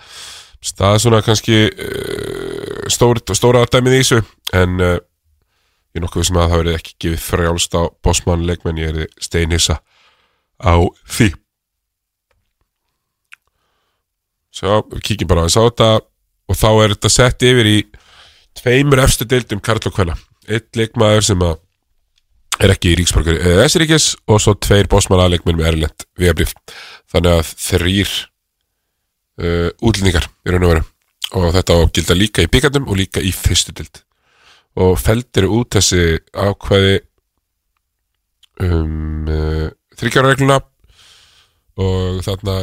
Það 0.66 0.94
er 0.94 1.02
svona 1.04 1.20
kannski 1.22 1.58
uh, 1.70 2.88
stór, 2.90 3.22
stóra 3.38 3.62
dæmið 3.70 3.94
í 3.94 4.00
þessu. 4.02 4.22
En 4.58 4.80
uh, 4.82 4.96
ég 5.94 6.00
er 6.00 6.06
nokkuð 6.06 6.26
sem 6.26 6.40
að 6.40 6.48
það 6.48 6.62
verði 6.64 6.78
ekki 6.80 6.96
gefið 7.04 7.26
frjálst 7.28 7.78
á 7.78 7.82
bósmann 8.02 8.46
leikmenni, 8.48 8.82
ég 8.82 8.98
er 9.04 9.12
steinhissa 9.22 9.78
á 10.58 10.74
því 11.06 11.30
Við 14.62 15.04
kíkjum 15.10 15.30
bara 15.30 15.44
að 15.44 15.50
þess 15.50 15.60
að 15.60 15.68
þetta. 15.68 15.90
Og 16.48 16.56
þá 16.56 16.68
er 16.72 16.94
þetta 16.94 17.10
sett 17.12 17.44
yfir 17.44 17.68
í 17.68 17.78
tveimur 18.58 19.02
efstu 19.02 19.26
deildum 19.28 19.60
Karl 19.64 19.82
og 19.84 19.94
Kvæla 19.94 20.16
eitt 20.48 20.78
leikmaður 20.78 21.26
sem 21.26 21.44
er 22.58 22.72
ekki 22.72 22.92
í 22.92 22.98
Ríksborgar 22.98 23.38
eða 23.38 23.66
Esiríkis 23.68 24.14
og 24.26 24.40
svo 24.42 24.54
tveir 24.58 24.88
bósmanna 24.90 25.28
leikmenn 25.30 25.58
með 25.60 25.70
erlend 25.72 26.06
viðabrif 26.18 26.54
þannig 27.12 27.34
að 27.36 27.50
þrýr 27.66 28.14
uh, 29.44 29.68
útlendingar 29.78 30.28
í 30.28 30.54
raun 30.54 30.66
og 30.66 30.72
veru. 30.72 30.86
Og 31.38 31.50
þetta 31.52 31.76
ágilda 31.76 32.16
líka 32.16 32.44
í 32.44 32.50
byggandum 32.50 32.88
og 32.88 32.98
líka 32.98 33.20
í 33.20 33.34
fyrstu 33.36 33.74
deild. 33.76 34.00
Og 34.80 34.96
feldir 35.00 35.48
út 35.52 35.76
þessi 35.76 36.16
ákvæði 36.32 36.96
um 38.64 39.28
uh, 39.28 39.68
þryggjáraregluna 40.00 40.58
og 41.78 42.20
þarna 42.26 42.58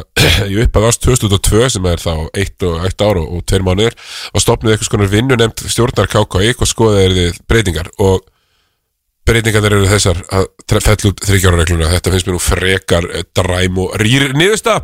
ég 0.52 0.66
uppað 0.66 0.88
ást 0.90 1.04
2002 1.06 1.68
sem 1.76 1.90
er 1.90 2.02
þá 2.02 2.14
eitt 2.36 2.64
og 2.66 2.84
eitt 2.84 3.02
ár 3.02 3.20
og, 3.22 3.28
og 3.38 3.44
tveir 3.48 3.64
mánuðir 3.66 3.96
og 4.32 4.44
stopnið 4.44 4.74
eitthvað 4.74 4.90
skonar 4.90 5.12
vinnu 5.12 5.38
nefnt 5.40 5.64
stjórnar 5.72 6.10
KKI 6.12 6.56
og 6.56 6.70
skoðaði 6.70 7.14
þið 7.16 7.38
breytingar. 7.48 7.92
Og 8.04 8.26
breytingar 9.26 9.68
eru 9.70 9.88
þessar 9.90 10.20
að 10.30 10.50
fell 10.84 11.10
út 11.10 11.24
þryggjáraregluna 11.26 11.90
þetta 11.94 12.12
finnst 12.12 12.28
mér 12.28 12.36
nú 12.36 12.42
frekar 12.42 13.08
eh, 13.10 13.26
dræm 13.34 13.80
og 13.82 13.96
rýr 14.02 14.30
niðursta 14.36 14.80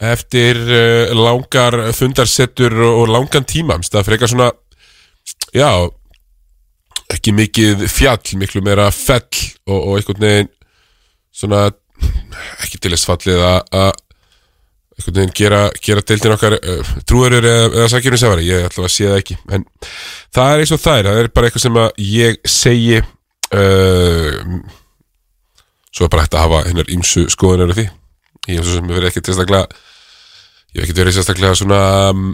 eftir 0.00 0.56
uh, 0.56 1.10
langar 1.12 1.74
fundarsettur 1.92 2.72
og 2.72 3.10
langan 3.12 3.44
tíma 3.44 3.76
það 3.84 4.06
frekar 4.06 4.30
svona 4.32 4.46
já 5.52 5.68
ekki 7.10 7.34
mikið 7.36 7.84
fjall, 7.90 8.38
miklu 8.40 8.62
meira 8.64 8.88
fell 8.94 9.26
og, 9.68 9.76
og 9.76 9.98
einhvern 9.98 10.24
veginn 10.24 10.50
svona 11.34 11.66
ekki 12.64 12.80
til 12.80 12.94
þess 12.94 13.08
fallið 13.08 13.44
að 13.46 13.92
gera, 15.36 15.60
gera 15.80 16.04
deildin 16.04 16.34
okkar 16.36 16.58
uh, 16.58 16.90
trúarur 17.08 17.46
eða, 17.46 17.68
eða 17.70 17.88
sakjörnum 17.92 18.20
sefari, 18.20 18.48
ég 18.50 18.66
ætla 18.68 18.84
að 18.84 18.92
sé 18.94 19.08
það 19.08 19.20
ekki 19.22 19.38
en 19.56 19.64
það 20.34 20.52
er 20.52 20.64
eins 20.64 20.74
og 20.76 20.82
það 20.82 20.98
er, 20.98 21.08
það 21.08 21.20
er 21.22 21.30
bara 21.34 21.48
eitthvað 21.48 21.64
sem 21.66 21.80
ég 22.10 22.40
segi 22.48 22.98
uh, 23.00 24.58
svo 25.90 26.06
er 26.06 26.12
bara 26.12 26.26
hægt 26.26 26.36
að 26.36 26.44
hafa 26.46 26.64
hennar 26.68 26.92
ímsu 26.92 27.26
skoðunar 27.32 27.72
af 27.72 27.80
því. 27.80 27.86
Ég 28.48 28.60
hef 28.60 28.68
sem 28.70 28.86
verið 28.88 29.08
ekki 29.10 29.24
tilstaklega 29.26 29.66
ég 30.70 30.78
hef 30.78 30.86
ekki 30.86 30.98
verið 31.00 31.16
sérstaklega 31.16 31.58
svona 31.58 31.80
um, 32.14 32.30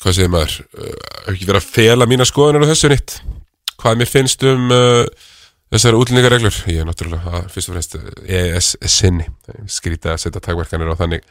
hvað 0.00 0.16
segir 0.16 0.32
maður 0.32 0.56
uh, 0.64 0.92
hef 1.28 1.32
ekki 1.36 1.48
verið 1.48 1.60
að 1.60 1.70
fela 1.76 2.08
mína 2.10 2.26
skoðunar 2.26 2.66
á 2.66 2.70
þessu 2.72 2.90
nýtt 2.90 3.20
hvað 3.76 4.00
mér 4.00 4.10
finnst 4.10 4.46
um 4.48 4.72
þessar 5.74 5.98
útlendingareglur 5.98 6.58
ég 6.70 6.80
er 6.82 6.88
náttúrulega 6.88 7.32
að 7.40 7.46
fyrst 7.52 7.70
og 7.70 7.76
fremst 7.76 7.96
EES 8.26 8.72
sinni, 8.90 9.26
skrítið 9.70 10.14
að 10.14 10.20
setja 10.22 10.42
takverkanir 10.44 10.92
á 10.94 11.00
þannig 11.00 11.24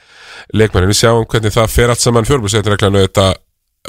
leikmann 0.54 0.86
en 0.86 0.92
við 0.92 1.02
sjáum 1.02 1.28
hvernig 1.32 1.56
það 1.56 1.76
fer 1.76 1.94
allt 1.94 2.04
saman. 2.04 2.28
Fjórbúrsettireglan 2.28 3.00
og 3.00 3.06
þetta 3.08 3.28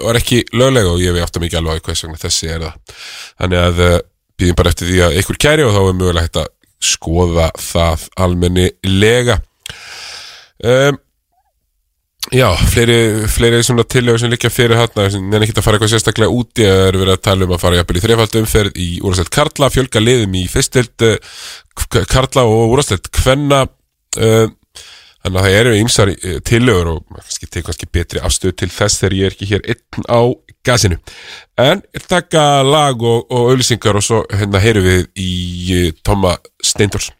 var 0.07 0.19
ekki 0.21 0.43
löglega 0.55 0.93
og 0.93 1.03
ég 1.03 1.17
vei 1.17 1.23
aftur 1.25 1.43
mikið 1.43 1.63
alveg 1.63 1.87
hvers 1.87 2.05
vegna 2.05 2.21
þessi 2.21 2.53
er 2.53 2.67
það. 2.67 3.01
Þannig 3.41 3.63
að 3.63 3.83
uh, 3.87 3.97
býðum 4.37 4.61
bara 4.61 4.73
eftir 4.73 4.91
því 4.91 5.01
að 5.07 5.17
einhver 5.21 5.41
kæri 5.47 5.67
og 5.67 5.75
þá 5.75 5.81
er 5.83 5.99
mögulega 6.01 6.27
hægt 6.29 6.41
að 6.43 6.53
skoða 6.87 7.49
það 7.59 8.07
almenni 8.27 8.67
lega 8.87 9.39
um, 10.63 10.99
Já, 12.35 12.49
fleiri, 12.59 13.27
fleiri 13.31 13.62
svona 13.62 13.85
tillögur 13.87 14.19
sem 14.19 14.31
líka 14.33 14.51
fyrir 14.51 14.81
hann 14.81 14.99
en 14.99 15.45
ekki 15.45 15.55
að 15.55 15.62
fara 15.62 15.79
eitthvað 15.79 15.93
sérstaklega 15.93 16.35
úti 16.35 16.65
að 16.67 16.81
eru 16.89 17.03
verið 17.05 17.15
að 17.15 17.23
tala 17.23 17.47
um 17.47 17.53
að 17.55 17.61
fara 17.62 17.79
jafnvel 17.79 18.01
í 18.01 18.03
þrefald 18.03 18.39
umferð 18.41 18.81
í 18.83 18.87
úrstælt 19.07 19.31
Karla, 19.37 19.69
fjölga 19.71 20.03
liðum 20.03 20.35
í 20.35 20.43
fyrstild 20.51 21.07
uh, 21.07 21.37
Karla 22.11 22.47
og 22.51 22.75
úrstælt 22.75 23.12
Kvenna 23.15 23.61
uh, 23.69 24.49
þannig 25.23 25.39
að 25.39 25.47
það 25.47 25.59
eru 25.61 25.77
ymsar 25.85 26.12
uh, 26.17 26.35
tillögur 26.51 26.93
og 26.97 27.05
kannski 27.15 27.47
tekið 27.47 27.69
kannski 27.71 27.91
betri 27.95 28.25
afstöð 28.27 28.59
til 28.59 28.71
þess 28.75 29.03
þegar 29.05 29.17
ég 29.21 29.31
er 29.31 29.39
ekki 29.39 29.51
hér 29.53 29.71
einn 29.71 30.11
á 30.11 30.21
gasinu. 30.67 30.99
En 31.62 31.85
taka 32.11 32.65
lag 32.67 33.07
og, 33.07 33.31
og 33.31 33.53
auðlýsingar 33.53 34.03
og 34.03 34.03
svo 34.03 34.25
hérna 34.35 34.62
heyrum 34.67 34.91
við 34.91 35.07
í 35.15 35.89
Tóma 36.03 36.35
Steindors 36.59 37.12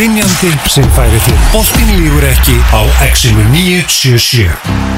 dynjandi 0.00 0.50
sem 0.66 0.84
færi 0.96 1.20
til 1.26 1.36
Bóttin 1.52 1.90
lífur 2.00 2.24
ekki 2.32 2.56
á 2.72 2.80
Exilur 3.08 3.44
977 3.52 4.89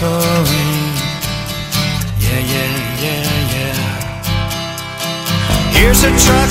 Yeah, 0.00 0.10
yeah, 2.18 3.00
yeah, 3.00 3.54
yeah. 3.54 3.78
Here's 5.72 6.02
a 6.02 6.10
try. 6.18 6.43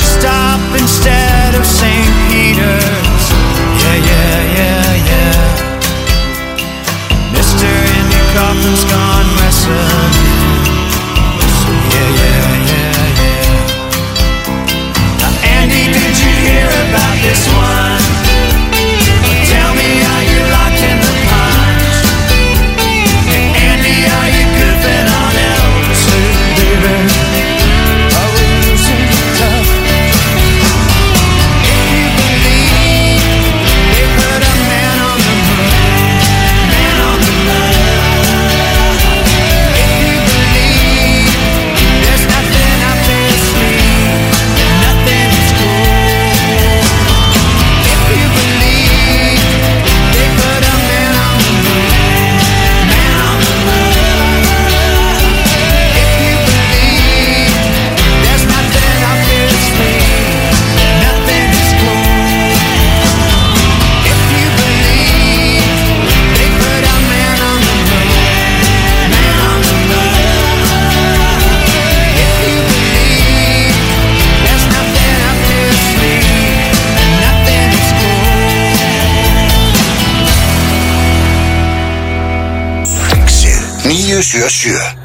777 84.23 85.01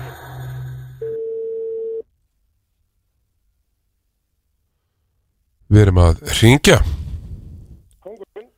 Við 5.69 5.81
erum 5.83 5.99
að 6.01 6.21
ringja 6.39 6.77
Kongurinn 8.05 8.51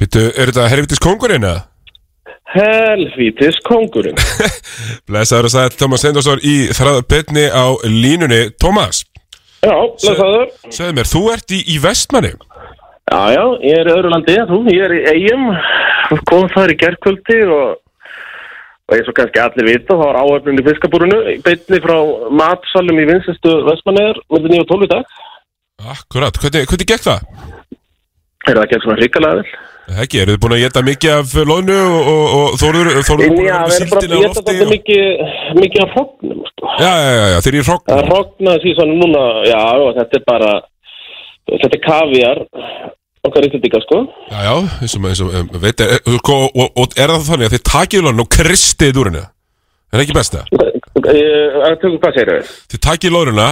Býttu, 0.00 0.26
er 0.28 0.52
þetta 0.52 0.66
helvitis 0.72 1.00
kongurinn 1.02 1.46
eða? 1.48 1.62
Helvítis 2.54 3.56
kongurinn 3.66 4.20
Blesaður 5.08 5.48
að 5.48 5.54
sæl 5.56 5.78
Tómas 5.80 6.04
Endursson 6.10 6.44
í 6.44 6.68
þræðabitni 6.74 7.46
á 7.50 7.64
línunni. 7.88 8.42
Tómas. 8.62 9.02
Já, 9.64 9.72
blesaður 9.72 10.52
Segð 10.68 10.92
mér, 10.98 11.08
þú 11.08 11.22
ert 11.32 11.56
í, 11.56 11.62
í 11.72 11.80
vestmanni? 11.82 12.34
Já, 13.08 13.22
já, 13.32 13.44
ég 13.64 13.80
er 13.80 13.88
í 13.88 13.96
öðru 13.96 14.12
landi, 14.12 14.36
þú, 14.50 14.60
ég 14.74 14.84
er 14.86 14.94
í 14.98 15.02
eigum 15.14 15.48
Góðum 16.28 16.52
þar 16.52 16.72
í 16.74 16.78
gerðkvöldi 16.84 17.40
og 17.48 17.80
og 18.84 18.96
eins 18.96 19.08
og 19.08 19.16
kannski 19.16 19.40
allir 19.40 19.68
vita, 19.70 19.96
þá 19.96 20.04
var 20.04 20.20
áhefnin 20.20 20.60
í 20.60 20.64
fiskabúrunu, 20.66 21.20
beinni 21.44 21.82
frá 21.84 21.96
matsalum 22.40 23.00
í 23.00 23.06
vinsistu 23.08 23.54
Vestmannegar, 23.68 24.20
með 24.32 24.48
9 24.52 24.64
og 24.64 24.72
12 24.72 24.86
í 24.86 24.90
dag. 24.92 25.14
Akkurat, 25.94 26.40
hvernig, 26.40 26.66
hvernig 26.70 26.90
gekk 26.90 27.06
það? 27.06 27.22
Er 28.44 28.58
það 28.58 28.66
ekki 28.66 28.82
svona 28.82 28.98
hrikalega 29.00 29.38
vel? 29.40 29.54
Ekki, 30.00 30.20
eru 30.22 30.34
þið 30.34 30.40
búin 30.40 30.54
að 30.56 30.62
geta 30.62 30.82
mikið 30.84 31.10
af 31.12 31.32
loðnu 31.44 31.74
og, 31.76 32.06
og, 32.10 32.26
og 32.36 32.54
þóruður, 32.60 33.00
þóruður 33.04 33.32
búin 33.34 33.48
Já, 33.48 33.56
að 33.56 33.66
við 33.72 33.74
erum 33.76 33.90
bara 33.90 34.00
að 34.00 34.04
geta 34.04 34.20
lofti 34.22 34.44
þetta 34.48 34.68
mikið, 34.70 35.24
mikið 35.60 35.82
af 35.84 35.96
hrognum, 35.96 36.44
sko. 36.50 36.68
Já, 36.80 36.92
já, 36.92 37.10
já, 37.14 37.24
já, 37.32 37.38
þeir 37.44 37.50
eru 37.50 37.60
í 37.60 37.66
hrogn 37.68 37.90
Það 37.90 38.04
hrognaði 38.08 38.62
síðan 38.64 38.94
núna, 39.00 39.24
já, 39.48 39.60
þetta 39.98 40.18
er 40.20 40.24
bara, 40.30 40.52
þetta 41.52 41.70
er 41.70 41.82
kaviar, 41.84 42.40
okkar 43.24 43.46
íslendinga, 43.48 43.80
sko. 43.84 44.00
Já, 44.30 44.40
já, 44.44 44.54
eins 44.84 44.96
og, 44.96 45.06
eins 45.10 45.22
og 45.24 45.38
um, 45.40 45.48
veit, 45.62 45.80
er, 45.84 46.02
sko, 46.18 46.40
og, 46.50 46.66
og 46.82 46.98
er 46.98 47.12
það 47.14 47.30
þannig 47.30 47.48
að 47.48 47.56
þið 47.56 47.64
takið 47.70 48.04
loðnu 48.06 48.26
og 48.26 48.30
kristið 48.36 49.00
úr 49.00 49.10
henni 49.10 49.24
Er 49.24 50.00
það 50.00 50.04
ekki 50.04 50.16
best 50.16 50.34
það? 50.34 50.46
Tökum 51.04 51.98
hvað 52.02 52.16
segir 52.16 52.30
við? 52.32 52.54
Þið 52.72 52.80
takið 52.88 53.14
loðnuna, 53.14 53.48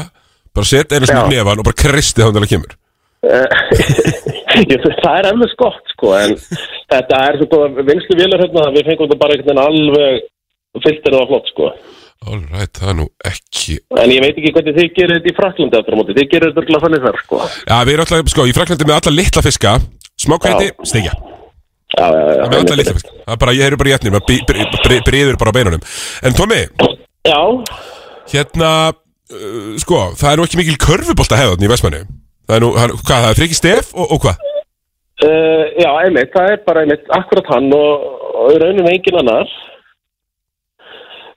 bara 0.57 0.69
setja 0.69 0.99
einu 0.99 1.09
svona 1.09 1.29
nefan 1.31 1.63
og 1.63 1.69
bara 1.69 1.81
kristið 1.85 2.25
þannig 2.27 2.41
að 2.41 2.47
það 2.47 2.55
kemur 2.57 2.79
Ég, 4.73 4.83
það 4.83 5.15
er 5.15 5.29
alveg 5.31 5.51
skott 5.53 5.93
sko 5.95 6.11
en 6.19 6.33
þetta 6.91 7.21
er 7.29 7.39
svo 7.39 7.47
góða 7.53 7.85
vinslu 7.87 8.17
vélar 8.19 8.43
hérna 8.43 8.65
við 8.75 8.89
fengum 8.89 9.07
þetta 9.07 9.21
bara 9.21 9.67
alveg 9.69 10.25
fyllt 10.83 11.07
er 11.07 11.17
það 11.17 11.31
flott 11.31 11.53
sko 11.53 11.69
All 12.23 12.39
right, 12.53 12.71
það 12.79 12.91
er 12.93 12.97
nú 13.01 13.05
ekki 13.27 13.77
en 13.99 14.13
ég 14.13 14.23
veit 14.23 14.37
ekki 14.37 14.53
hvernig 14.55 14.77
þið 14.77 14.89
gerir 14.95 15.19
þetta 15.19 15.31
í 15.33 15.35
Fraklandi 15.35 15.79
aftur 15.79 15.97
á 15.97 15.99
móti, 15.99 16.15
þið 16.19 16.29
gerir 16.31 16.51
þetta 16.53 16.61
örugglega 16.63 16.85
þannig 16.85 17.05
þar 17.07 17.19
sko. 17.23 17.39
Já, 17.67 17.77
við 17.83 17.93
erum 17.95 18.05
alltaf, 18.05 18.31
sko, 18.31 18.47
í 18.47 18.55
Fraklandi 18.57 18.87
með 18.87 18.99
alla 18.99 19.15
litla 19.17 19.43
fiska. 19.47 19.73
Smákvæti, 20.23 20.69
stegja 20.87 21.13
já, 21.17 22.05
já, 22.07 22.21
já, 22.39 22.45
Með 22.47 22.59
alla 22.61 22.79
litla 22.79 22.95
fiska. 22.99 23.15
Það 23.25 23.35
er 23.35 23.41
bara, 23.43 23.55
ég 23.59 23.67
er 23.67 23.79
bara 23.81 23.91
í 23.91 23.95
etnir, 23.97 24.15
maður 24.15 25.07
bríður 25.09 25.41
bara 25.41 25.51
á 25.51 25.57
beinunum. 25.59 25.89
En 26.23 26.39
Tómi, 26.39 26.61
já, 27.27 27.41
hérna, 28.37 28.71
uh, 28.93 29.75
sko, 29.83 30.05
það 30.21 30.31
er 30.31 30.39
nú 30.39 30.47
ekki 30.47 30.63
mikil 30.63 30.79
körfubolta 30.87 31.41
hefðan 31.41 31.67
í 31.67 31.73
Vestmanni 31.73 32.05
Það 32.47 32.57
er 32.59 32.65
nú, 32.65 32.71
hann, 32.79 32.95
hvað, 33.03 33.19
það 33.25 33.29
er 33.33 33.39
friki 33.39 33.59
stef 33.59 33.93
og, 33.95 34.15
og 34.15 34.23
hvað? 34.23 34.47
uh, 35.27 35.67
já, 35.79 35.91
einmitt. 36.05 36.33
Það 36.35 36.55
er 36.55 36.65
bara 36.67 36.87
einmitt 36.87 37.13
akkurat 37.19 37.51
hann 37.55 37.69
og, 37.77 38.09
og 38.43 38.55
í 38.55 38.63
rauninu 38.63 38.91
engin 38.91 39.21
annar 39.23 39.51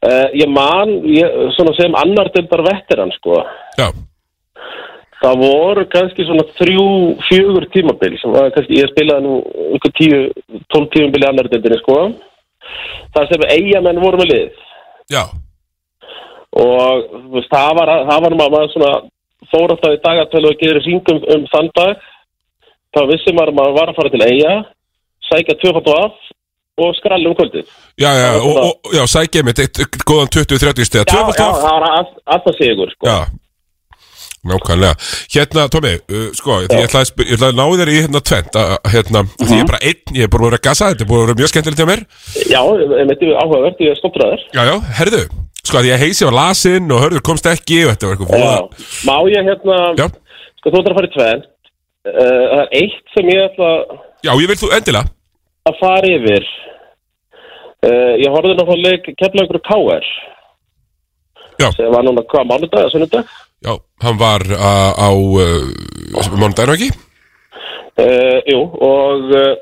uh, 0.06 0.28
ég 0.38 0.52
man 0.52 0.91
ég, 1.10 1.39
svona 1.58 1.76
sem 1.80 1.98
annar 2.02 2.32
deildar 2.36 2.65
vetteran 2.70 3.13
sko. 3.18 3.41
Já, 3.80 3.89
Það 5.26 5.39
voru 5.41 5.84
kannski 5.89 6.26
svona 6.28 6.44
þrjú, 6.58 6.88
fjögur 7.30 7.65
tímabil 7.74 8.18
sem 8.22 8.34
var 8.36 8.52
kannski, 8.54 8.82
ég 8.82 8.91
spilaði 8.91 9.26
nú 9.26 9.38
ykkur 9.78 9.94
tíu, 9.98 10.20
tólf 10.74 10.91
tímabil 10.94 11.24
í 11.24 11.30
annar 11.30 11.50
deildinni 11.50 11.80
sko. 11.80 11.96
Það 13.15 13.32
sem 13.32 13.46
eigamenn 13.56 14.04
voru 14.04 14.20
með 14.22 14.32
lið. 14.34 14.62
Já, 15.13 15.24
og 16.56 17.15
veist, 17.34 17.52
það 17.52 17.72
var, 17.80 17.91
það 18.10 18.26
var 18.26 18.36
maður 18.39 18.70
svona 18.74 18.91
fór 19.52 19.74
alltaf 19.74 19.96
í 19.96 20.02
dagatölu 20.04 20.52
og 20.52 20.62
gerir 20.62 20.86
hringum 20.86 21.24
um 21.36 21.50
þann 21.52 21.72
dag. 21.80 22.06
Þá 22.96 23.02
vissi 23.12 23.34
maður 23.36 23.52
að 23.52 23.58
maður 23.60 23.78
var 23.80 23.91
að 23.91 23.98
fara 24.00 24.13
til 24.13 24.24
eiga, 24.26 24.54
sækja 25.30 25.58
tvöfald 25.62 25.89
og 25.91 26.04
af 26.04 26.35
og 26.78 26.92
skralli 27.00 27.30
um 27.30 27.36
kvöldið. 27.38 27.66
já, 27.98 28.12
já, 28.20 28.30
og, 28.42 28.56
og 28.86 28.94
já, 28.94 29.04
sækja 29.08 29.44
mitt, 29.48 29.60
eitt, 29.64 29.80
góðan 30.04 30.30
20-30 30.36 30.86
steg 30.90 31.08
Já, 31.08 31.22
já, 31.24 31.34
það 31.40 31.62
var 31.64 31.90
all- 31.90 32.16
alltaf 32.26 32.56
sigur 32.60 32.92
sko. 32.92 33.08
Já. 33.08 33.26
Nákvæmlega. 34.46 34.94
Hérna, 35.34 35.64
Tómi, 35.74 35.94
uh, 36.12 36.28
sko, 36.38 36.60
ég 36.62 36.70
ætlaði, 36.70 37.14
að 37.18 37.32
ætlaði 37.34 37.48
að 37.50 37.58
ná 37.58 37.66
þér 37.80 37.90
í 37.90 37.96
hérna 38.04 38.20
tvent 38.30 38.60
að, 38.62 38.74
hérna, 38.94 39.24
Því 39.40 39.56
ég 39.56 39.64
er 39.64 39.72
bara 39.72 39.80
einn, 39.82 40.04
ég 40.14 40.28
er 40.28 40.30
að 40.46 40.52
vera 40.52 40.60
að 40.60 40.66
gasa 40.68 40.90
Þetta 40.92 41.06
er 41.06 41.10
að 41.16 41.24
vera 41.26 41.38
mjög 41.40 41.52
skemmtilegt 41.54 41.82
hjá 41.82 41.88
mér. 41.90 42.04
Já, 42.52 42.62
einmitt 43.00 43.26
áhugavert, 43.26 43.82
ég 43.82 43.96
er 43.96 44.00
stoppraður. 44.04 44.46
Já, 44.54 44.62
já, 44.70 44.76
herðu, 45.00 45.24
sko, 45.64 45.82
því 45.82 45.90
ég 45.96 46.04
heisi 46.06 46.30
á 46.30 46.32
lasinn 46.36 46.94
Og 46.94 47.02
hörður 47.08 47.26
komst 47.26 47.50
ekki 47.50 47.82
og 47.88 47.96
þetta 47.96 48.12
var 48.12 48.16
eitthvað 48.20 48.46
Já, 48.46 48.54
má 49.10 49.16
ég 49.34 49.50
hérna, 49.50 49.80
Já, 49.98 50.08
sko 50.62 50.70
þú 50.70 50.82
ætlar 50.84 50.94
að 50.94 51.00
fara 51.00 51.10
í 51.10 51.16
tvenn 51.16 51.46
uh, 52.06 52.64
er 52.70 53.48
ætla 53.50 53.70
já, 54.26 54.32
ég 54.36 54.50
vil 54.52 54.60
þú 54.62 54.72
endilega 54.78 55.10
að 55.65 55.80
fara 55.82 56.13
yfir 56.13 56.45
uh, 56.45 58.13
Ég 58.21 58.32
horfði 58.34 58.56
náttúrulega 58.58 58.93
leik 58.93 59.12
keflagur 59.17 59.62
KR 59.65 60.08
Já. 61.62 61.69
sem 61.71 61.91
var 61.91 62.04
núna 62.06 62.25
hvað, 62.28 62.49
mánudag 62.49 62.89
sunnudag? 62.91 63.30
Já, 63.65 63.73
hann 64.04 64.19
var 64.19 64.43
uh, 64.51 64.91
á 64.93 65.10
uh, 65.10 66.36
Mánudaginu 66.36 66.75
ekki? 66.75 66.89
Uh, 67.95 68.39
Jú, 68.51 68.60
og 68.84 69.32
uh, 69.32 69.54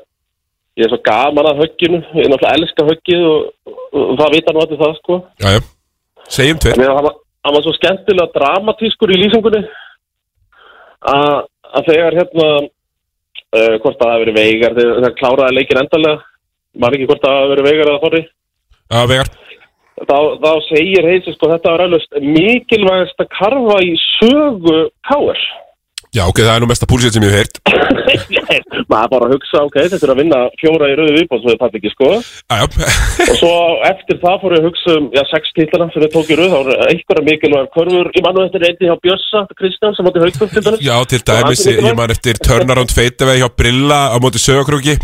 ég 0.74 0.84
er 0.88 0.92
svo 0.92 1.00
gaman 1.06 1.48
að 1.52 1.62
högginu 1.62 2.02
Ég 2.18 2.26
er 2.26 2.32
náttúrulega 2.32 2.58
elska 2.58 2.88
höggið 2.90 3.26
og, 3.30 3.48
og, 3.70 4.14
það 4.20 4.36
vita 4.36 4.54
nú 4.54 4.64
allir 4.64 4.82
það 4.82 4.96
sko. 4.98 5.20
Já, 5.40 5.48
já, 5.54 5.60
segjum 6.36 6.60
tveir. 6.60 6.80
Mér 6.82 6.92
hann 6.98 7.08
var, 7.08 7.18
hann 7.46 7.56
var 7.56 7.64
svo 7.64 7.76
skemmtilega 7.78 8.34
dramatískur 8.34 9.14
í 9.14 9.20
lýsingunni 9.22 9.62
að, 11.14 11.44
að 11.78 11.92
þegar 11.92 12.18
hérna 12.18 12.48
uh, 13.54 13.74
hvort 13.82 14.00
það 14.00 14.12
hafi 14.12 14.24
verið 14.24 14.40
veigar 14.40 14.76
þegar 14.78 15.00
það 15.06 15.16
kláraði 15.20 15.58
leikin 15.58 15.82
endalega 15.84 16.20
var 16.84 16.96
ekki 16.96 17.08
hvort 17.10 17.24
það 17.24 17.38
hafi 17.38 17.54
verið 17.54 17.70
veigar 17.70 17.90
eða 17.90 18.04
þorri? 18.04 18.22
Já, 18.90 19.00
vegar 19.10 19.32
þá, 20.02 20.18
þá 20.42 20.50
segir 20.68 21.08
heilsi 21.08 21.34
sko 21.34 21.50
þetta 21.52 21.74
var 21.74 21.84
alveg 21.86 22.24
mikilvægast 22.24 23.22
að 23.22 23.30
karfa 23.38 23.78
í 23.86 23.92
sögu 24.18 24.78
káir 25.06 25.44
Já, 26.14 26.22
ok, 26.30 26.44
það 26.44 26.52
er 26.54 26.62
nú 26.62 26.68
mesta 26.70 26.86
púlsið 26.86 27.16
sem 27.16 27.24
ég 27.26 27.32
hef 27.34 27.40
heyrt. 27.42 27.56
Maður 28.92 29.10
bara 29.10 29.26
að 29.26 29.32
hugsa 29.34 29.62
ok, 29.66 29.76
þetta 29.90 30.06
er 30.06 30.12
að 30.12 30.18
vinna 30.20 30.38
fjóra 30.60 30.90
í 30.92 30.94
rauðu 30.94 31.14
viðbóð 31.16 31.40
svo 31.40 31.50
þetta 31.50 31.64
tapir 31.64 31.80
ekki 31.80 31.90
sko. 31.90 32.10
Og 33.24 33.38
svo 33.40 33.54
eftir 33.88 34.20
það 34.22 34.36
fór 34.42 34.54
ég 34.54 34.62
að 34.62 34.68
hugsa 34.68 34.94
um 35.00 35.08
já, 35.16 35.22
sex 35.32 35.54
títlana 35.56 35.88
sem 35.90 36.04
við 36.04 36.12
tók 36.14 36.30
í 36.30 36.38
rauð 36.38 36.52
þá 36.52 36.58
voru 36.60 36.76
einhverja 36.86 37.26
mikilvægar 37.28 37.70
körfur. 37.74 38.10
Ég 38.14 38.26
mann 38.26 38.38
og 38.38 38.46
þetta 38.46 38.60
er 38.60 38.66
einnig 38.68 38.92
hjá 38.92 39.02
Bjössa 39.08 39.42
Kristján 39.58 39.96
sem 39.96 40.10
átti 40.10 40.22
haugtum 40.22 40.52
til 40.52 40.64
dæmis. 40.68 40.84
Já, 40.84 40.94
til 41.10 41.22
dæmis 41.32 41.64
Ég 41.66 41.82
ég 41.82 41.98
man 41.98 42.14
eftir 42.14 42.38
turnaround 42.46 42.94
feitaveg 42.94 43.40
hjá 43.42 43.48
Brilla 43.58 44.00
á 44.14 44.16
móti 44.22 44.42
sögakróki 44.42 44.94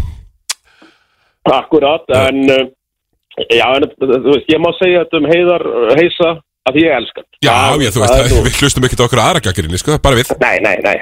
Akkurat, 1.50 2.04
en 2.14 2.44
já, 3.48 3.66
en 3.66 3.88
þú 3.96 4.36
veist, 4.36 4.50
ég 4.52 4.62
má 4.62 4.70
segja 4.78 5.02
þetta 5.06 5.18
um 5.18 5.28
heiðar 5.30 5.66
heisa 5.96 6.30
að 6.68 6.80
ég 6.82 6.96
elska 6.96 7.22
hann. 7.22 7.28
Já, 7.40 7.52
Það- 7.52 7.84
já, 7.84 7.90
þú 7.90 8.02
veist, 8.02 8.16
það 8.16 8.48
við 8.48 8.58
hlustum 8.60 8.88
til 8.90 9.04
okkur 9.06 9.22
aðra 9.24 9.44
gagginni, 9.44 9.80
sko, 9.80 9.98
bara 10.02 10.18
við. 10.20 10.34
Nei, 10.40 10.56
nei, 10.64 10.76
nei. 10.84 10.98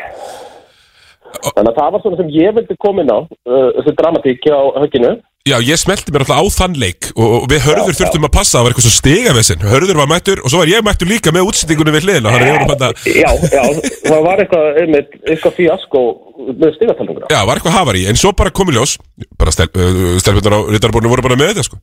Þannig 1.38 1.72
að 1.72 1.78
það 1.78 1.90
var 1.92 2.02
svona 2.02 2.18
sem 2.22 2.30
ég 2.32 2.54
vildi 2.56 2.76
koma 2.80 3.02
inn 3.04 3.12
á 3.12 3.18
uh, 3.20 3.68
þessi 3.76 3.92
dramatík 3.98 4.46
á 4.48 4.60
högginu. 4.80 5.10
Já, 5.48 5.56
ég 5.64 5.78
smelti 5.80 6.12
mér 6.12 6.24
alltaf 6.24 6.40
á 6.40 6.44
þann 6.60 6.74
leik 6.80 7.08
og, 7.14 7.28
og 7.38 7.44
við 7.48 7.62
hörður 7.64 7.94
Já, 7.94 7.98
þurftum 8.02 8.26
að 8.26 8.32
passa 8.34 8.50
að 8.50 8.58
það 8.58 8.64
var 8.64 8.72
eitthvað 8.72 8.86
svo 8.86 8.94
stigavessin 8.98 9.62
Hörður 9.70 10.00
var 10.00 10.08
mættur 10.10 10.42
og 10.42 10.52
svo 10.52 10.60
var 10.60 10.72
ég 10.72 10.82
mættur 10.84 11.08
líka 11.08 11.32
með 11.32 11.48
útsendingunum 11.48 11.94
við 11.96 12.04
hliðina 12.04 12.32
Þannig 12.34 12.42
að 12.42 12.50
við 12.50 12.58
vorum 12.58 12.72
þetta 12.72 12.90
Já, 13.14 13.30
já, 13.54 13.92
það 14.10 14.26
var 14.26 14.42
eitthvað 14.42 14.80
einmitt, 14.82 15.14
eitthvað 15.24 15.56
fíasko 15.60 16.02
með 16.50 16.74
stigatalningur 16.76 17.32
Já, 17.32 17.38
var 17.48 17.60
eitthvað 17.60 17.78
hafari, 17.78 18.04
en 18.10 18.20
svo 18.20 18.34
bara 18.36 18.52
komið 18.58 18.80
ljós 18.80 18.98
Bara 19.40 19.54
uh, 19.54 20.18
stelpunar 20.20 20.58
á 20.58 20.60
rittarborinu 20.74 21.14
voru 21.14 21.24
bara 21.30 21.38
með 21.40 21.54
þetta, 21.54 21.68
sko 21.70 21.80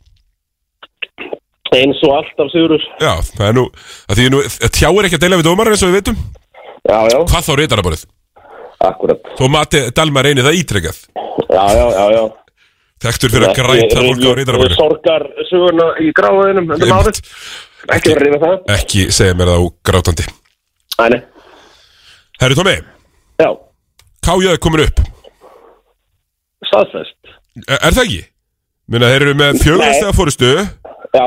Eins 1.74 2.02
og 2.06 2.14
alltaf 2.20 2.52
sigurur 2.54 2.84
Já, 3.02 3.14
það 3.36 3.48
er 3.50 3.56
nú, 3.58 3.64
að 4.10 4.20
því 4.20 4.26
nú, 4.34 4.42
tjáir 4.70 5.08
ekki 5.08 5.18
að 5.18 5.24
deila 5.26 5.40
við 5.42 5.48
dómar 5.50 5.72
eins 5.72 5.84
og 5.84 5.90
við 5.92 5.98
veitum 6.00 6.20
Já, 6.86 6.98
já, 7.10 7.18
Hvað 7.26 7.48
þá 7.48 7.54
rittarborið? 7.62 8.04
akkurat 8.86 9.30
Þó 9.40 9.46
mati 9.50 9.82
Dalmar 9.98 10.30
eini 10.30 10.46
það 10.46 10.60
ítrekkað 10.62 11.00
Já, 11.50 11.64
já, 11.74 11.86
já, 11.96 12.06
já. 12.16 12.24
Þekktur 13.06 13.34
fyrir 13.34 13.48
að 13.50 13.58
græta 13.60 14.04
fólk 14.06 14.26
á 14.26 14.32
rittarborinu 14.40 14.78
Sorgar 14.80 15.26
suguna 15.50 15.88
í 16.06 16.12
gráðinum 16.16 16.70
Þetta 16.76 16.92
márið 16.94 17.22
Ekki 17.96 18.14
verið 18.16 18.24
reyna 18.26 18.40
það. 18.42 18.54
Ekki 18.80 19.02
segja 19.14 19.36
mér 19.38 19.52
það 19.52 19.62
á 19.62 19.68
grátandi 19.90 20.24
Æni, 21.06 21.20
Herri 22.42 22.56
Tómi, 22.58 22.76
já, 23.42 23.50
Kájöð 24.26 24.54
er 24.56 24.60
komin 24.64 24.82
upp. 24.86 25.02
Staðfest. 26.66 27.18
Er, 27.68 27.78
er 27.78 27.94
það 27.94 28.02
ekki? 28.08 28.22
Minna, 28.90 29.10
þeir 29.12 29.26
eru 29.28 29.36
með 29.38 29.60
fjögurastega 29.62 30.14
fórustu 30.18 30.50
Já, 30.56 31.26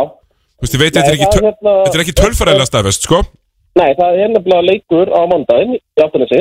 Þú 0.58 0.66
veist, 0.66 0.74
ég 0.74 0.80
veit, 0.82 0.94
þetta 0.96 1.10
er 1.10 1.16
ekki, 1.16 1.26
það 1.26 1.36
töl, 1.38 1.44
hérna- 1.46 1.92
er 1.94 2.02
ekki 2.02 2.16
tölfæræðilega 2.18 2.66
staðfest, 2.66 3.04
sko. 3.06 3.20
Nei, 3.78 3.92
það 3.94 4.16
er 4.18 4.30
nefnilega 4.32 4.66
leikur 4.66 5.12
á 5.14 5.20
mandaginn 5.30 5.76
í 5.78 6.02
Altanesi 6.02 6.40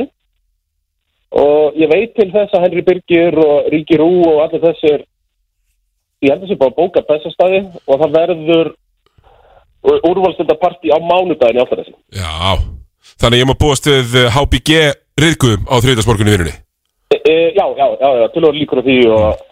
og 1.37 1.75
ég 1.77 1.91
veit 1.91 2.15
til 2.15 2.31
þess 2.31 2.55
að 2.55 2.63
Henry 2.65 2.81
Birgir 2.87 3.37
og 3.37 3.67
Ríki 3.73 3.99
Rú 3.99 4.09
og 4.25 4.39
allir 4.45 4.63
þessir 4.63 5.03
ég 6.23 6.31
held 6.31 6.45
að 6.45 6.49
sé 6.49 6.57
bara 6.57 6.73
að 6.73 6.79
bóka 6.79 7.03
bestastæði 7.05 7.59
og 7.85 7.99
það 8.01 8.15
verður 8.15 8.71
úrvalstildaparti 10.07 10.89
á 10.89 10.97
mánudaginn 11.03 11.59
í 11.59 11.61
Altanesi 11.61 11.93
Já, 12.15 12.57
þannig 13.21 13.43
ég 13.43 13.49
má 13.49 13.53
búast 13.59 13.85
við 13.85 14.15
eh, 14.23 14.31
HBG 14.33 14.79
riðgum 15.21 15.67
á 15.69 15.75
þriðdagsmorgunni 15.83 16.33
vinnunni. 16.33 16.55
E, 17.13 17.17
e, 17.21 17.35
Já, 17.57 17.65
já, 17.77 17.85
já, 18.01 18.09
já, 18.21 18.25
til 18.33 18.43
að 18.47 18.57
líkur 18.57 18.81
á 18.81 18.87
því 18.87 18.97
og 19.13 19.45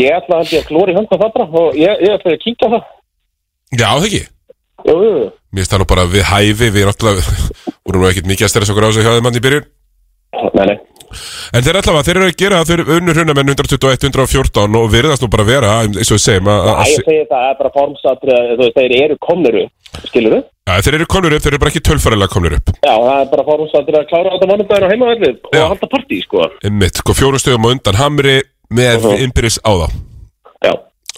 ég 0.00 0.16
ætla 0.16 0.40
held 0.42 0.56
ég 0.56 0.64
að 0.64 0.68
klóri 0.72 0.96
handa 0.96 1.20
það 1.22 1.32
bara 1.36 1.48
og 1.62 1.78
ég, 1.78 2.02
ég 2.02 2.16
ætla 2.16 2.34
að 2.34 2.42
kíkja 2.42 2.66
á 2.66 2.72
það 2.74 2.90
Já, 3.72 3.88
það 3.98 4.06
ekki 4.08 4.22
Jú, 4.82 4.94
jú, 4.98 5.10
jú. 5.22 5.26
Mér 5.52 5.62
finnst 5.62 5.72
það 5.74 5.82
nú 5.84 5.90
bara 5.92 6.04
við 6.10 6.24
hæfi 6.26 6.70
Við 6.74 6.80
erum 6.82 6.92
alltaf 6.92 7.28
Vorum 7.86 8.02
nú 8.02 8.08
ekkert 8.10 8.26
mikið 8.30 8.46
að 8.48 8.50
stærra 8.54 8.66
svo 8.68 8.74
grása 8.78 9.04
hjá 9.04 9.12
þeim 9.14 9.26
mann 9.28 9.38
í 9.38 9.44
byrjun 9.44 9.68
Nei, 10.56 10.64
nei 10.72 10.78
En 11.52 11.60
þeir 11.60 11.76
allavega, 11.76 12.02
þeir 12.06 12.16
eru 12.18 12.26
að 12.30 12.38
gera 12.40 12.58
það 12.62 12.68
Þeir 12.72 12.90
unnur 12.96 13.18
hrunamenn 13.20 13.50
121, 13.52 14.06
114 14.08 14.76
Og 14.80 14.86
virðast 14.94 15.22
nú 15.24 15.28
bara 15.32 15.44
vera, 15.44 15.72
eins 15.84 16.08
og 16.08 16.16
við 16.16 16.22
segjum 16.24 16.48
að, 16.48 16.68
að, 16.72 16.80
ég 16.88 17.02
segi 17.04 17.26
það 17.28 17.48
er 17.50 17.58
bara 17.58 17.72
formsatri 17.74 18.36
þú 18.52 18.56
veist, 18.62 18.78
þeir 18.78 18.94
eru 19.04 19.16
komnir 19.26 19.58
upp, 19.60 20.00
skilur 20.08 20.36
við? 20.38 20.46
að 20.72 20.80
Þeir 20.86 20.96
eru 20.98 21.08
komnir 21.12 21.36
upp, 21.36 21.44
þeir 21.44 21.52
eru 21.52 21.60
bara 21.66 21.72
ekki 21.74 21.82
tölfærilega 21.90 22.32
komnir 22.32 22.56
upp 22.56 22.72
Já, 22.80 22.94
það 22.96 23.18
er 23.18 23.28
bara 23.34 23.44
formsatri 23.50 23.98
að 24.00 24.08
klára 24.08 24.32
þetta 24.36 24.48
mannumdæðin 24.52 24.86
á 24.88 24.92
heimaðallið 24.94 25.36
og 25.50 25.58
Já. 25.60 25.64
halda 25.74 25.90
partí, 25.92 26.20
sko 26.24 26.46
Einmitt, 26.64 27.02
sko 27.02 27.16
fjórum 27.20 27.42
stöðum 27.44 27.68
og 27.68 27.76
undan 27.76 28.00
Hamri 28.00 28.38
með 28.72 29.04
Mhm. 29.04 29.22
innbyrðis 29.26 29.60
á 29.68 29.72
þá 29.84 29.86
Já, 29.92 29.92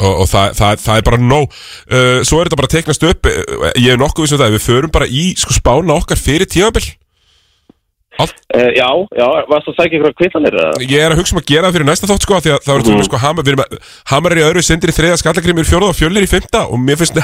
og, 0.00 0.12
og 0.24 0.26
það, 0.30 0.58
það, 0.58 0.82
það 0.84 0.98
er 1.00 1.06
bara 1.08 1.22
nóg 1.22 1.46
uh, 1.46 2.20
Svo 2.26 2.40
er 2.40 2.48
þetta 2.48 2.60
bara 2.60 2.70
að 2.70 2.76
teiknast 2.76 3.08
upp 3.10 3.30
uh, 3.30 3.70
Ég 3.78 3.94
er 3.94 4.00
nokkuð 4.00 4.26
vissum 4.26 4.42
það, 4.42 4.56
við 4.56 4.66
förum 4.66 4.94
bara 4.94 5.08
í 5.08 5.24
sko 5.38 5.56
spána 5.56 5.98
okkar 5.98 6.20
fyrir 6.20 6.50
tímabil 6.50 6.86
Allt, 8.22 8.34
uh, 8.54 8.70
já, 8.70 8.88
já, 9.18 9.26
varst 9.50 9.70
að 9.72 9.78
sækja 9.80 9.98
ykkur 9.98 10.10
að 10.12 10.18
kvittanir? 10.20 10.58
Ég 10.86 11.00
er 11.02 11.14
að 11.14 11.22
hugsa 11.22 11.34
um 11.34 11.40
að 11.40 11.48
gera 11.50 11.66
það 11.66 11.78
fyrir 11.78 11.88
næsta 11.90 12.10
þátt 12.10 12.26
sko 12.26 12.42
Því 12.44 12.52
að 12.54 12.66
það 12.66 12.74
er 12.74 12.90
mm. 12.94 13.06
sko 13.08 13.22
Hamar, 13.24 13.46
við 13.46 13.54
erum 13.54 13.64
að 13.64 13.94
Hamar 14.12 14.34
er 14.34 14.42
í 14.42 14.44
öðru 14.48 14.66
sindir 14.66 14.92
í 14.92 14.98
þriða 14.98 15.22
skallagrimur 15.22 15.66
fjóruð 15.66 15.90
og 15.90 15.98
fjölnir 15.98 16.26
í 16.26 16.30
fymta 16.30 16.66
Og 16.70 16.78
mér 16.78 17.00
finnst 17.00 17.18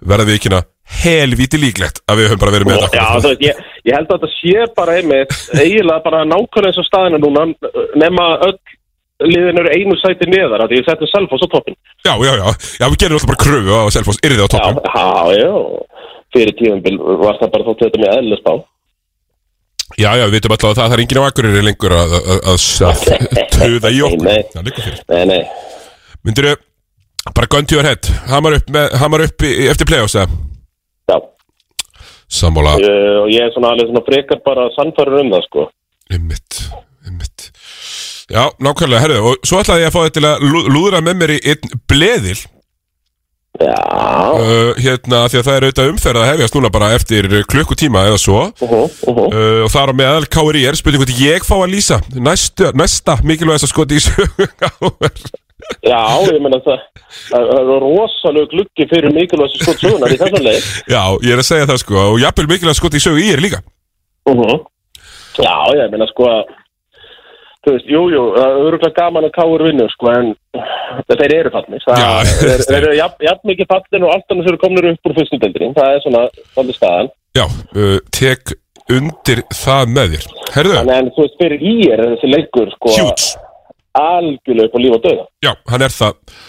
verða 0.00 0.28
við 0.28 0.38
ekki 0.38 0.60
helvíti 1.00 1.60
líklegt 1.60 2.00
að 2.10 2.20
við 2.20 2.30
höfum 2.30 2.42
bara 2.42 2.54
verið 2.56 2.70
með 2.70 2.84
Já, 2.96 3.06
þú 3.20 3.30
veist, 3.30 3.44
ég, 3.44 3.58
ég 3.86 3.96
held 3.96 4.10
að 4.10 4.16
þetta 4.16 4.30
sé 4.34 4.64
bara 4.76 4.96
einmitt 4.98 5.34
eiginlega 5.54 6.04
bara 6.06 6.22
nákvæmlega 6.26 6.72
eins 6.72 6.80
og 6.82 6.88
staðina 6.88 7.20
núna 7.22 7.44
nema 8.00 8.26
öll 8.48 8.56
liðin 9.26 9.60
eru 9.60 9.72
einu 9.74 9.96
sæti 10.00 10.28
neðar 10.30 10.66
því 10.70 10.80
ég 10.80 10.88
settum 10.88 11.10
Selfoss 11.10 11.44
á 11.44 11.48
toppin 11.52 11.76
já, 12.06 12.12
já, 12.12 12.32
já, 12.32 12.46
já, 12.80 12.86
við 12.86 12.98
gerum 13.02 13.18
alltaf 13.18 13.30
bara 13.32 13.42
kröfu 13.44 13.78
á 13.80 13.84
Selfoss, 13.94 14.20
yrði 14.24 14.44
á 14.44 14.46
Já, 14.46 14.52
toppum 14.54 14.82
já, 14.86 15.40
já. 15.40 15.54
Fyrir 16.30 16.54
tíumbil 16.60 16.98
var 17.20 17.40
það 17.40 17.52
bara 17.56 17.66
þóttu 17.66 17.88
þetta 17.88 18.02
með 18.04 18.18
eðlust 18.20 18.50
á 18.50 18.54
Já, 19.98 20.12
já, 20.14 20.24
við 20.28 20.36
veitum 20.36 20.54
alltaf 20.54 20.70
að 20.70 20.78
það, 20.78 20.92
er 20.94 21.02
enginn 21.02 21.18
á 21.18 21.26
akkurir 21.26 21.64
lengur 21.66 21.94
að, 21.96 22.12
að, 22.16 22.28
að, 22.52 22.60
að 22.86 23.48
töða 23.56 23.90
í 23.90 24.02
okkur. 24.06 24.28
Nei. 24.28 24.38
Nei, 25.10 25.24
nei, 25.26 25.40
Myndirðu, 26.22 26.52
bara 27.34 27.50
gun 27.50 27.66
to 27.66 27.74
your 27.74 27.88
head? 27.88 28.10
Hamar 28.30 28.60
upp, 28.60 28.70
með, 28.70 28.94
hamar 29.02 29.24
upp 29.26 29.46
í, 29.48 29.50
eftir 29.72 29.90
play-offs 29.90 30.14
já. 30.14 30.24
Sammála. 32.30 32.76
Og 33.24 33.32
ég 33.34 33.42
er 33.42 33.50
svona 33.50 33.74
alveg 33.74 33.90
svona 33.90 34.04
frekar 34.06 34.38
bara 34.46 34.68
sannfærður 34.76 35.24
um 35.24 35.34
það, 35.34 35.46
sko. 35.48 35.66
Einmitt, 36.14 36.60
einmitt 37.02 37.50
Já, 38.30 38.44
nákvæmlega, 38.62 39.02
herðu, 39.02 39.20
og 39.26 39.46
svo 39.46 39.58
ætlaði 39.58 39.82
ég 39.82 39.90
að 39.90 39.94
fá 39.96 40.02
þetta 40.04 40.16
til 40.20 40.26
að 40.28 40.42
lú- 40.46 40.66
lúðra 40.70 41.00
með 41.02 41.16
mér 41.18 41.32
í 41.34 41.38
einn 41.50 41.78
bleðil 41.90 42.38
Já, 43.60 43.76
uh, 44.38 44.70
hérna, 44.78 45.24
því 45.28 45.40
að 45.40 45.46
það 45.48 45.56
er 45.56 45.64
auðvitað 45.66 45.88
umferð 45.90 46.20
að 46.20 46.28
hefjast 46.30 46.54
núna 46.54 46.70
bara 46.72 46.92
eftir 46.94 47.26
klukkutíma 47.50 48.04
eða 48.08 48.20
svo 48.22 48.38
uh, 48.46 48.62
uh 48.62 48.70
-huh, 48.70 48.86
uh 49.10 49.16
-huh. 49.18 49.64
og 49.66 49.70
þar 49.74 49.90
á 49.90 49.94
meðal 49.98 50.26
KRI 50.30 50.62
er 50.64 50.78
spurning 50.78 51.02
hvort 51.02 51.18
ég 51.18 51.44
fá 51.44 51.56
að 51.58 51.72
lýsa 51.74 51.98
næsta, 52.14 52.70
næsta 52.72 53.18
mikilvægast 53.24 53.66
að 53.66 53.72
skoti 53.74 53.98
í 53.98 54.04
sögu 54.06 54.46
KR. 54.62 55.12
já, 55.82 56.02
ég 56.30 56.40
meina 56.40 56.62
það 56.62 56.78
það 57.28 57.74
er 57.74 57.82
rosalega 57.82 58.46
gluggi 58.54 58.84
fyrir 58.88 59.12
mikilvægst 59.12 59.62
skot 59.62 59.82
sögunar 59.82 60.14
í 60.14 60.16
þessan 60.22 60.46
leið 60.46 60.62
Já, 60.94 61.02
ég 61.26 61.32
er 61.34 61.42
að 61.42 61.50
segja 61.50 61.66
það 61.66 61.82
sko 61.82 61.94
og 62.14 62.20
jafnvel 62.20 62.46
mikilvægast 62.46 62.80
skoti 62.80 62.96
í 62.96 63.04
sögu 63.04 63.18
í 63.18 63.32
er 63.34 63.42
líka 63.42 63.60
uh 64.30 64.36
-huh. 64.38 64.58
Já, 65.36 65.56
ég 65.74 65.90
meina 65.90 66.06
sko 66.06 66.24
að 66.30 66.59
þú 67.64 67.74
veist, 67.74 67.88
jú, 67.92 68.02
jú, 68.14 68.22
það 68.36 68.54
er 68.54 68.66
öruglega 68.68 68.96
gaman 68.96 69.26
að 69.28 69.34
káur 69.36 69.64
vinnu, 69.66 69.86
sko, 69.92 70.12
en 70.16 70.30
þeir 71.10 71.34
eru 71.36 71.52
fallnir, 71.54 71.84
það 71.84 72.00
Já, 72.00 72.10
þeir 72.64 72.78
eru 72.80 72.94
jafn, 72.96 73.26
jafn 73.26 73.52
mikið 73.52 73.70
fallin 73.74 74.06
og 74.06 74.14
allt 74.14 74.34
annars 74.34 74.50
eru 74.52 74.60
komnir 74.62 74.90
upp 74.92 75.10
úr 75.10 75.16
fyrstu 75.18 75.40
deildinni, 75.42 75.76
það 75.76 75.96
er 75.96 76.04
svona 76.06 76.22
svolítið 76.54 76.78
staðan, 76.78 77.12
Já, 77.38 77.44
uh, 77.76 77.98
tek 78.16 78.54
undir 78.90 79.44
það 79.54 79.92
með 79.94 80.14
þér. 80.16 80.24
Herðu, 80.50 80.78
en, 80.80 80.94
en 80.96 81.10
þú 81.14 81.26
veist, 81.26 81.36
fyrir 81.38 81.60
í 81.62 81.74
er 81.94 82.04
þessi 82.08 82.30
leikur, 82.32 82.72
sko, 82.74 82.94
algjörlega 84.00 84.70
upp 84.70 84.74
á 84.74 84.80
líf 84.82 84.96
og 84.96 85.04
döða. 85.04 85.28
Já, 85.44 85.52
hann 85.70 85.84
er 85.86 85.94
það 85.94 86.40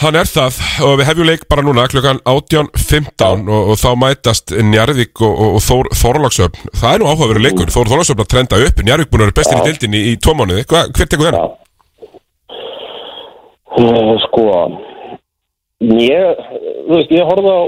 Hann 0.00 0.16
er 0.16 0.24
það 0.24 0.58
og 0.86 0.94
við 0.96 1.08
hefjum 1.10 1.26
leik 1.28 1.42
bara 1.50 1.62
núna 1.64 1.82
klukkan 1.92 2.22
18.15 2.24 3.50
og, 3.52 3.66
og 3.72 3.76
þá 3.76 3.90
mætast 4.00 4.54
Njarðvík 4.56 5.20
og, 5.20 5.34
og, 5.34 5.58
og 5.58 5.64
Þór 5.66 5.90
Þorlagsöfn 6.00 6.72
Það 6.72 6.94
er 6.94 7.02
nú 7.02 7.08
áhugaverið 7.10 7.44
leikur, 7.44 7.72
Þór 7.74 7.90
Þorlagsöfn 7.90 8.24
að 8.24 8.30
trenda 8.32 8.60
upp. 8.64 8.80
Njarðvík 8.86 9.10
búin 9.12 9.26
að 9.26 9.28
vera 9.28 9.36
bestir 9.40 9.60
í 9.60 9.66
dildinni 9.66 10.02
í, 10.08 10.14
tvo 10.16 10.36
mánuði. 10.38 10.64
Hva, 10.72 10.86
Hver 10.96 11.12
tekur 11.12 11.28
þennan? 11.28 11.52
Uh, 13.76 14.16
sko, 14.24 14.46
ég, 16.00 16.42
þú 16.88 16.96
veist, 16.96 17.16
ég 17.20 17.28
horfði 17.28 17.52
á 17.52 17.60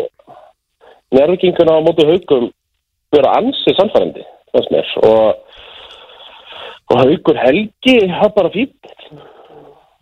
nærvíkinguna 1.20 1.78
á 1.78 1.84
móti 1.84 2.08
haugum 2.08 2.50
vera 3.12 3.36
ansi 3.42 3.76
samfærandi, 3.76 4.24
mér, 4.72 4.92
og, 5.04 5.64
og 6.88 7.02
haugur 7.04 7.44
helgi, 7.44 8.00
það 8.08 8.30
er 8.30 8.38
bara 8.40 8.56
fínt. 8.56 8.94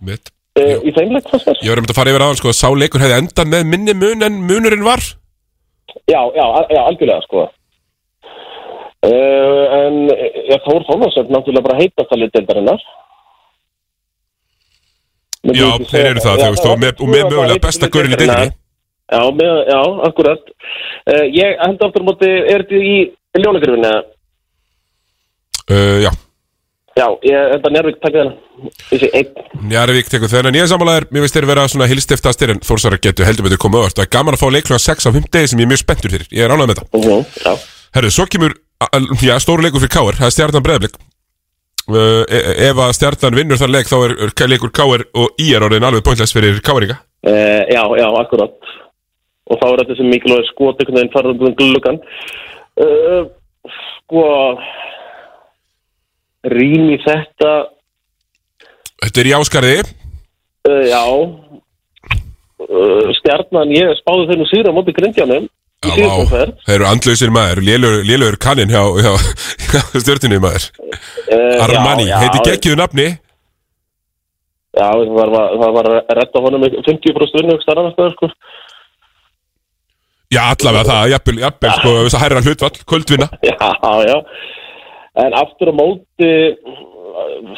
Mitt 0.07 0.31
uh, 0.59 0.77
í 0.83 0.93
þeimleik, 0.97 1.31
fannst 1.31 1.49
mér. 1.49 1.63
Ég 1.63 1.73
var 1.75 1.83
um 1.83 1.89
að 1.89 1.97
fara 2.01 2.13
yfir 2.13 2.27
aðan 2.27 2.41
sko 2.41 2.55
sá 2.57 2.69
leikur 2.75 3.05
hefði 3.05 3.19
endað 3.23 3.51
með 3.55 3.67
minni 3.73 3.97
mun 3.97 4.27
en 4.27 4.43
munurinn 4.49 4.87
var 4.87 5.03
Já, 6.11 6.21
já, 6.35 6.45
já, 6.71 6.81
algjörlega, 6.87 7.23
sko. 7.27 7.49
Uh, 9.01 9.63
en 9.75 9.95
ég 10.13 10.61
Þór 10.67 10.85
Þórnarsson 10.87 11.31
náttúrulega 11.33 11.67
bara 11.67 11.79
heitast 11.81 12.13
að 12.15 12.23
litildarinnar. 12.25 12.83
Já, 15.41 15.69
þeir 15.89 16.11
eru 16.11 16.23
það, 16.23 16.43
veist, 16.45 16.67
og 16.69 16.81
með, 16.83 16.99
og 17.01 17.09
með 17.09 17.23
mögulega 17.31 17.63
besta 17.65 17.89
görinn 17.89 18.13
í 18.13 18.19
deildinni 18.21 18.51
Já, 19.11 19.23
með, 19.35 19.55
já, 19.73 19.79
akkurat. 20.07 20.51
Uh, 21.09 21.25
ég 21.33 21.57
held 21.65 21.81
aftur 21.87 22.05
á 22.05 22.09
móti, 22.11 22.29
er 22.29 22.63
þetta 22.63 22.83
í 22.85 22.97
ljónagrifinu? 23.41 23.95
uh, 25.73 25.97
Já, 26.05 26.11
Já, 26.99 27.07
ég 27.23 27.53
held 27.53 27.67
að 27.67 27.75
Njárvík 27.77 27.99
takka 28.03 28.19
þennan. 28.19 28.73
Þessi 28.91 29.09
einn. 29.15 29.45
Njarðvík 29.71 30.09
tekur 30.11 30.31
þennan 30.33 30.57
Ég 30.59 30.65
er 30.67 30.71
sammálaðir, 30.73 31.07
mér 31.15 31.23
veist 31.25 31.37
þeir 31.37 31.47
vera 31.49 31.67
svona 31.71 31.87
hilstiftastir 31.89 32.51
en 32.53 32.59
Þórsara 32.67 32.99
getur 33.01 33.29
heldur 33.29 33.47
betur 33.47 33.61
komið 33.63 33.87
öll 33.87 33.95
Það 33.95 34.03
er 34.05 34.11
gaman 34.17 34.37
að 34.37 34.43
fá 34.43 34.49
leikluga 34.51 34.81
6 34.83 35.07
á 35.07 35.11
5 35.15 35.29
degi 35.31 35.53
sem 35.53 35.63
ég 35.63 35.69
er 35.69 35.71
mjög 35.71 35.81
spenntur 35.85 36.13
fyrir 36.13 36.35
Ég 36.35 36.45
er 36.45 36.53
ánægð 36.53 36.73
með 36.73 36.81
þetta 36.81 36.99
Uh 36.99 37.07
-huh, 37.07 37.23
já. 37.47 37.53
Herru, 37.95 38.11
svo 38.15 38.27
kemur, 38.31 38.53
já, 39.19 39.35
stóru 39.43 39.65
leikur 39.65 39.83
fyrir 39.83 39.91
Káar, 39.91 40.19
það 40.19 40.29
er 40.29 40.35
stjarnan 40.35 40.63
breðablik. 40.63 40.99
Uh, 41.91 42.23
e- 42.31 42.69
ef 42.69 42.79
að 42.79 42.93
stjarnan 42.95 43.35
vinnur 43.35 43.59
þann 43.59 43.73
leik, 43.75 43.89
þá 43.91 43.97
er, 44.07 44.13
er 44.31 44.51
leikur 44.53 44.71
Káar 44.71 45.03
og 45.19 45.41
í 45.43 45.49
er 45.57 45.65
orðin 45.67 45.87
alveg 45.89 46.05
pointless 46.07 46.35
fyrir 46.37 46.61
Káaringa. 46.63 47.01
Uh, 47.27 47.67
já, 47.67 47.83
já, 47.99 48.07
akkurat. 48.21 48.55
Og 49.51 49.59
þá 49.59 49.67
er 49.73 49.83
þetta 49.83 49.97
sem 49.99 50.11
mikilvæg 50.13 50.47
skot 50.53 50.79
einhvern 50.79 51.01
veginn 51.01 51.15
farðan 51.17 51.43
um 51.49 51.57
gluggan. 51.59 51.99
Uh, 52.79 53.27
sko, 54.07 54.23
rými 56.49 56.99
þetta, 57.05 57.53
Þetta 59.01 59.21
er 59.23 59.29
í 59.31 59.33
áskarði, 59.33 59.77
uh, 60.69 60.83
já, 60.85 61.05
uh, 62.67 63.07
stjarnan, 63.17 63.73
ég 63.73 63.97
spáði 64.03 64.29
þeim 64.29 64.45
og 64.45 64.51
sýra 64.51 64.75
móti 64.77 64.93
grindjánum 64.97 65.47
í 65.81 65.95
Já, 65.97 66.11
þeir 66.29 66.75
eru 66.75 66.89
andlausir 66.91 67.33
maður, 67.33 67.63
lélugur 67.65 68.37
kannin 68.45 68.69
hjá, 68.69 68.83
hjá, 69.01 69.15
hjá 69.73 69.81
stjörnunni 70.03 70.41
maður. 70.43 70.69
Uh, 71.33 71.65
Armani, 71.65 72.11
já, 72.11 72.19
heiti 72.21 72.43
já, 72.43 72.45
geggjuðu 72.51 72.81
nafni. 72.83 73.09
Já, 74.77 74.87
það 74.93 75.17
var, 75.17 75.57
það 75.63 75.77
var 75.79 75.89
retta 76.21 76.45
honum 76.45 76.67
50% 76.69 77.41
vinnu, 77.41 77.57
starra 77.65 77.87
næstaður, 77.89 78.19
sko. 78.19 78.29
Já, 80.31 80.45
allavega 80.53 80.87
það, 80.93 81.07
jafnvel, 81.15 81.41
jafnvel, 81.47 81.73
sko, 81.81 81.95
þess 82.05 82.19
að 82.19 82.25
hærra 82.27 82.45
hlutvall, 82.45 82.77
kvöldvinna. 82.93 83.31
Já, 83.49 83.57
já. 84.13 84.19
En 85.19 85.35
aftur 85.35 85.73
á 85.73 85.75
móti, 85.75 86.31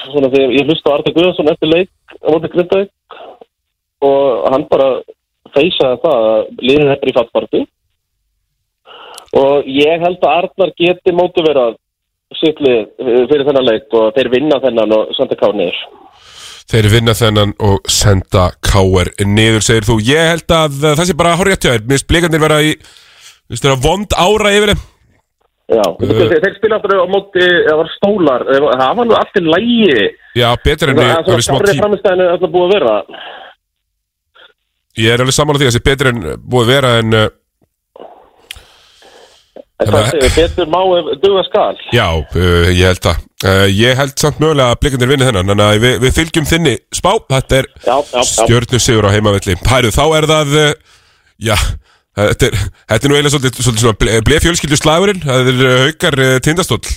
svona 0.09 0.31
þegar 0.33 0.55
ég 0.57 0.69
hlusta 0.71 0.89
á 0.89 0.95
Arda 0.97 1.13
Guðarsson 1.13 1.53
eftir 1.53 1.69
leik 1.69 1.91
á 2.25 2.29
móti 2.33 2.51
Grindavík 2.55 3.19
og 4.03 4.49
hann 4.53 4.65
bara 4.71 4.89
feysaði 5.53 6.01
það 6.03 6.27
að 6.33 6.43
liðin 6.65 6.93
er 6.95 7.11
í 7.11 7.15
fattbarti 7.17 7.63
og 9.39 9.69
ég 9.69 10.05
held 10.05 10.25
að 10.25 10.35
Arnar 10.39 10.73
geti 10.81 11.15
mótiverað 11.17 11.77
sittlið 12.41 12.87
fyrir 13.31 13.45
þennan 13.49 13.69
leik 13.69 13.97
og 13.97 14.15
þeir 14.17 14.31
vinna 14.33 14.61
þennan 14.63 14.95
og 14.97 15.13
senda 15.17 15.37
kánir. 15.41 15.77
Þeir 16.73 16.89
vinna 16.93 17.15
þennan 17.17 17.53
og 17.69 17.91
senda 17.91 18.47
Káar 18.65 19.11
niður, 19.27 19.65
segir 19.65 19.85
þú. 19.89 19.99
Ég 20.07 20.31
held 20.31 20.55
að 20.57 20.79
uh, 20.79 20.95
það 20.97 21.09
sé 21.09 21.17
bara 21.19 21.35
horrið 21.37 21.59
að 21.59 21.63
tjóðir. 21.65 21.85
Mér 21.85 21.99
finnst 21.99 22.09
blikandir 22.09 22.43
vera 22.43 22.61
í, 22.65 22.73
veist, 23.51 23.65
þeirra 23.65 23.81
vond 23.83 24.17
ára 24.17 24.55
yfir 24.57 24.73
þeim. 24.73 24.85
Já, 25.73 25.85
þeir, 26.01 26.33
þeir 26.43 26.57
spila 26.59 26.77
aftur 26.81 26.97
á 26.99 27.07
móti, 27.09 27.45
það 27.69 27.77
var 27.79 27.91
stólar, 27.95 28.43
það 28.51 28.97
var 28.99 29.07
nú 29.09 29.15
allt 29.17 29.39
í 29.39 29.43
lægi. 29.47 30.09
Já, 30.37 30.49
betur 30.65 30.91
en 30.93 30.99
Það 30.99 31.05
við, 31.07 31.13
er 31.13 31.23
svona 31.23 31.39
við 31.39 31.47
smá 31.47 31.55
skárri 31.57 31.73
tím. 31.73 31.83
framistæðinu 31.85 32.27
alltaf 32.33 32.53
búið 32.57 32.67
að 32.67 32.75
vera. 32.77 32.97
Ég 35.01 35.15
er 35.15 35.23
alveg 35.25 35.37
saman 35.39 35.57
á 35.57 35.59
því 35.63 35.69
að 35.69 35.71
þessi 35.73 35.85
betur 35.87 36.11
en 36.11 36.21
búið 36.53 36.65
að 36.67 36.73
vera 36.75 36.91
en 37.01 37.17
uh, 37.17 37.29
En 39.83 39.89
hvað 39.91 40.11
segir, 40.13 40.35
betur 40.37 40.69
má 40.71 40.81
ef 40.99 41.07
duga 41.23 41.43
skal 41.49 41.79
Já, 41.97 42.05
uh, 42.21 42.69
ég 42.71 42.85
held 42.93 43.01
það 43.03 43.23
uh, 43.49 43.65
Ég 43.73 43.97
held 43.99 44.13
samt 44.21 44.43
mögulega 44.43 44.75
að 44.75 44.83
blikandir 44.85 45.11
vinni 45.11 45.27
þennan 45.27 45.49
Þannig 45.51 45.65
að 45.71 45.79
við, 45.87 45.97
við 46.05 46.15
fylgjum 46.19 46.47
þinni 46.53 46.75
spá 46.95 47.11
Þetta 47.33 47.59
er 47.63 47.69
Já, 47.73 47.97
já, 47.97 48.19
já. 48.19 48.27
stjörnu 48.29 48.83
sigur 48.85 49.09
á 49.09 49.15
heimavelli 49.17 49.57
Hæru, 49.73 49.91
þá 49.97 50.05
er 50.21 50.29
það 50.31 50.55
uh, 50.61 50.69
Já, 51.43 51.57
þetta 52.19 52.49
er, 52.49 52.59
þetta 52.93 53.09
er 53.09 53.11
nú 53.13 53.17
eiginlega 53.17 53.35
svolítið, 53.35 53.65
svolítið 53.67 53.87
svona 53.87 54.01
ble, 54.03 54.19
ble 54.29 54.41
fjölskyldu 54.45 54.79
slagurinn. 54.81 55.25
Það 55.25 55.51
er 55.53 55.65
uh, 55.65 55.75
haukar 55.87 56.19
uh, 56.21 56.37
tindastóll. 56.45 56.95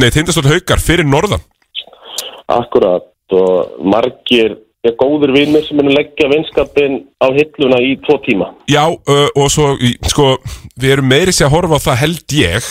Nei, 0.00 0.10
tindastóll 0.14 0.50
haukar 0.50 0.82
fyrir 0.82 1.08
norðan. 1.08 1.44
Akkurat 2.50 3.06
og 3.36 3.80
margir 3.86 4.56
er 4.84 4.94
góður 4.98 5.34
vinnir 5.36 5.62
sem 5.66 5.76
munum 5.76 5.92
leggja 5.92 6.28
vinskapin 6.32 7.02
á 7.20 7.28
hilluna 7.36 7.78
í 7.84 7.92
tvo 8.06 8.16
tíma. 8.24 8.48
Já, 8.70 8.86
og 8.88 9.50
svo, 9.52 9.74
sko, 10.08 10.32
við 10.80 10.96
erum 10.96 11.10
meiri 11.12 11.34
sér 11.36 11.50
að 11.50 11.54
horfa 11.58 11.78
á 11.78 11.86
það 11.90 12.00
held 12.00 12.34
ég 12.40 12.70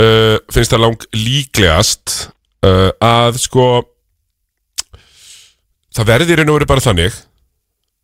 uh, 0.00 0.38
finnst 0.52 0.74
það 0.74 0.84
lang 0.84 1.06
líklegast 1.16 2.14
uh, 2.66 2.90
að 3.02 3.40
sko 3.42 3.68
það 5.94 6.10
verði 6.10 6.34
í 6.34 6.38
raun 6.40 6.52
og 6.52 6.58
veru 6.58 6.70
bara 6.70 6.84
þannig 6.84 7.20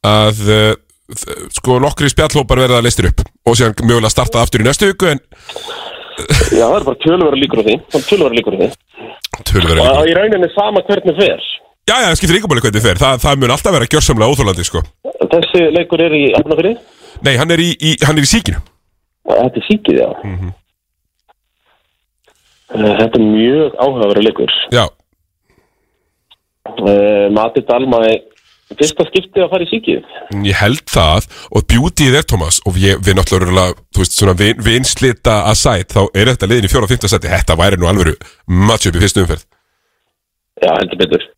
að 0.06 0.44
sko 1.56 1.78
nokkri 1.82 2.10
spjallhópar 2.12 2.60
verða 2.62 2.82
leistir 2.84 3.10
upp 3.10 3.24
og 3.46 3.56
síðan 3.58 3.74
mögulega 3.82 4.12
starta 4.12 4.42
aftur 4.44 4.62
í 4.62 4.66
næstu 4.68 4.90
viku 4.92 5.10
en 5.10 5.22
Já, 6.52 6.66
það 6.68 6.76
er 6.76 6.84
bara 6.84 7.00
tölvera 7.00 7.38
líkur 7.38 7.62
á 7.62 7.64
því. 7.64 7.74
Það 7.88 7.98
er 8.00 8.06
tölvera 8.10 8.36
líkur 8.36 8.56
á 8.56 8.58
því. 8.60 8.68
Og 9.96 10.10
í 10.10 10.16
rauninni 10.18 10.50
sama 10.52 10.82
hvernig 10.84 11.16
fer. 11.16 11.44
Já, 11.88 11.94
já, 11.94 12.06
það 12.10 12.16
skiptir 12.20 12.36
ekki 12.36 12.50
máli 12.50 12.64
hvernig 12.66 12.84
fer. 12.84 13.00
Það, 13.00 13.22
það 13.22 13.38
mun 13.40 13.54
alltaf 13.54 13.76
vera 13.76 13.88
gjörsamlega 13.94 14.34
óþólandi 14.34 14.66
sko. 14.68 14.82
Þessi 15.32 15.62
leikur 15.72 16.02
er 16.04 16.16
í 16.18 16.24
Hafnafyrir 16.34 16.76
Nei, 17.24 17.34
hann 17.40 17.50
er 17.54 17.62
í, 17.62 17.70
í, 17.72 17.94
hann 18.04 18.20
er 18.20 18.26
í 18.26 18.30
síkinu. 18.30 18.60
Þetta 19.30 19.60
er 19.62 19.66
síkið, 19.66 20.02
já. 20.02 20.10
Eh, 22.76 22.94
Þetta 23.00 23.18
er 23.18 23.24
mjög 23.24 23.80
áhugaverið 23.80 24.28
leikur. 24.28 24.52
Já, 24.76 24.84
uh, 26.78 27.26
Mati 27.34 27.62
Dalma 27.66 28.02
er 28.08 28.20
fyrsta 28.78 29.06
skipti 29.08 29.42
að 29.42 29.50
fara 29.52 29.66
í 29.66 29.70
síkið. 29.70 30.04
Ég 30.46 30.58
held 30.60 30.84
það 30.90 31.26
og 31.50 31.66
beautyið 31.72 32.18
er 32.20 32.26
Thomas 32.32 32.60
og 32.68 32.78
ég, 32.80 33.00
við 33.02 33.18
náttúrulega 33.18 33.74
þú 33.90 34.04
veist 34.04 34.18
svona 34.18 34.36
vin, 34.38 34.60
vinslita 34.66 35.40
að 35.50 35.58
sæt 35.62 35.96
þá 35.96 36.02
er 36.14 36.32
þetta 36.32 36.50
liðin 36.50 36.68
í 36.68 36.72
fjóra 36.72 36.86
og 36.86 36.92
fymta 36.92 37.10
seti 37.10 37.32
þetta 37.32 37.58
væri 37.60 37.80
nú 37.80 37.90
alvöru 37.90 38.16
match 38.46 38.90
upp 38.90 38.98
í 38.98 39.04
fyrstu 39.04 39.24
umferð. 39.24 39.46
Já, 40.60 40.72
heldur 40.76 41.02
betur. 41.04 41.28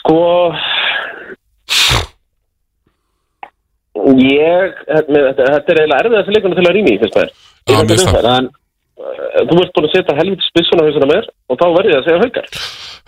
Sko 0.00 0.20
Ég 4.22 4.78
þetta, 4.88 5.44
þetta 5.46 5.72
er 5.72 5.78
eiginlega 5.82 6.00
erfið 6.00 6.18
þessi 6.18 6.34
leikunum 6.34 6.58
til 6.58 6.64
að 6.66 6.76
rýna 6.76 6.92
í 6.92 7.00
fyrst 7.02 7.16
maður 7.16 7.32
Já, 7.62 7.76
mér 7.76 7.90
finnst 7.92 8.08
það. 8.16 8.48
En 8.92 9.46
uh, 9.46 9.48
þú 9.48 9.60
ert 9.62 9.72
búin 9.74 9.86
að 9.88 9.94
setja 9.94 10.16
helviti 10.18 10.44
spissuna 10.46 10.84
hausuna 10.86 11.08
mér 11.08 11.28
og 11.48 11.58
þá 11.58 11.64
verði 11.74 11.92
ég 11.92 11.98
að 11.98 12.06
segja 12.06 12.22
haukar. 12.22 12.46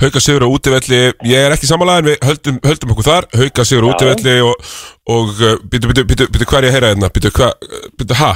Hauka 0.03 0.23
sigur 0.25 0.47
á 0.47 0.49
útivelli, 0.49 1.01
ég 1.31 1.45
er 1.45 1.55
ekki 1.55 1.69
samanlega 1.69 2.03
en 2.03 2.09
við 2.09 2.17
höldum, 2.29 2.61
höldum 2.65 2.95
okkur 2.95 3.09
þar. 3.11 3.29
Hauka 3.37 3.67
sigur 3.69 3.85
á 3.85 3.91
útivelli 3.93 4.37
og, 4.49 4.71
og 5.13 5.43
býtu, 5.69 5.91
býtu, 5.91 6.07
býtu, 6.09 6.29
býtu, 6.33 6.49
hvað 6.49 6.61
er 6.63 6.67
ég 6.67 6.73
að 6.73 6.77
heyra 6.79 6.93
hérna? 6.95 7.13
Býtu, 7.15 7.35
hvað, 7.37 7.53
býtu, 8.01 8.17
ha? 8.23 8.33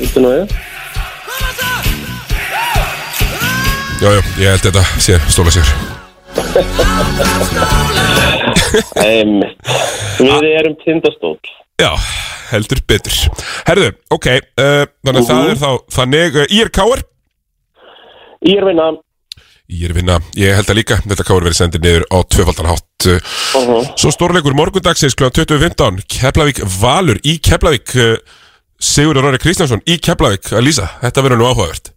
Þetta 0.00 0.24
nú 0.24 0.32
er 0.34 0.56
Já, 4.04 4.08
já, 4.10 4.22
ég 4.42 4.48
held 4.50 4.64
þetta 4.66 4.82
sé 5.00 5.14
stóla 5.32 5.52
sigur. 5.54 5.70
Einmitt. 9.00 9.60
Við 10.18 10.50
erum 10.58 10.74
tindastóll 10.82 11.38
Já, 11.80 11.90
heldur 12.52 12.78
betur. 12.86 13.16
Herðu, 13.66 13.88
ok, 14.14 14.28
uh, 14.62 14.84
þannig 15.02 15.24
að 15.24 15.30
það 15.30 15.48
er 15.48 15.58
þá 15.58 15.70
þannig, 15.96 16.36
uh, 16.38 16.54
IRK-er 16.60 17.02
Ég 18.44 19.88
er 19.88 19.94
vinna. 19.96 20.18
Ég 20.36 20.52
held 20.58 20.68
að 20.68 20.76
líka 20.76 20.98
Þetta 21.00 21.24
káur 21.24 21.46
verið 21.46 21.56
sendið 21.56 21.84
niður 21.86 22.02
á 22.12 22.18
tvöfaldan 22.28 22.68
hátt. 22.68 23.06
Uh, 23.08 23.30
uh 23.56 23.88
Svo 23.96 24.12
stórleikur 24.12 24.54
morgundagsins 24.54 25.16
kl. 25.16 25.30
20.15 25.32 26.02
Keflavík 26.04 26.60
Valur 26.76 27.18
í 27.24 27.38
Keflavík 27.42 27.94
uh, 27.96 28.12
Sigurður 28.78 29.30
Róri 29.30 29.40
Kristjánsson 29.40 29.82
í 29.88 29.96
Keflavík. 29.98 30.52
Að 30.52 30.66
lýsa, 30.68 30.90
þetta 31.00 31.24
verður 31.24 31.40
nú 31.40 31.48
áhugavert. 31.48 31.90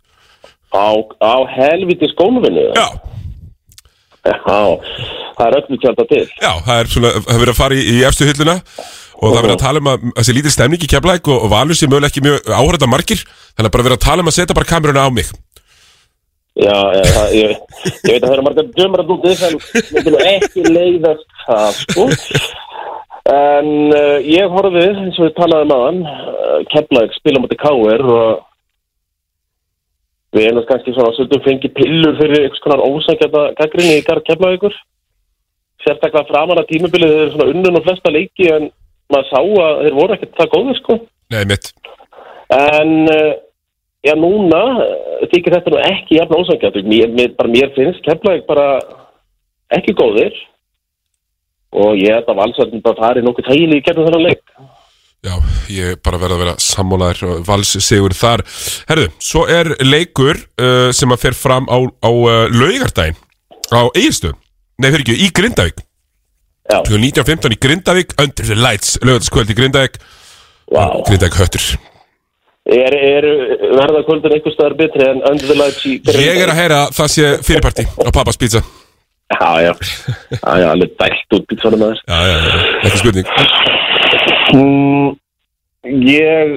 Á, 0.72 0.96
á 1.22 1.36
helviti 1.54 2.10
skóluvinnu 2.12 2.72
Já, 2.76 2.88
Já, 4.28 4.64
það 5.38 5.46
er 5.46 5.58
öllu 5.62 5.78
tjálta 5.80 6.06
til. 6.10 6.24
Já, 6.42 6.52
það 6.66 6.80
er 6.80 6.90
svona 6.92 7.12
það 7.18 7.38
verður 7.42 7.54
að 7.54 7.60
fara 7.60 7.78
í, 7.78 7.84
í 7.94 8.00
efstu 8.08 8.28
hylluna 8.28 8.58
og 9.18 9.34
það 9.34 9.42
verður 9.42 9.56
að 9.56 9.66
tala 9.66 9.82
um 9.84 9.92
að 9.92 10.08
þessi 10.20 10.38
lítið 10.38 10.56
stemning 10.56 10.86
í 10.86 10.90
Keflavík 10.94 11.30
og, 11.34 11.44
og 11.44 11.52
Valur 11.54 11.78
sé 11.78 11.90
mögulega 11.90 12.12
ekki 12.12 12.26
mjög 12.26 12.52
áhörða 12.54 12.90
margir 12.92 13.24
þannig 13.26 13.70
að 13.70 13.76
bara 13.76 13.88
verður 13.88 13.98
að 13.98 14.06
tala 14.08 14.26
um 14.26 14.32
að 14.32 14.38
setja 14.38 14.58
bara 14.58 14.72
kameruna 14.74 15.08
á 15.08 15.10
mig 15.14 15.34
Já, 16.58 16.74
já 16.74 17.04
það, 17.14 17.34
ég, 17.38 17.52
ég 17.86 18.14
veit 18.14 18.24
að 18.24 18.30
það 18.30 18.36
eru 18.36 18.46
margar 18.48 18.70
dömur 18.78 19.04
að 19.04 19.12
núti 19.12 19.34
en 19.36 19.60
við 19.62 20.08
viljum 20.08 20.24
ekki 20.32 20.64
leiðast 20.72 21.28
það 21.46 21.84
sko 21.84 22.08
En 23.28 23.72
uh, 23.92 24.18
ég 24.24 24.48
horfði, 24.54 24.86
eins 24.88 25.18
og 25.20 25.26
við 25.28 25.34
talaðum 25.36 25.74
aðan, 25.76 25.98
uh, 26.08 26.60
Keflavík 26.72 27.16
spila 27.18 27.42
mútið 27.44 27.60
K.R. 27.60 28.04
og 28.08 28.44
við 30.38 30.48
erum 30.48 30.68
kannski 30.70 30.94
svona 30.96 31.16
svolítið 31.16 31.44
fengið 31.48 31.74
pillur 31.76 32.16
fyrir 32.22 32.46
einhvers 32.46 32.64
konar 32.64 32.84
ósækjata 32.86 33.44
gaggrinni 33.58 33.98
í 34.00 34.06
garð 34.08 34.24
Keflavíkur. 34.30 34.78
Sérstaklega 35.84 36.30
framan 36.30 36.62
að 36.62 36.70
tímabilið 36.72 37.14
þeir 37.14 37.24
eru 37.26 37.34
svona 37.34 37.52
unnun 37.52 37.80
og 37.80 37.86
flesta 37.88 38.14
leiki 38.16 38.48
en 38.54 38.70
maður 39.14 39.30
sá 39.30 39.40
að 39.42 39.82
þeir 39.84 39.98
voru 39.98 40.16
ekkert 40.16 40.40
það 40.40 40.54
góður 40.56 40.80
sko. 40.82 40.98
Nei, 41.34 41.44
mitt 41.50 41.74
En 42.54 42.94
uh, 43.12 43.34
já, 44.08 44.14
núna 44.16 44.62
uh, 44.84 45.26
þykir 45.34 45.58
þetta 45.58 45.74
nú 45.74 45.82
ekki 45.84 46.20
jafn 46.20 46.38
ósangjönd. 46.38 46.88
Mér, 46.88 47.12
mér, 47.12 47.34
bara 47.40 47.52
mér 47.52 47.74
finnst 47.76 48.04
Keflavík 48.06 48.48
bara 48.48 48.70
ekki 49.76 49.96
góðir 49.98 50.36
og 51.76 52.00
ég 52.00 52.16
held 52.16 52.30
að 52.32 52.40
valsarðin 52.40 52.84
bara 52.86 53.02
farið 53.02 53.28
nokkuð 53.28 53.50
tæli 53.50 53.80
í 53.80 53.84
gerðum 53.84 54.08
þennan 54.08 54.28
leik. 54.30 54.44
Já, 55.26 55.34
ég 55.74 55.98
bara 56.06 56.20
verða 56.22 56.38
að 56.38 56.42
vera 56.44 56.60
sammálaður 56.62 57.32
og 57.32 57.40
vals 57.48 57.72
sigur 57.82 58.14
þar 58.16 58.44
Herðu, 58.88 59.08
svo 59.18 59.48
er 59.50 59.72
leikur 59.82 60.38
uh, 60.62 60.94
sem 60.94 61.12
að 61.12 61.24
fer 61.26 61.38
fram 61.38 61.66
á, 61.68 61.78
á 61.82 62.12
uh, 62.12 62.46
laugardaginn 62.54 63.18
á 63.74 63.82
Eirstöð 63.98 64.38
Nei, 64.78 64.92
fyrir 64.92 65.02
ekki, 65.02 65.18
í 65.26 65.32
Grindavík 65.34 65.82
Klukkan 66.68 67.04
19.15 67.04 67.56
í 67.56 67.60
Grindavík 67.64 68.16
Under 68.20 68.48
the 68.48 68.58
Lights, 68.60 68.98
laugardagskvöld 69.00 69.52
í 69.54 69.56
Grindavík. 69.56 70.02
Vá. 70.68 70.84
Grindavík 71.08 71.38
höttur. 71.40 71.68
Er, 72.68 72.92
er 72.92 73.26
verða 73.78 74.02
kvöldin 74.04 74.34
einhver 74.36 74.52
staðar 74.52 74.76
betri 74.82 75.06
en 75.08 75.22
Under 75.24 75.48
the 75.48 75.56
Lights 75.56 75.86
í 75.88 75.96
Ég 76.04 76.42
er 76.44 76.52
að 76.52 76.60
heyra 76.60 76.82
að 76.84 76.98
það 76.98 77.14
sé 77.14 77.30
fyrirparti 77.48 77.88
á 77.88 78.10
Pappas 78.12 78.40
Pizza. 78.42 78.64
Já, 79.32 79.48
já. 79.64 79.72
Já, 80.36 80.52
já, 80.60 80.68
alveg 80.74 80.92
dælt 81.00 81.36
út 81.38 81.48
pítsunum 81.48 81.86
að 81.88 81.94
þess. 81.94 82.04
Já, 82.08 82.20
já, 82.28 82.36
já, 82.44 82.60
ekki 82.88 83.02
spurning. 83.02 83.28
Mm, 84.58 85.10
ég 86.08 86.54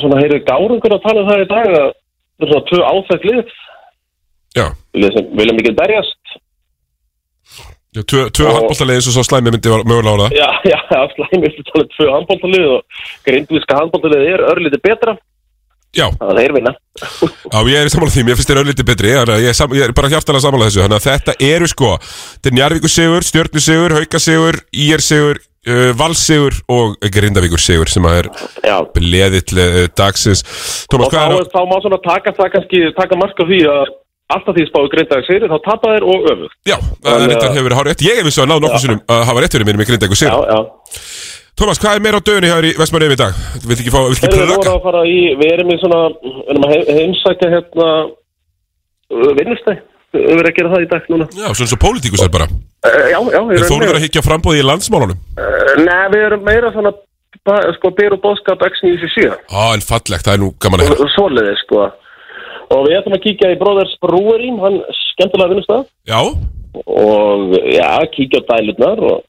svona 0.00 0.20
heyrði 0.20 0.40
gárungur 0.48 0.96
að 0.96 1.04
tala 1.04 1.24
um 1.24 1.28
það 1.32 1.44
í 1.44 1.50
dag 1.50 1.68
að 1.72 1.88
það 1.88 2.46
er 2.46 2.52
svona 2.52 2.68
tvö 2.70 2.82
áþægt 2.92 3.28
lið. 3.30 3.58
Já, 4.54 4.66
vilja 4.94 5.56
mikið 5.56 5.76
berjast 5.80 6.36
tvö, 8.02 8.24
tvö 8.34 8.48
eins 8.94 9.06
og 9.06 9.14
svo 9.14 9.22
slæmi 9.26 9.52
myndi 9.54 9.70
var 9.70 9.84
mögulega 9.86 10.16
á 10.18 10.22
það. 10.24 10.34
Já, 10.40 10.48
já, 10.72 11.00
slæmist 11.14 11.60
að 11.62 11.70
tala 11.70 11.84
um 11.84 11.92
tvö 11.94 12.08
handbóltalið 12.16 12.66
og 12.72 13.06
grindvíska 13.28 13.78
handbóltalið 13.78 14.26
er 14.32 14.44
örlítið 14.50 14.84
betra. 14.88 15.16
Já, 15.94 16.08
þannig 16.18 16.32
að 16.32 16.40
þeir 16.40 16.54
vinna. 16.56 16.72
Já, 16.98 17.58
ég 17.70 17.76
er 17.78 17.86
í 17.86 17.92
sammála 17.92 18.12
því, 18.14 18.22
mér 18.26 18.38
finnst 18.38 18.50
þér 18.50 18.60
öllítið 18.64 18.86
betri 18.88 19.14
þannig 19.14 19.36
að 19.36 19.44
ég, 19.44 19.52
er 19.52 19.58
sam, 19.58 19.74
ég 19.78 19.86
er 19.86 19.94
bara 19.94 20.10
hjartalega 20.10 20.42
sammála 20.42 20.66
þessu 20.68 20.82
þannig 20.82 20.98
að 20.98 21.06
þetta 21.06 21.34
eru 21.54 21.68
sko, 21.70 21.90
þetta 22.34 22.50
er 22.50 22.56
Njarvíkur 22.58 22.90
sigur 22.90 23.26
Stjörnu 23.28 23.62
sigur, 23.62 23.94
Hauka 23.94 24.20
sigur, 24.22 24.58
Ír 24.74 25.04
sigur 25.04 25.38
uh, 25.38 25.90
Vals 25.98 26.24
sigur 26.26 26.58
og 26.74 26.96
Grindavíkur 27.14 27.62
sigur 27.62 27.90
sem 27.90 28.08
að 28.10 28.24
er 28.24 28.30
bleðill 28.96 29.60
uh, 29.62 29.80
dagsins. 29.94 30.42
Tómas, 30.90 31.12
og 31.12 31.14
þá, 31.14 31.38
er 31.38 31.52
þá 31.54 31.60
má 31.70 31.76
svona 31.84 32.00
taka 32.02 32.34
það 32.40 32.58
taka 32.98 33.20
mark 33.20 33.38
á 33.38 33.44
því 33.46 33.60
að 33.70 33.94
alltaf 34.32 34.56
því 34.56 34.64
spáðu 34.70 34.90
grindaði 34.94 35.26
sigri 35.28 35.50
þá 35.52 35.58
tapa 35.64 35.92
þeir 35.94 36.04
og 36.08 36.26
öfugt. 36.32 36.56
Já, 36.64 36.76
það 37.04 37.24
er 37.24 37.34
að- 37.36 37.54
hefur 37.58 37.68
verið 37.68 37.78
hár 37.78 37.88
rétt. 37.90 38.04
Ég 38.08 38.16
hef 38.18 38.24
vissu 38.28 38.42
að 38.42 38.48
náðu 38.50 38.64
nokkuð 38.64 38.82
sinnum 38.84 39.02
að 39.08 39.24
hafa 39.28 39.40
rétt 39.44 39.52
fyrir 39.56 39.66
mér 39.68 39.76
með 39.76 39.88
sigur 39.90 40.20
já 40.48 40.58
Tómas, 41.54 41.78
hvað 41.78 41.94
er 41.94 42.00
meira 42.02 42.18
á 42.18 42.26
dögunni 42.26 42.48
hér 42.50 42.66
í 42.66 42.70
Vestmanni 42.74 43.12
í 43.14 43.16
dag? 43.20 43.34
Vilt 43.62 43.78
ekki 43.78 43.92
fá, 43.94 44.00
vilt 44.10 44.24
ekki 44.26 44.40
plöka? 44.42 44.72
við 45.38 45.52
erum 45.54 45.70
í 45.70 45.76
svona 45.78 46.00
við 46.18 46.48
erum 46.50 46.64
að 46.66 46.72
he- 46.74 46.94
heimsækja 46.98 47.50
hérna 47.52 47.88
vinnustæð 49.38 49.78
við 50.14 50.26
erum 50.32 50.48
að 50.50 50.56
gera 50.56 50.72
það 50.72 50.82
í 50.82 50.88
dag 50.90 51.06
núna. 51.12 51.28
Já, 51.30 51.46
svona 51.54 51.70
svo 51.70 51.78
pólitíkusar 51.84 52.30
bara. 52.34 52.48
Uh, 52.50 52.90
Já, 53.06 53.18
já, 53.22 53.40
við 53.46 53.62
Þeir 53.62 53.68
fóru 53.70 53.78
erum 53.78 53.90
verið 53.92 54.00
að 54.00 54.06
higgja 54.08 54.22
frambóði 54.26 54.60
í 54.60 54.66
landsmálunum. 54.66 55.20
Uh, 55.38 55.74
Nei, 55.86 56.04
við 56.14 56.26
erum 56.26 56.42
meira 56.50 56.72
svona 56.74 56.92
sko, 57.76 57.90
beru 57.94 58.16
bóðskap 58.18 58.62
X97 58.66 59.30
Á, 59.52 59.62
en 59.76 59.82
fallegt, 59.84 60.24
það 60.26 60.34
er 60.34 60.42
nú 60.42 60.50
gaman 60.58 60.80
að 60.82 60.90
heyra. 60.90 61.08
Svoleiði, 61.14 61.54
sko 61.62 61.86
Og 62.72 62.86
við 62.86 62.98
ætlum 62.98 63.16
að 63.18 63.24
kíkja 63.26 63.52
í 63.52 63.60
Brothers 63.60 63.94
Brewery 64.02 64.50
hann 64.62 64.80
skemmtilega 65.10 65.52
vinnustæð 65.52 65.84
Já, 66.08 66.20
og 66.84 67.56
já, 67.70 67.90
kíkja 68.14 68.40
á 68.40 68.48
dælurnar 68.50 69.02
og 69.10 69.22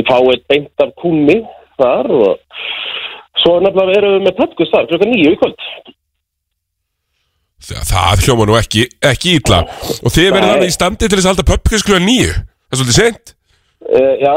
ég 0.00 0.08
fái 0.08 0.32
eitt 0.34 0.48
beint 0.50 0.84
af 0.84 0.94
kúnni 1.00 1.38
þar 1.78 2.10
og 2.18 2.40
Svo 3.44 3.58
nefnilega 3.60 3.98
erum 3.98 4.14
við 4.16 4.24
með 4.24 4.36
pöpkus 4.38 4.70
þar 4.72 4.86
klukkan 4.88 5.10
nýju 5.10 5.32
í 5.34 5.38
kvöld. 5.40 5.64
Það, 7.64 7.80
það 7.90 8.22
hljóma 8.26 8.46
nú 8.48 8.56
ekki, 8.58 8.82
ekki 9.08 9.38
ítla 9.38 9.62
Og 10.04 10.12
þið 10.12 10.26
verður 10.34 10.50
þannig 10.50 10.68
í 10.68 10.74
standi 10.74 11.08
til 11.08 11.16
þess 11.16 11.24
að 11.24 11.30
halda 11.32 11.46
pöpkvist 11.48 11.86
klukkan 11.88 12.04
nýju 12.04 12.32
Það 12.34 12.74
er 12.74 12.80
svolítið 12.80 12.98
sent 12.98 13.32
uh, 13.88 14.14
Já, 14.20 14.34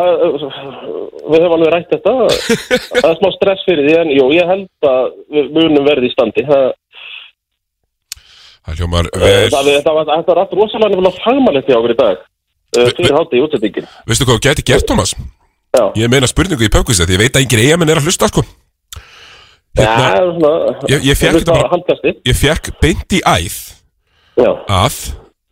við 1.27 1.43
höfum 1.43 1.55
alveg 1.57 1.73
rætt 1.73 1.91
þetta. 1.91 2.13
Það 3.01 3.09
er 3.09 3.17
smá 3.19 3.29
stress 3.35 3.65
fyrir 3.67 3.87
því 3.87 3.95
en 4.01 4.13
jú, 4.15 4.27
ég 4.35 4.51
held 4.51 4.89
að 4.89 5.09
við 5.35 5.49
munum 5.57 5.87
verði 5.87 6.07
í 6.09 6.13
standi. 6.13 6.45
Það, 6.47 6.65
Það 8.67 8.81
hljómar 8.81 9.07
uh, 9.07 9.21
vel. 9.23 9.49
það, 9.53 9.93
var 9.95 10.41
allt 10.43 10.55
rosalega 10.59 10.91
nefnilega 10.91 11.23
fagmannlegt 11.23 11.69
í 11.71 11.75
okkur 11.77 11.93
í 11.93 11.97
dag 11.97 12.17
uh, 12.19 12.89
Fyrir 12.97 13.15
hátti 13.15 13.39
í 13.39 13.43
útsettingin 13.45 13.87
Veistu 14.09 14.27
hvað 14.27 14.39
þú 14.39 14.43
gæti 14.49 14.65
gert, 14.67 14.87
Thomas? 14.89 15.13
Já, 15.71 15.83
Ég 16.01 16.11
meina 16.11 16.27
spurningu 16.27 16.67
í 16.67 16.71
pöpkvist 16.73 17.05
Því 17.05 17.15
ég 17.15 17.21
veit 17.23 17.37
að 17.37 17.45
engin 17.45 17.63
eigamenn 17.63 17.93
er 17.93 18.01
að 18.01 18.09
hlusta 18.09 18.27
sko. 18.31 18.43
Já 19.77 19.87
Hérna, 19.87 20.09
svona 20.35 20.51
Ég- 20.91 21.07
ég 22.27 22.39
fekk 22.41 22.73
beint 22.81 23.15
í 23.15 23.21
æð 23.23 23.57
Já, 24.37 24.51
að 24.69 24.97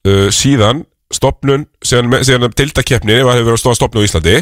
uh, 0.06 0.28
síðan 0.36 0.84
stopnun, 1.16 1.66
síðan, 1.86 2.20
síðan 2.26 2.54
dildakeppni 2.58 3.22
og 3.22 3.32
hefur 3.32 3.48
verið 3.48 3.56
að 3.56 3.62
stóða 3.62 3.78
stopnun 3.80 4.04
á 4.04 4.08
Íslandi. 4.10 4.36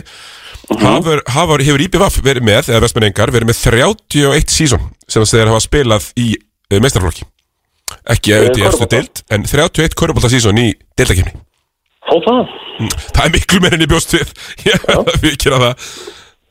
Hafur, 0.81 1.21
hafur, 1.35 1.63
hefur 1.63 1.83
IBVF 1.85 2.17
verið 2.23 2.47
með 2.47 2.71
eða 2.71 2.81
vestmenningar 2.85 3.31
verið 3.35 3.51
með 3.51 3.59
31 3.67 4.51
sísón 4.51 4.89
sem 5.11 5.25
þeir 5.27 5.51
hafa 5.51 5.63
spilað 5.63 6.09
í 6.19 6.29
uh, 6.39 6.79
meistarflokki 6.79 7.27
ekki 8.15 8.33
Eh, 8.33 8.39
auðvitað 8.39 8.61
í 8.61 8.67
eftir 8.69 8.91
dild 8.93 9.23
en 9.33 9.47
31 9.49 9.97
körubólta 9.99 10.31
sísón 10.33 10.61
í 10.61 10.69
dildakeppni 10.97 11.35
Ó 12.11 12.15
það? 12.27 12.55
Það 13.13 13.23
er 13.25 13.33
miklu 13.37 13.61
meir 13.63 13.77
enn 13.77 13.85
í 13.85 13.89
bjóst 13.91 14.15
við 14.15 14.33
ég 14.67 14.87
verða 14.87 15.03
að 15.05 15.63
það. 15.63 15.87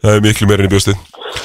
Það 0.02 0.16
er 0.16 0.24
miklu 0.26 0.48
meir 0.48 0.62
enn 0.62 0.70
í 0.70 0.72
bjóst 0.72 0.92
við 0.92 1.02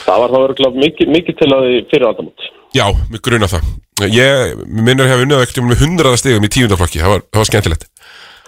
Það 0.08 0.22
var 0.22 0.34
þá 0.34 0.40
örgulega 0.44 0.84
mikið, 0.84 1.12
mikið 1.16 1.38
til 1.40 1.48
að 1.56 1.66
fyrir 1.92 2.08
aldamót. 2.10 2.48
Já, 2.76 2.86
mig 3.12 3.22
gruna 3.24 3.48
það. 3.48 3.70
Ég 4.12 4.66
minnur 4.68 5.08
hefur 5.08 5.24
unnið 5.24 5.44
ekkert 5.46 5.64
með 5.64 5.86
100 5.88 6.18
stegum 6.20 6.48
í 6.48 6.50
tíundaflokki 6.52 7.00
það 7.00 7.14
var, 7.14 7.24
það 7.32 7.42
var 7.42 7.50
skemmtilegt. 7.52 7.88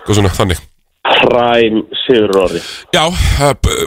Góð 0.04 0.20
svona, 0.20 0.34
þannig. 0.36 0.60
Præm 1.10 1.80
Sigur 2.04 2.36
Orri 2.42 2.60
Já, 2.94 3.06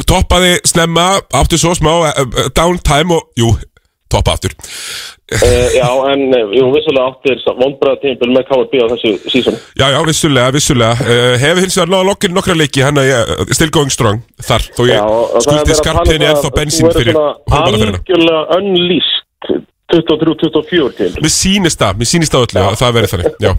toppaði 0.09 0.57
snemma, 0.67 1.21
átti 1.37 1.59
svo 1.61 1.75
smá 1.77 1.91
uh, 1.93 2.09
uh, 2.25 2.49
downtime 2.57 3.15
og, 3.19 3.29
jú, 3.39 3.53
toppa 4.13 4.37
aftur. 4.37 4.55
Uh, 5.33 5.69
Já, 5.73 5.89
en 6.13 6.27
uh, 6.37 6.51
jú, 6.53 6.67
vissulega 6.75 7.09
áttir 7.09 7.39
vonbræða 7.57 8.01
tímpil 8.03 8.33
með 8.35 8.45
KRB 8.51 8.83
á 8.85 8.87
þessu 8.91 9.13
sísón 9.33 9.57
Já, 9.81 9.87
já, 9.95 9.99
vissulega, 10.05 10.53
vissulega. 10.53 11.07
Uh, 11.07 11.37
Hefur 11.41 11.65
hins 11.65 11.79
vegar 11.81 12.05
lokkinn 12.11 12.37
nokkra 12.37 12.57
leiki 12.59 12.85
hann 12.85 13.01
að 13.01 13.09
ég, 13.09 13.33
uh, 13.39 13.55
still 13.57 13.73
going 13.73 13.93
strong 13.95 14.21
þar 14.45 14.67
Þó 14.77 14.83
Já, 14.91 14.99
ég 14.99 15.39
er 15.41 15.47
skuldi 15.47 15.79
skarpinni 15.79 16.29
að 16.29 16.51
bensín 16.59 16.91
þú 16.91 16.95
fyrir 16.99 17.17
hópalaferina 17.17 18.03
Algjörlega 18.03 18.59
unleased 18.59 19.23
23-24 19.93 20.93
tímpil 20.99 21.25
Mér 21.25 21.33
sýnist 21.33 21.81
það, 21.81 21.99
mér 22.01 22.09
sýnist 22.13 22.37
það 22.37 22.47
öllu 22.47 22.63
að 22.67 22.79
það 22.81 22.95
verið 22.99 23.15
þannig 23.15 23.43
Já, 23.47 23.53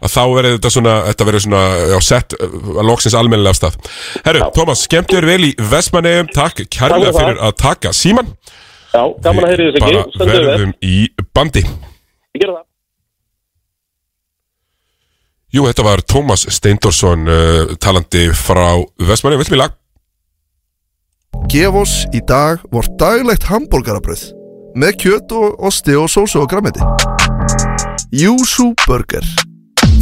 að 0.00 0.12
þá 0.16 0.20
verið 0.34 0.56
þetta 0.56 0.74
svona, 0.76 0.96
þetta 1.08 1.28
verið 1.30 1.46
svona, 1.46 1.62
já, 1.92 1.96
sett 2.08 2.36
að 2.40 2.84
loksins 2.90 3.16
almennilega 3.18 3.54
af 3.54 3.60
stað. 3.60 3.94
Herru, 4.26 4.44
Tómas, 4.58 4.84
skemmt 4.86 5.14
þér 5.14 5.30
vel 5.30 5.40
í 5.48 5.54
Vestmanneum 5.72 6.30
Takk 6.34 6.66
kærlega 6.74 7.14
fyrir 7.16 7.42
að 7.42 7.56
taka 7.62 7.94
síman 7.96 8.34
Já, 8.94 9.02
gaman 9.24 9.46
að 9.46 9.50
heyri 9.52 9.66
þess 9.66 9.80
ekki 9.80 10.20
Bara 10.20 10.30
við 10.30 10.46
verðum 10.50 10.74
í 10.86 10.94
bandi 11.34 11.64
Ég 11.64 12.44
gera 12.44 12.60
það 12.60 12.70
Jú, 15.54 15.62
þetta 15.68 15.84
var 15.86 16.00
Tómas 16.02 16.42
Steindorsson 16.50 17.28
uh, 17.30 17.74
talandi 17.78 18.26
frá 18.34 18.80
Vestmanni, 18.98 19.38
vilt 19.38 19.52
mér 19.54 19.60
lag? 19.60 19.76
Gef 21.50 21.76
oss 21.78 22.00
í 22.14 22.22
dag 22.26 22.62
vort 22.74 22.90
daglegt 22.98 23.46
hambúrgarabröð 23.46 24.24
með 24.74 24.96
kjöt 25.04 25.34
og 25.38 25.60
osti 25.68 25.94
og 25.98 26.08
sósu 26.10 26.40
og 26.42 26.48
grammeti. 26.50 26.82
Júsú 28.10 28.72
Burger. 28.86 29.22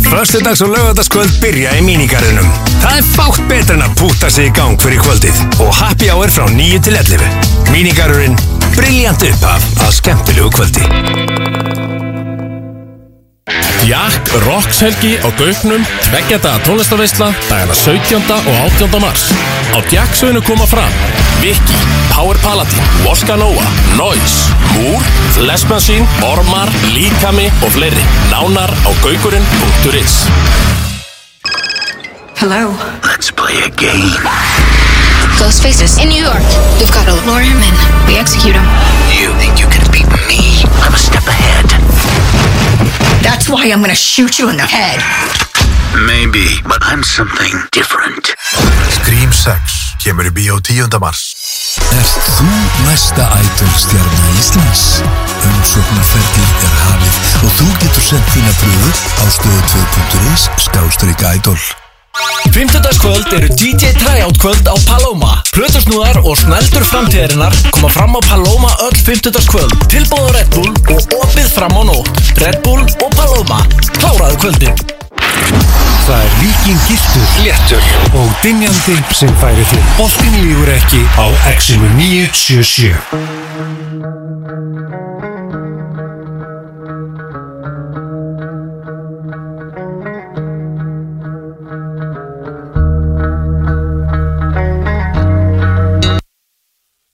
Föstudags 0.02 0.62
og 0.64 0.72
lögadagskvöld 0.72 1.36
byrja 1.40 1.74
í 1.78 1.84
mínigarðinum. 1.84 2.48
Það 2.82 2.98
er 2.98 3.10
fátt 3.14 3.44
betur 3.50 3.76
en 3.76 3.84
að 3.86 3.94
púta 4.00 4.30
sig 4.32 4.48
í 4.48 4.54
gang 4.56 4.80
fyrir 4.80 5.00
kvöldið 5.04 5.60
og 5.62 5.72
happy 5.76 6.08
hour 6.12 6.32
frá 6.32 6.48
9 6.48 6.80
til 6.84 6.96
11. 6.98 7.28
Mínigarðurinn, 7.72 8.36
briljant 8.76 9.22
upphaf 9.26 9.64
að 9.84 9.94
skemmtilegu 9.98 10.50
kvöldi. 10.56 10.84
Jack 13.82 14.30
Rockshelgi 14.44 15.16
á 15.26 15.28
Gauknum 15.34 15.82
Tveggjadaga 16.06 16.62
tónlistarveisla 16.62 17.32
dagana 17.48 17.74
17. 17.74 18.22
og 18.30 18.54
18. 18.78 19.00
mars 19.02 19.24
Á 19.74 19.78
Jacksveinu 19.90 20.42
koma 20.46 20.68
fram 20.70 20.92
Viki, 21.42 21.78
Power 22.12 22.38
Paladin, 22.44 22.78
Voska 23.02 23.34
Nova, 23.36 23.66
Noise, 23.98 24.54
Múr, 24.76 25.02
Machine, 25.68 26.06
Ormar, 26.22 26.70
Líkami 26.94 27.50
og 27.66 27.74
fleiri 27.74 28.06
Nánar 28.30 28.70
á 28.70 28.90
gaukurinn.is 29.02 30.22
Hello. 32.42 32.74
Let's 33.04 33.30
play 33.30 33.54
a 33.62 33.70
game. 33.70 34.71
Faces 35.62 36.02
in 36.02 36.08
New 36.08 36.18
York. 36.18 36.42
We've 36.78 36.90
got 36.90 37.06
to 37.06 37.14
lure 37.22 37.40
him 37.40 37.62
in. 37.62 37.74
We 38.10 38.18
execute 38.18 38.58
him. 38.58 38.66
You 39.14 39.30
think 39.38 39.62
you 39.62 39.70
can 39.70 39.86
beat 39.94 40.10
me? 40.26 40.66
I'm 40.82 40.90
a 40.90 40.98
step 40.98 41.22
ahead. 41.22 41.66
That's 43.22 43.48
why 43.48 43.70
I'm 43.70 43.80
gonna 43.80 43.94
shoot 43.94 44.38
you 44.38 44.50
in 44.50 44.56
the 44.56 44.66
head. 44.66 44.98
Maybe, 45.94 46.48
but 46.66 46.82
I'm 46.82 47.04
something 47.04 47.54
different. 47.70 48.34
Scream 48.90 49.30
6 49.30 49.94
kemur 50.02 50.26
í 50.26 50.32
bíó 50.34 50.58
10. 50.58 50.98
mars. 50.98 51.22
Erst 51.94 52.26
þú 52.26 52.48
næsta 52.88 53.28
ædolstjarnar 53.38 54.34
Íslands? 54.42 54.82
Umsóknarferðið 55.46 56.66
er 56.66 56.74
hafið 56.80 57.22
og 57.46 57.54
þú 57.60 57.68
getur 57.84 58.08
sendt 58.10 58.34
þína 58.34 58.56
pröfu 58.58 58.90
á 59.22 59.24
stöðu 59.38 59.62
2.is 59.78 60.50
skástrík 60.66 61.24
ædol. 61.36 61.81
Fymtudagskvöld 62.52 63.32
eru 63.32 63.46
DJ 63.46 63.86
Tryout 63.96 64.36
kvöld 64.38 64.68
á 64.68 64.76
Paloma. 64.86 65.42
Plötusnúðar 65.56 66.20
og 66.20 66.36
snældur 66.36 66.84
framtíðarinnar 66.84 67.54
koma 67.70 67.88
fram 67.88 68.16
á 68.16 68.20
Paloma 68.28 68.68
öll 68.86 68.98
fymtudagskvöld. 69.06 69.72
Tilbúða 69.88 70.30
Red 70.36 70.48
Bull 70.54 70.72
og 70.92 71.00
opið 71.22 71.48
fram 71.56 71.72
á 71.72 71.82
nótt. 71.88 72.12
Red 72.36 72.60
Bull 72.66 72.84
og 73.00 73.10
Paloma. 73.16 73.64
Kláraðu 73.96 74.36
kvöldi. 74.44 74.70
Það 76.06 76.20
er 76.20 76.32
líkin 76.42 76.78
gildur, 76.88 77.26
léttur 77.46 77.84
og 78.20 78.28
dinjandi 78.44 78.96
sem 79.16 79.32
færi 79.40 79.64
til. 79.72 79.82
Bóttin 79.96 80.34
lífur 80.44 80.68
ekki 80.76 81.00
á 81.16 81.26
XM977. 81.56 82.92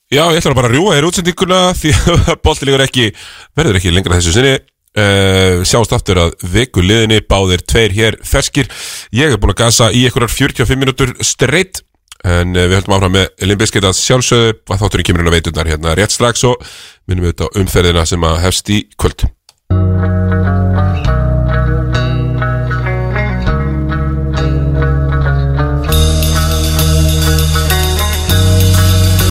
Já, 0.08 0.22
ég 0.32 0.40
ætla 0.40 0.54
bara 0.56 0.70
að 0.70 0.78
rjúa 0.78 0.94
þér 0.96 1.06
útsendinguna 1.10 1.60
því 1.80 1.90
að 1.92 2.28
boltilegur 2.44 2.84
ekki 2.86 3.10
verður 3.58 3.80
ekki 3.80 3.92
lengra 3.92 4.20
þessu 4.20 4.36
sinni. 4.38 4.56
Uh, 4.98 5.60
sjáumst 5.68 5.92
aftur 5.94 6.18
að 6.22 6.32
viku 6.48 6.82
liðinni 6.82 7.20
báðir 7.28 7.60
tveir 7.68 7.92
hér 7.94 8.16
ferskir. 8.26 8.70
Ég 9.14 9.36
er 9.36 9.38
búin 9.38 9.52
að 9.52 9.60
gasa 9.60 9.90
í 9.92 10.06
einhverjar 10.08 10.32
45 10.32 10.80
minútur 10.80 11.12
streitt 11.20 11.84
en 12.24 12.56
uh, 12.56 12.64
við 12.64 12.80
höldum 12.80 12.96
áfram 12.96 13.14
með 13.14 13.46
Limbiskit 13.46 13.86
að 13.86 13.98
sjálfsögðu 14.00 14.54
að 14.56 14.82
þátturinn 14.82 15.10
kemur 15.10 15.22
inn 15.22 15.30
á 15.30 15.36
veiturnar 15.36 15.70
hérna 15.70 15.96
rétt 16.00 16.16
slags 16.16 16.46
og 16.48 16.56
minnum 17.06 17.28
við 17.28 17.36
þetta 17.36 17.52
umferðina 17.62 18.08
sem 18.08 18.30
að 18.32 18.40
hefst 18.48 18.72
í 18.74 18.86
kvöld 18.96 19.28